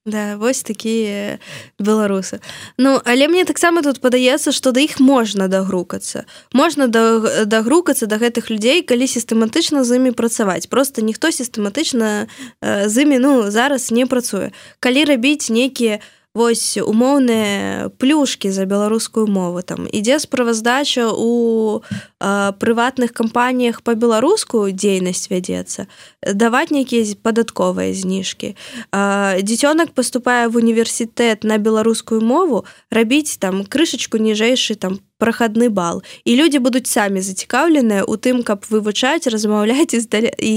Да, 0.05 0.37
вось 0.37 0.63
такія 0.67 1.39
беларусы. 1.79 2.41
Ну 2.77 3.01
але 3.05 3.29
мне 3.29 3.45
таксама 3.45 3.83
тут 3.87 4.01
падаецца 4.03 4.51
што 4.51 4.75
да 4.75 4.83
іх 4.83 4.99
можна 4.99 5.47
дагрукацца. 5.47 6.27
Можна 6.51 6.91
дагрукацца 6.91 8.11
да 8.11 8.19
гэтых 8.19 8.51
людзей 8.51 8.83
калі 8.83 9.07
сістэматычна 9.07 9.87
з 9.87 10.03
імі 10.03 10.11
працаваць. 10.11 10.67
Просто 10.67 11.07
ніхто 11.07 11.31
сістэматычна 11.31 12.27
з 12.63 12.95
імі 12.99 13.19
ну 13.23 13.47
зараз 13.47 13.95
не 13.95 14.03
працуе. 14.03 14.51
Калі 14.83 15.07
рабіць 15.07 15.55
нейкія 15.55 16.03
вось 16.35 16.79
умоўныя 16.81 17.91
плюшки 17.99 18.49
за 18.49 18.65
беларускую 18.65 19.27
мову 19.27 19.63
там 19.63 19.85
ідзе 19.93 20.19
справаздача 20.19 21.13
у 21.13 21.83
э, 21.85 22.53
прыватных 22.57 23.13
кампаніях 23.13 23.83
по-беларуску 23.83 24.73
дзейнасць 24.73 25.29
вядзецца 25.29 25.87
даваць 26.23 26.71
нейкія 26.71 27.05
падатковыя 27.23 27.93
зніжкі. 27.93 28.57
Дзіцёнак 28.93 29.93
поступае 29.93 30.49
в 30.49 30.57
універсітэт 30.57 31.45
на 31.45 31.59
беларускую 31.59 32.21
мову 32.21 32.65
рабіць 32.91 33.37
там 33.37 33.65
крышачку 33.67 34.17
ніжэйшы 34.17 34.75
там 34.75 34.99
по 34.99 35.12
прахадны 35.23 35.71
бал. 35.71 36.03
І 36.27 36.35
людзі 36.35 36.59
будуць 36.59 36.91
самі 36.91 37.23
зацікаўленыя 37.23 38.03
у 38.03 38.19
тым 38.19 38.43
каб 38.43 38.67
вывучаць 38.67 39.31
размаўляць 39.31 39.95
і 39.99 40.03
і 40.43 40.55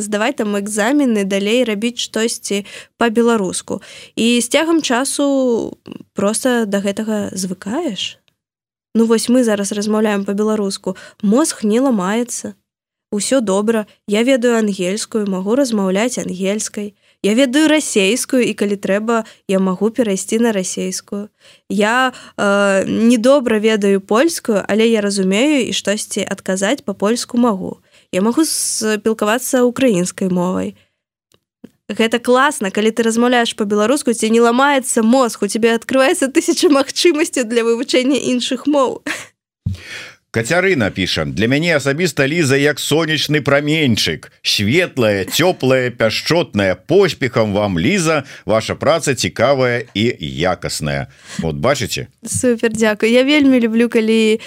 здаваць 0.00 0.40
там 0.40 0.56
экзамены 0.56 1.28
далей 1.28 1.64
рабіць 1.68 2.00
штосьці 2.00 2.64
по-беларуску 2.96 3.82
і 4.16 4.40
з 4.40 4.48
цягам 4.48 4.80
часу 4.80 5.76
просто 6.16 6.64
до 6.64 6.80
да 6.80 6.84
гэтага 6.88 7.16
звыкаеш. 7.36 8.16
Ну 8.96 9.04
вось 9.04 9.28
мы 9.28 9.44
зараз 9.44 9.72
размаўляем 9.76 10.24
по-беларуску 10.24 10.96
мозг 11.20 11.64
не 11.64 11.80
ламаецца. 11.80 12.56
Усё 13.12 13.40
добра. 13.40 13.86
Я 14.08 14.22
ведаю 14.22 14.56
ангельскую 14.56 15.26
магу 15.28 15.54
размаўляць 15.54 16.18
ангельскай 16.18 16.94
Я 17.26 17.34
ведаю 17.34 17.66
расейскую 17.66 18.46
і 18.46 18.54
калі 18.54 18.78
трэба 18.78 19.26
я 19.50 19.58
магу 19.58 19.90
перайсці 19.90 20.38
на 20.38 20.54
расейскую. 20.54 21.26
Я 21.66 22.14
э, 22.38 22.86
недобра 22.86 23.58
ведаю 23.58 23.98
польскую, 24.00 24.62
але 24.62 24.86
я 24.86 25.02
разумею 25.02 25.66
і 25.66 25.72
штосьці 25.74 26.22
адказаць 26.22 26.86
па-польску 26.86 27.34
магу. 27.34 27.82
Я 28.14 28.22
магу 28.22 28.46
спілкавацца 28.46 29.66
украінскай 29.66 30.30
мовай. 30.30 30.78
Гэта 31.90 32.22
класна, 32.22 32.70
калі 32.70 32.94
ты 32.94 33.02
размаўляеш 33.02 33.58
па-беларуску, 33.58 34.14
ці 34.14 34.30
не 34.30 34.38
ламаецца 34.38 35.02
мозг, 35.02 35.42
у 35.42 35.50
цябе 35.50 35.74
адкрываецца 35.74 36.30
тысяча 36.30 36.70
магчымасцяў 36.70 37.50
для 37.50 37.66
вывучэння 37.66 38.22
іншых 38.22 38.70
моў. 38.70 39.02
Кацярына 40.36 40.90
піша 40.92 41.24
для 41.24 41.48
мяне 41.48 41.72
асабіста 41.72 42.26
ліза 42.28 42.58
як 42.60 42.76
сонечны 42.76 43.40
праменьчык. 43.40 44.28
Светлая 44.44 45.24
цёплая 45.24 45.88
пяшчотная 45.88 46.76
поспехам 46.76 47.56
вам 47.56 47.80
ліза 47.80 48.28
ваша 48.44 48.76
праца 48.76 49.16
цікавая 49.16 49.88
і 49.96 50.04
якасная. 50.20 51.08
Вот 51.40 51.56
бачыце? 51.56 52.12
Супер 52.20 52.76
дзякую. 52.76 53.08
Я 53.08 53.24
вельмі 53.24 53.56
люблю 53.64 53.88
калі 53.88 54.36
э, 54.36 54.40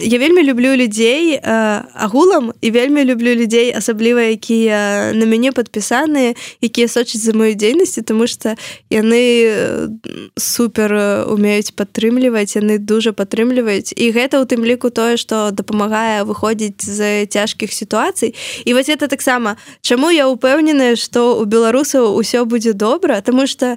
я 0.00 0.18
вельмі 0.18 0.48
люблю 0.48 0.72
людзей 0.72 1.36
э, 1.36 1.82
агулам 1.92 2.56
і 2.60 2.70
вельмі 2.70 3.04
люблю 3.04 3.36
людзей 3.36 3.76
асабліва 3.76 4.32
якія 4.32 5.12
на 5.12 5.28
мяне 5.28 5.52
падпісаныя 5.52 6.32
якія 6.64 6.88
сочаць 6.88 7.20
за 7.20 7.36
мою 7.36 7.52
дзейнасці 7.52 8.00
тому 8.00 8.24
что 8.24 8.56
яны 8.88 9.92
супер 10.40 10.88
умеюць 11.28 11.76
падтрымліваць 11.76 12.56
яны 12.56 12.80
дуже 12.80 13.12
падтрымліваюць. 13.12 13.92
І 13.92 14.08
гэта 14.16 14.40
у 14.40 14.48
тым 14.48 14.69
ліку 14.70 14.94
тое 14.94 15.18
што 15.18 15.50
дапамагае 15.50 16.22
выходзіць 16.22 16.86
з 16.86 17.26
цяжкіх 17.26 17.74
сітуацый. 17.74 18.34
І 18.64 18.74
вось 18.74 18.88
это 18.88 19.10
таксама. 19.10 19.56
Чаму 19.82 20.14
я 20.14 20.30
упэўненая 20.30 20.94
што 20.94 21.42
у 21.42 21.44
беларусаў 21.44 22.14
усё 22.14 22.46
будзе 22.46 22.72
добра? 22.72 23.20
Тому 23.20 23.46
что 23.50 23.76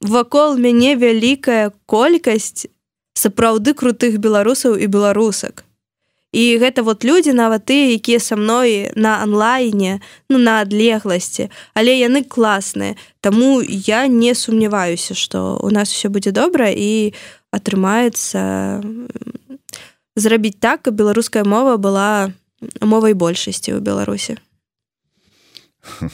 вакол 0.00 0.56
мяне 0.56 0.94
вялікая 0.94 1.72
колькасць 1.86 2.66
сапраўды 3.14 3.74
крутых 3.74 4.18
беларусаў 4.18 4.76
і 4.76 4.86
беларусак. 4.86 5.64
І 6.36 6.58
гэта 6.60 6.82
вот 6.82 7.04
людзі 7.04 7.32
нават 7.32 7.64
ты 7.64 7.96
якія 7.96 8.20
са 8.20 8.36
мной 8.36 8.92
на 8.94 9.22
онлайне 9.24 10.00
ну 10.28 10.38
на 10.38 10.60
адлегласці. 10.60 11.48
Але 11.72 11.96
яны 11.96 12.24
класныя. 12.28 12.96
Таму 13.20 13.62
я 13.62 14.06
не 14.06 14.34
сумняваюся 14.34 15.14
что 15.14 15.58
у 15.62 15.70
нас 15.70 15.88
все 15.92 16.08
будзе 16.08 16.30
добра 16.36 16.68
і 16.68 17.14
атрымаецца 17.56 18.82
зрабіць 20.16 20.58
так 20.58 20.82
каб 20.82 20.96
беларуская 20.96 21.44
мова 21.44 21.76
была 21.76 22.32
мовай 22.80 23.14
большасці 23.14 23.76
ў 23.76 23.80
беларусі. 23.80 24.40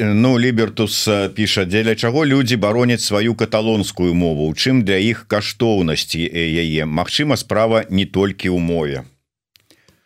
Ну 0.00 0.38
лібертус 0.38 1.08
піша 1.36 1.62
дзеля 1.64 1.94
чаго 1.94 2.24
людзі 2.26 2.56
бароняць 2.56 3.04
сваю 3.04 3.34
каталонскую 3.38 4.10
мову? 4.14 4.48
У 4.50 4.54
чым 4.54 4.82
для 4.82 4.98
іх 4.98 5.28
каштоўнасці 5.30 6.18
яе? 6.18 6.82
Мачыма 6.82 7.36
справа 7.38 7.84
не 7.86 8.02
толькі 8.02 8.50
ў 8.50 8.58
мове 8.58 9.06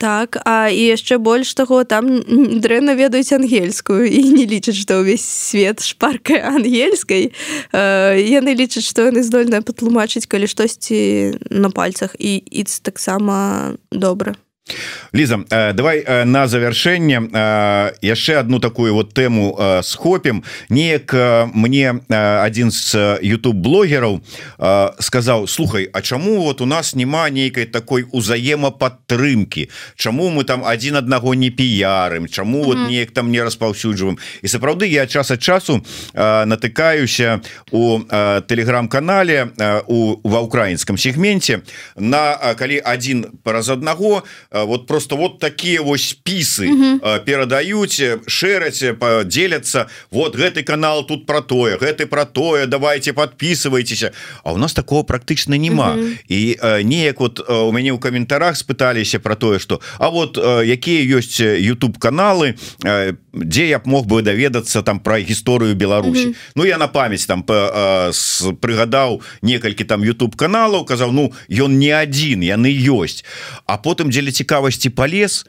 Так 0.03 0.41
а 0.43 0.67
і 0.67 0.83
яшчэ 0.91 1.23
больш 1.23 1.55
таго 1.55 1.85
там 1.87 2.11
дрэнна 2.65 2.99
ведаюць 2.99 3.31
ангельскую 3.39 4.03
і 4.11 4.35
не 4.35 4.51
лічаць 4.51 4.75
што 4.83 4.99
ўвесь 4.99 5.23
свет 5.23 5.79
шпаркай 5.87 6.43
ангельскай 6.43 7.31
яны 7.71 8.51
лічаць 8.59 8.89
што 8.91 9.07
яны 9.15 9.23
здольныя 9.23 9.63
патлумачыць 9.63 10.27
калі 10.27 10.51
штосьці 10.51 11.39
на 11.55 11.71
пальцах. 11.71 12.19
І 12.19 12.43
іц 12.51 12.83
таксама 12.83 13.79
добра 13.95 14.35
Ліза 15.13 15.45
давай 15.75 16.07
на 16.25 16.47
завяршэнне 16.47 17.19
яшчэ 18.01 18.39
одну 18.41 18.61
такую 18.61 18.95
вот 18.95 19.13
тэму 19.13 19.83
схопім. 19.83 20.43
Неяк 20.71 21.13
мне 21.53 22.01
адзін 22.09 22.71
з 22.71 23.19
YouTube 23.21 23.61
блогераў 23.61 24.23
сказаў 25.03 25.49
слухай 25.49 25.91
А 25.93 26.01
чаму 26.01 26.43
вот 26.43 26.61
у 26.61 26.67
нас 26.67 26.95
няма 26.95 27.29
нейкай 27.29 27.67
такой 27.67 28.07
узаемападтрымки 28.11 29.69
Чаму 29.97 30.31
мы 30.31 30.45
там 30.45 30.65
один 30.65 30.97
аднаго 30.97 31.35
не 31.35 31.51
піярым? 31.51 32.29
Чаму 32.29 32.59
mm 32.59 32.63
-hmm. 32.63 32.67
вот 32.67 32.91
неяк 32.91 33.11
там 33.11 33.31
не 33.31 33.43
распаўсюджваем? 33.43 34.19
І 34.43 34.47
сапраўды 34.47 34.85
я 34.85 35.07
час 35.07 35.31
ад 35.31 35.43
часу 35.43 35.83
натыкаюся 36.15 37.41
у 37.71 38.01
телеграм-канале 38.49 39.49
у 39.87 40.17
ва 40.25 40.41
украінском 40.41 40.99
сегменте 40.99 41.61
на 41.97 42.55
калі 42.55 42.81
один 42.85 43.27
праз 43.43 43.69
аднаго 43.69 44.23
вот 44.53 44.87
просто 44.87 45.17
вот 45.17 45.39
такие 45.39 45.81
вось 45.81 46.13
спісы 46.13 46.69
перадаюць 47.25 48.21
шэраць 48.27 48.85
поделяцца 48.99 49.89
вот 50.11 50.37
гэты 50.37 50.63
канал 50.63 51.05
тут 51.07 51.27
про 51.27 51.41
тое 51.41 51.79
гэты 51.79 52.07
про 52.07 52.25
тое 52.27 52.67
давайте 52.67 53.13
подписывайтеся 53.13 54.13
А 54.45 54.53
у 54.53 54.59
нас 54.59 54.73
такого 54.73 55.03
практычна 55.03 55.55
няма 55.55 55.97
і 56.29 56.59
неяк 56.85 57.21
вот 57.21 57.41
у 57.41 57.73
мяне 57.73 57.93
ў 57.93 57.99
каментарах 57.99 58.57
спыталіся 58.57 59.21
про 59.21 59.37
тое 59.37 59.59
что 59.59 59.81
А 59.99 60.11
вот 60.11 60.37
якія 60.37 61.17
ёсць 61.17 61.41
YouTube 61.41 61.99
каналы 61.99 62.57
дзе 63.33 63.69
я 63.69 63.79
б 63.79 63.89
мог 63.89 64.07
бы 64.07 64.23
даведацца 64.23 64.83
там 64.83 65.01
про 65.01 65.19
гісторыю 65.19 65.75
Беларусі 65.75 66.35
Ну 66.55 66.65
я 66.65 66.79
на 66.79 66.89
памяць 66.89 67.27
там 67.27 67.43
прыгадаў 67.43 69.23
некалькі 69.43 69.85
там 69.85 70.05
YouTube 70.05 70.37
каналаў 70.37 70.85
казаў 70.85 71.13
Ну 71.13 71.33
ён 71.49 71.79
не 71.79 71.91
адзін 71.91 72.43
яны 72.43 72.69
ёсць 72.69 73.25
а 73.67 73.79
потым 73.79 74.11
дзеля 74.11 74.33
цікавасці 74.43 74.91
полез 74.91 75.47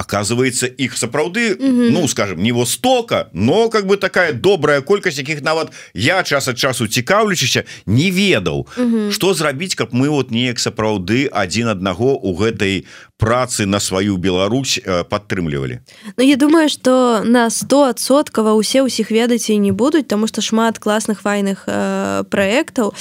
оказывается 0.00 0.66
их 0.66 0.96
сапраўды 0.96 1.56
mm 1.56 1.60
-hmm. 1.60 1.90
ну 1.90 2.08
скажем 2.08 2.42
не 2.42 2.52
востока 2.52 3.28
но 3.32 3.68
как 3.68 3.86
бы 3.86 3.96
такая 3.96 4.32
добрая 4.32 4.80
колькасць 4.80 5.18
якіх 5.18 5.42
нават 5.42 5.72
я 5.94 6.22
час 6.22 6.48
ад 6.48 6.58
часу 6.58 6.86
цікаўлючыся 6.86 7.64
не 7.86 8.10
ведаў 8.10 8.66
mm 8.76 8.90
-hmm. 8.90 9.12
что 9.12 9.34
зрабіць 9.34 9.74
каб 9.74 9.88
мы 9.92 10.08
вот 10.08 10.30
неяк 10.30 10.58
сапраўды 10.58 11.28
один 11.32 11.68
аднаго 11.68 12.16
у 12.16 12.34
гэтай 12.34 12.84
працы 13.20 13.66
на 13.66 13.80
сваю 13.80 14.16
Беларусь 14.16 14.80
э, 14.80 15.04
падтрымлівалі 15.04 15.80
Ну 16.16 16.24
я 16.24 16.36
думаю 16.36 16.68
что 16.68 17.20
на 17.24 17.52
100соткава 17.52 18.56
усе 18.56 18.80
ўсіх 18.80 19.12
ведаць 19.12 19.52
і 19.52 19.60
не 19.60 19.72
будуць 19.72 20.08
тому 20.08 20.26
что 20.26 20.40
шмат 20.40 20.80
класных 20.80 21.20
файных 21.20 21.68
э, 21.68 22.24
проектаў 22.32 22.96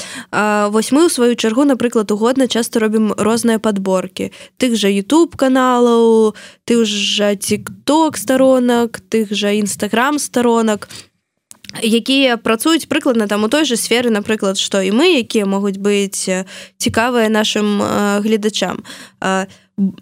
вось 0.70 0.91
мы 0.91 1.05
у 1.05 1.09
сваю 1.09 1.36
чаргу 1.36 1.63
напрыклад 1.63 2.11
угодна 2.11 2.47
часто 2.47 2.80
робім 2.80 3.13
розныя 3.17 3.59
подборки. 3.59 4.32
Тых 4.57 4.76
жа 4.76 4.89
YouTube 4.89 5.38
каналаў 5.38 6.36
ты 6.65 6.78
уже 6.78 7.36
тикток 7.36 8.17
сторонак 8.17 8.99
тых 9.09 9.32
жа 9.32 9.55
нстаграм 9.55 10.20
сторонак 10.20 10.89
якія 11.78 12.38
працуюць 12.38 12.89
прыкладна 12.89 13.28
там 13.28 13.43
у 13.43 13.49
той 13.49 13.65
же 13.65 13.78
сферы 13.78 14.09
напрыклад 14.09 14.57
што 14.57 14.82
і 14.82 14.91
мы 14.91 15.22
якія 15.22 15.45
могуць 15.45 15.78
быць 15.78 16.26
цікавыя 16.78 17.30
нашим 17.30 17.82
э, 17.82 18.22
гледачам. 18.22 18.84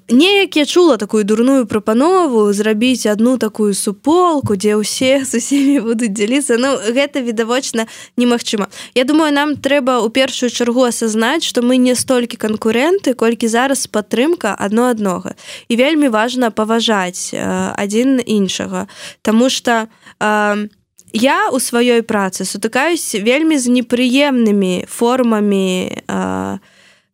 Неяк 0.10 0.56
я 0.56 0.66
чула 0.66 0.98
такую 0.98 1.24
дурную 1.24 1.68
прапанову 1.68 2.54
зрабіць 2.54 3.06
одну 3.06 3.38
такую 3.38 3.74
суполку 3.74 4.56
дзе 4.58 4.74
ўсе 4.82 5.22
з 5.22 5.38
усімі 5.38 5.86
будуць 5.86 6.18
дзяліцца. 6.18 6.58
Ну 6.58 6.82
гэта 6.82 7.22
відавочна 7.22 7.86
немагчыма. 8.18 8.74
Я 8.96 9.04
думаю 9.04 9.30
нам 9.30 9.54
трэба 9.54 10.02
у 10.02 10.10
першую 10.10 10.50
чаргу 10.50 10.90
асазнаць 10.90 11.46
што 11.46 11.62
мы 11.62 11.78
не 11.78 11.94
столькі 11.94 12.42
канкурэнты 12.42 13.14
колькі 13.14 13.46
зараз 13.46 13.86
падтрымка 13.86 14.58
адно 14.58 14.90
аднога. 14.90 15.38
І 15.70 15.78
вельмі 15.78 16.10
важна 16.10 16.50
паважаць 16.50 17.38
адзін 17.38 18.18
іншага. 18.26 18.90
Таму 19.22 19.54
что 19.54 19.94
э, 20.18 20.74
я 21.14 21.50
у 21.52 21.60
сваёй 21.60 22.02
працы 22.02 22.46
сутыкаюсь 22.46 23.16
вельмі 23.16 23.58
з 23.58 23.68
непрыемнымі 23.68 24.86
формамі 24.88 26.04
э, 26.08 26.58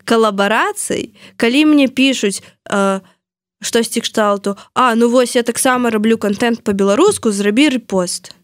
калабарацый. 0.03 1.15
Калі 1.37 1.65
мне 1.65 1.87
пишутць 1.87 2.43
э, 2.69 2.99
штосьці 3.63 4.01
кшталту 4.01 4.57
А 4.73 4.95
ну 4.95 5.09
вось 5.09 5.35
я 5.35 5.43
таксама 5.43 5.89
раблю 5.89 6.17
контент 6.17 6.63
по-беларуску 6.63 7.31
зрабі 7.31 7.69
рэпост 7.69 8.35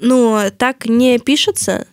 Ну 0.00 0.50
так 0.56 0.86
не 0.86 1.18
пішацца 1.18 1.86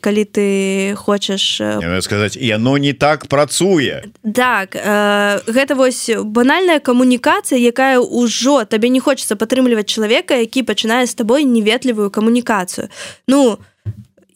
калі 0.00 0.24
ты 0.24 0.94
хочаш 0.96 1.60
сказаць 2.00 2.36
яно 2.36 2.78
не 2.78 2.92
так 2.92 3.26
працуе. 3.28 4.04
Так 4.34 4.74
э, 4.74 5.40
гэта 5.46 5.74
вось 5.74 6.10
банальная 6.24 6.80
камунікацыя 6.80 7.58
якая 7.58 8.00
ўжо 8.00 8.64
табе 8.64 8.88
не 8.88 9.00
хочется 9.00 9.36
падтрымліваць 9.36 9.88
чалавека 9.88 10.34
які 10.34 10.62
пачынае 10.62 11.06
з 11.06 11.14
табой 11.14 11.44
неветлівую 11.44 12.10
камунікацыю. 12.10 12.88
Ну 13.28 13.58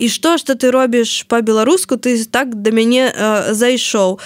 і 0.03 0.09
што 0.11 0.35
што 0.39 0.59
ты 0.59 0.75
робіш 0.75 1.31
по-беларуску 1.31 1.97
ты 1.97 2.19
так 2.27 2.55
да 2.59 2.71
мяне 2.75 3.07
э, 3.07 3.55
зайшоў. 3.55 4.19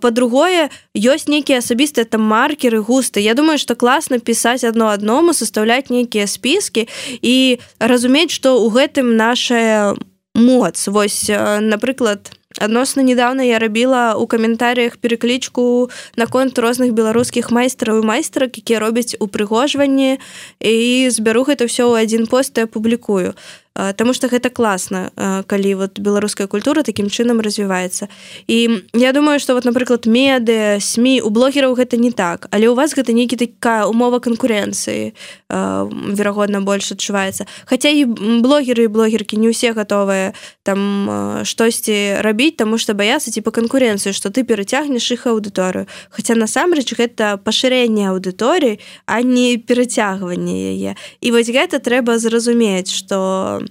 По-другое 0.00 0.70
ёсць 0.96 1.28
нейкія 1.28 1.60
асабістыя 1.60 2.08
там 2.08 2.24
маркеры 2.24 2.80
густы. 2.80 3.20
Я 3.20 3.34
думаю 3.34 3.58
что 3.58 3.76
класна 3.76 4.18
пісаць 4.18 4.64
одно 4.64 4.88
адному 4.88 5.34
составляць 5.34 5.90
нейкія 5.90 6.26
спіски 6.26 6.88
і 7.20 7.60
разумець 7.78 8.32
что 8.32 8.64
у 8.64 8.70
гэтым 8.72 9.16
нашая 9.16 9.94
моц 10.34 10.88
вось 10.88 11.28
э, 11.28 11.60
напрыклад 11.60 12.32
адносна 12.58 13.02
недавно 13.02 13.42
я 13.42 13.58
рабіла 13.58 14.14
у 14.16 14.26
каментарыях 14.26 14.96
переклічку 14.98 15.90
наконт 16.16 16.58
розных 16.58 16.92
беларускіх 16.92 17.50
майстраў 17.50 18.00
і 18.00 18.06
майстрак 18.06 18.58
якія 18.58 18.80
робяць 18.80 19.16
упрыгожванні 19.18 20.18
і 20.60 21.08
збяру 21.10 21.44
гэта 21.48 21.68
ўсё 21.68 21.88
ў 21.92 22.04
адзін 22.04 22.26
пост 22.26 22.56
і 22.58 22.68
апублікую 22.68 23.34
Таму 23.72 24.12
што 24.12 24.28
гэта 24.28 24.52
класна 24.52 25.08
калі 25.48 25.74
вот 25.80 25.96
беларуская 25.96 26.46
культура 26.46 26.82
такім 26.84 27.08
чынам 27.08 27.40
развіваецца. 27.40 28.08
І 28.46 28.84
я 28.92 29.12
думаю 29.12 29.40
что 29.40 29.54
вот 29.54 29.64
напрыклад 29.64 30.04
меды 30.04 30.76
сМ 30.80 31.24
у 31.24 31.30
блогераў 31.30 31.72
гэта 31.72 31.96
не 31.96 32.12
так 32.12 32.48
але 32.50 32.68
у 32.68 32.74
вас 32.74 32.92
гэта 32.92 33.16
нейкі 33.16 33.36
такая 33.36 33.88
умова 33.88 34.20
канкурэнцыі 34.20 35.16
верагодна 35.48 36.60
больш 36.60 36.92
адчуваецца. 36.92 37.48
Хаця 37.64 37.88
і 37.88 38.04
блогеры 38.44 38.84
і 38.84 38.92
блогеркі 38.92 39.40
не 39.40 39.48
ўсе 39.48 39.72
гатовыя 39.72 40.36
там 40.68 41.42
штосьці 41.48 42.20
рабіць 42.20 42.60
таму 42.60 42.76
што 42.76 42.92
баяцца 42.92 43.32
ці 43.32 43.40
па 43.40 43.56
канкурэнцыі 43.56 44.12
што 44.12 44.28
ты 44.28 44.44
перацягнеш 44.44 45.16
іх 45.16 45.24
аўдыторыю. 45.24 45.88
Хаця 46.12 46.36
насамрэч 46.36 46.92
гэта 46.92 47.40
пашырэнне 47.40 48.12
аўдыторыі 48.12 48.84
а 49.08 49.24
не 49.24 49.56
перацягванне 49.56 50.76
яе. 50.76 50.92
І 51.24 51.32
вось 51.32 51.48
гэта 51.48 51.80
трэба 51.80 52.20
зразумець 52.20 52.92
что 52.92 53.61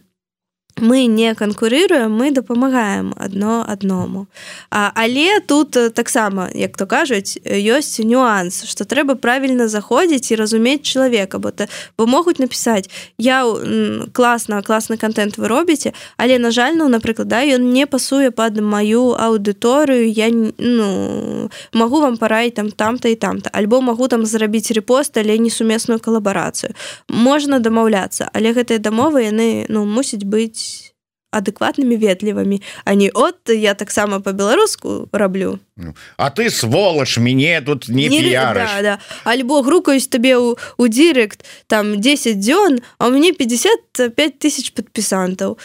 мы 0.82 1.06
не 1.06 1.36
канкурыруем 1.36 2.12
мы 2.12 2.32
дапамагаем 2.32 3.14
одно 3.18 3.64
адному 3.68 4.28
а, 4.72 4.92
але 4.96 5.40
тут 5.40 5.78
э, 5.78 5.90
таксама 5.90 6.50
як 6.54 6.78
то 6.78 6.86
кажуць 6.86 7.38
ёсць 7.46 8.00
нюанс 8.04 8.64
что 8.66 8.84
трэба 8.84 9.16
правильно 9.16 9.68
заходзіць 9.68 10.32
і 10.32 10.36
разумець 10.36 10.82
чалавека 10.82 11.40
бо 11.40 11.52
то 11.52 11.68
бо 11.98 12.06
могуць 12.08 12.40
напісаць 12.40 12.90
я 13.18 13.46
класна 14.14 14.62
класны 14.62 14.98
контент 14.98 15.38
вы 15.38 15.48
робіце 15.48 15.94
але 16.18 16.40
на 16.40 16.52
жаль 16.52 16.74
ну 16.76 16.90
напрыклад 16.90 17.28
да 17.28 17.46
ён 17.46 17.70
не 17.70 17.86
пасуе 17.86 18.32
под 18.32 18.60
маю 18.62 19.14
аўдыторыю 19.14 20.10
я 20.10 20.30
ну 20.58 21.50
могу 21.74 22.02
вам 22.02 22.18
параіць 22.18 22.56
там 22.56 22.72
там-то 22.72 23.08
і 23.08 23.16
там-то 23.16 23.50
альбо 23.54 23.82
могу 23.82 24.08
там 24.08 24.26
зрабіць 24.26 24.72
репост 24.72 25.18
але 25.18 25.38
не 25.38 25.50
сумесную 25.50 26.00
калабарацыю. 26.00 26.74
Можна 27.08 27.60
дамаўляцца 27.60 28.30
але 28.34 28.54
гэтыя 28.54 28.80
дамовы 28.80 29.30
яны 29.30 29.66
ну 29.70 29.86
мусіць 29.86 30.26
быць 30.26 30.71
адэкватнымі 31.32 31.96
ветлівымі 31.96 32.62
а 32.86 32.94
не 32.94 33.10
от 33.10 33.50
я 33.50 33.74
таксама 33.74 34.20
по-беларуску 34.20 35.10
раблю 35.12 35.60
ну, 35.76 35.96
А 36.18 36.30
ты 36.30 36.50
сволач 36.50 37.18
мяне 37.18 37.62
тут 37.62 37.88
не, 37.90 38.08
не 38.08 38.32
да, 38.32 38.82
да. 38.82 39.00
альбо 39.24 39.62
грукаюсь 39.64 40.08
табе 40.08 40.38
у, 40.38 40.58
у 40.78 40.88
директ 40.88 41.46
там 41.68 42.02
10 42.02 42.40
дзён 42.40 42.82
а 42.98 43.08
у 43.08 43.12
мяне 43.12 43.34
55 43.34 44.40
тысяч 44.40 44.74
подпісантаў 44.74 45.58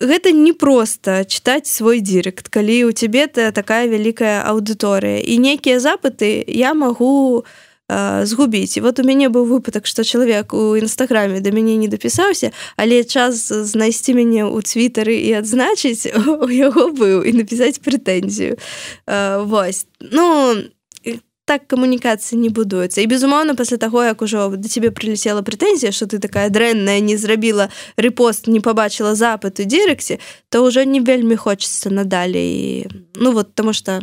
гэта 0.00 0.32
не 0.32 0.52
просто 0.52 1.24
читать 1.24 1.66
свой 1.66 2.00
директ 2.00 2.48
калі 2.48 2.84
у 2.84 2.92
цябе 2.92 3.26
такая 3.26 3.86
вялікая 3.86 4.44
аўдыторыя 4.44 5.20
і 5.20 5.38
нейкія 5.38 5.80
запыты 5.80 6.44
я 6.46 6.74
могу 6.74 7.38
у 7.38 7.44
згубіць 7.88 8.78
вот 8.82 8.98
у 8.98 9.02
мяне 9.06 9.28
быў 9.30 9.46
выпадак 9.46 9.86
што 9.86 10.02
чалавек 10.02 10.54
у 10.54 10.74
нстаграме 10.74 11.40
да 11.40 11.50
мяне 11.54 11.76
не 11.76 11.88
дапісаўся 11.88 12.50
але 12.76 13.04
час 13.04 13.46
знайсці 13.46 14.18
мяне 14.18 14.42
ў 14.42 14.58
цвітары 14.62 15.14
і 15.14 15.38
адзначыць 15.38 16.10
у 16.42 16.50
яго 16.50 16.90
быў 16.90 17.22
і 17.22 17.32
напісаць 17.38 17.78
прэтэнзію 17.78 18.58
Вось 19.46 19.86
ну 20.00 20.66
так 21.46 21.70
камунікацыі 21.70 22.42
не 22.42 22.50
будуецца 22.50 23.00
і 23.00 23.06
безумоўна 23.06 23.54
пасля 23.54 23.78
таго 23.78 24.02
як 24.02 24.22
ужо 24.22 24.50
да 24.58 24.66
цябе 24.66 24.90
прылецела 24.90 25.46
прэтэнзія 25.46 25.94
што 25.94 26.10
ты 26.10 26.18
такая 26.18 26.50
дрэнная 26.50 26.98
не 26.98 27.14
зрабіла 27.14 27.70
рэпост 27.94 28.50
не 28.50 28.58
пабачыла 28.58 29.14
запыт 29.14 29.62
у 29.62 29.64
дырексе 29.64 30.18
то 30.50 30.66
ўжо 30.66 30.82
не 30.82 30.98
вельмі 30.98 31.38
хочацца 31.38 31.94
надалей 31.94 32.90
ну 33.14 33.30
вот 33.30 33.54
таму 33.54 33.72
что 33.72 34.02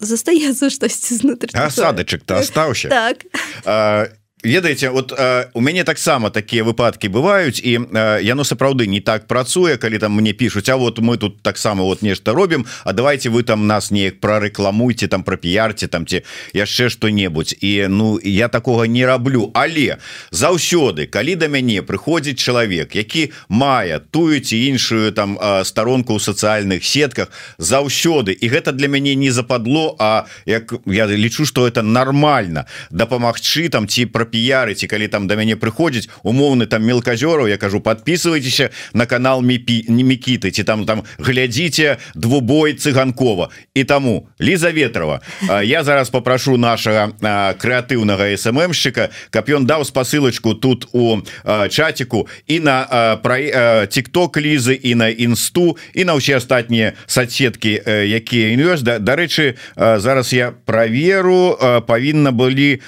застаецца 0.00 0.70
штосьці 0.74 1.14
знутры 1.20 1.50
асадачык 1.54 2.24
то 2.24 2.38
астаўся 2.40 2.88
так. 2.96 3.24
А, 3.64 4.08
ведаеце 4.46 4.90
вот 4.90 5.12
э, 5.12 5.46
у 5.54 5.60
мяне 5.60 5.84
таксама 5.84 6.30
такія 6.30 6.64
выпадки 6.64 7.08
бываюць 7.08 7.60
і 7.60 7.78
э, 7.78 8.22
яно 8.22 8.44
сапраўды 8.44 8.86
не 8.86 9.00
так 9.00 9.26
працуе 9.26 9.76
калі 9.76 9.98
там 9.98 10.12
мне 10.12 10.32
пишутць 10.32 10.68
А 10.68 10.76
вот 10.76 10.98
мы 10.98 11.16
тут 11.16 11.42
таксама 11.42 11.82
вот 11.84 12.02
нешта 12.02 12.32
робім 12.32 12.66
А 12.84 12.92
давайте 12.92 13.30
вы 13.30 13.42
там 13.42 13.66
нас 13.66 13.90
неяк 13.90 14.20
прарэкламуйте 14.20 15.08
там 15.08 15.22
про 15.22 15.36
піярце 15.36 15.88
там 15.88 16.06
ці 16.06 16.22
яшчэ 16.54 16.88
что-небудзь 16.88 17.56
і 17.60 17.86
ну 17.88 18.20
я 18.22 18.48
такого 18.48 18.84
не 18.86 19.06
раблю. 19.06 19.50
Але 19.54 19.98
заўсёды 20.30 21.06
калі 21.06 21.36
да 21.36 21.48
мяне 21.48 21.82
прыходзіць 21.82 22.38
чалавек 22.38 22.96
які 22.96 23.32
мае 23.48 24.00
тую 24.10 24.40
ці 24.40 24.56
іншую 24.56 25.12
там 25.12 25.38
э, 25.38 25.64
старонку 25.64 26.14
ў 26.14 26.20
сацыяльных 26.20 26.84
сетках 26.84 27.28
заўсёды 27.58 28.32
і 28.32 28.48
гэта 28.48 28.72
для 28.72 28.88
мяне 28.88 29.14
не 29.14 29.30
западло 29.30 29.96
А 29.98 30.26
як 30.46 30.74
я 30.86 31.06
лічу 31.06 31.44
что 31.46 31.66
это 31.66 31.82
нормально 31.82 32.66
дапамагчы 32.90 33.68
там 33.68 33.88
ці 33.88 34.06
про 34.06 34.26
піярыць 34.36 34.84
і 34.84 34.90
калі 34.92 35.08
там 35.08 35.24
да 35.26 35.36
мяне 35.40 35.56
прыходзіць 35.56 36.12
умоўны 36.20 36.68
там 36.68 36.84
мелказёраў 36.84 37.48
я 37.48 37.56
кажу 37.56 37.80
подписывайтеся 37.80 38.68
на 38.92 39.08
канал 39.08 39.40
міпі 39.40 39.88
не 39.88 40.04
мікіты 40.04 40.52
ці 40.52 40.64
там 40.68 40.84
там 40.84 41.02
глядзіце 41.16 41.96
двубой 42.14 42.76
цыганкова 42.76 43.48
і 43.74 43.84
таму 43.84 44.28
Ліза 44.40 44.70
ветрова. 44.70 45.20
Я 45.64 45.84
зараз 45.84 46.10
попрошу 46.10 46.56
нашага 46.60 47.08
крэатыўнага 47.56 48.36
сммщика 48.36 49.08
каб 49.30 49.48
ён 49.48 49.64
даў 49.64 49.88
спасылочку 49.88 50.52
тут 50.54 50.88
у 50.92 51.24
чатику 51.70 52.28
і 52.46 52.60
на 52.60 53.16
пра 53.22 53.86
тикток 53.88 54.36
лізы 54.36 54.76
і 54.76 54.94
на 54.94 55.08
інсту 55.08 55.76
і 55.94 56.04
на 56.04 56.20
ўсе 56.20 56.36
астатнія 56.36 56.92
соцсеткі 57.06 57.80
якія 58.04 58.52
ёсць. 58.60 58.84
Да, 58.84 58.98
дарэчы 59.00 59.56
зараз 59.76 60.32
я 60.36 60.52
праверу 60.52 61.56
павінна 61.86 62.32
былі 62.32 62.82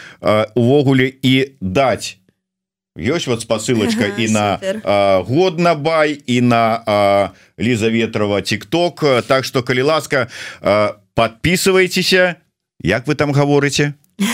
увогуле 0.54 1.12
і 1.22 1.27
і 1.28 1.52
даць 1.60 2.16
ёсць 2.98 3.28
вот 3.28 3.44
спасылочка 3.44 4.08
ага, 4.08 4.18
і 4.18 4.26
на 4.32 4.46
годна 5.28 5.74
бай 5.74 6.18
і 6.26 6.40
на 6.40 7.32
Ліза 7.60 7.92
ветрова 7.92 8.40
тикток 8.42 9.04
Так 9.28 9.44
что 9.44 9.62
калі 9.62 9.82
ласка 9.82 10.28
подписывайтеся 11.14 12.36
Як 12.80 13.06
вы 13.06 13.14
там 13.14 13.32
гаворыце? 13.32 13.94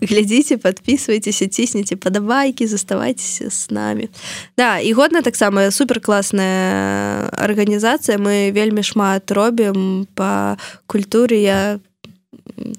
Глядзіце 0.00 0.56
подписывайтеся 0.62 1.48
цісніце 1.50 1.96
падабайкі 1.96 2.66
заставайтеся 2.66 3.50
с 3.50 3.70
нами 3.70 4.08
Да 4.56 4.78
і 4.78 4.92
годна 4.92 5.22
таксама 5.22 5.70
супер 5.70 6.00
класная 6.00 7.26
арганізацыя. 7.34 8.18
Мы 8.18 8.52
вельмі 8.52 8.82
шмат 8.82 9.30
робім 9.30 10.06
по 10.14 10.56
культуры. 10.86 11.42
Я 11.42 11.80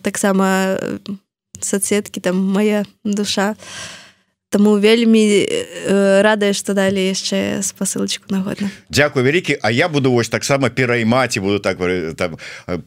таксама 0.01 0.79
соцсеткі 1.61 2.19
там 2.19 2.37
моя 2.37 2.85
душа. 3.03 3.55
Таму 4.49 4.79
вельмі 4.79 5.27
э, 5.27 6.21
радая 6.23 6.53
што 6.55 6.71
далі 6.71 7.03
яшчэ 7.03 7.59
спасылочку 7.59 8.31
нагодна 8.31 8.71
Дякую 8.87 9.25
вялікі 9.25 9.59
А 9.61 9.71
я 9.71 9.89
буду 9.91 10.11
вось 10.11 10.29
таксама 10.29 10.69
пераймаць 10.69 11.35
і 11.35 11.43
буду 11.43 11.59
так 11.59 11.77
там 12.15 12.37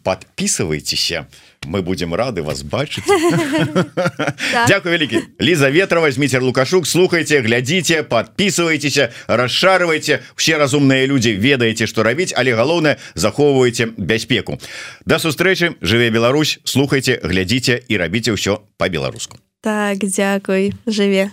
подписывайтеся 0.03 1.27
мы 1.67 1.83
будем 1.83 2.15
рады 2.15 2.43
вас 2.43 2.63
бачыць 2.63 3.05
Дякую 4.69 4.93
вялікі 4.93 5.23
Ліза 5.41 5.71
ветра 5.71 6.01
возьміце 6.01 6.39
лукашук. 6.39 6.87
Слухайте 6.87 7.41
глядзіце 7.41 8.03
подписывайтеся 8.03 9.11
расшарвайте 9.29 10.21
все 10.37 10.59
разумныя 10.59 11.07
людзі 11.07 11.37
ведаеце 11.37 11.87
што 11.87 12.03
рабіць 12.03 12.33
але 12.37 12.55
галоўнае 12.55 12.97
захоўваеце 13.15 13.93
бяспеку. 13.97 14.59
Да 15.05 15.19
сустрэчы 15.19 15.77
жыве 15.83 16.11
Беларусь. 16.11 16.61
Слухайте 16.65 17.21
глядзіце 17.23 17.83
і 17.89 17.97
рабіце 17.97 18.33
ўсё 18.33 18.65
по-беларуску 18.77 19.37
так 19.61 19.99
дзякуй 20.01 20.73
жыве 20.87 21.31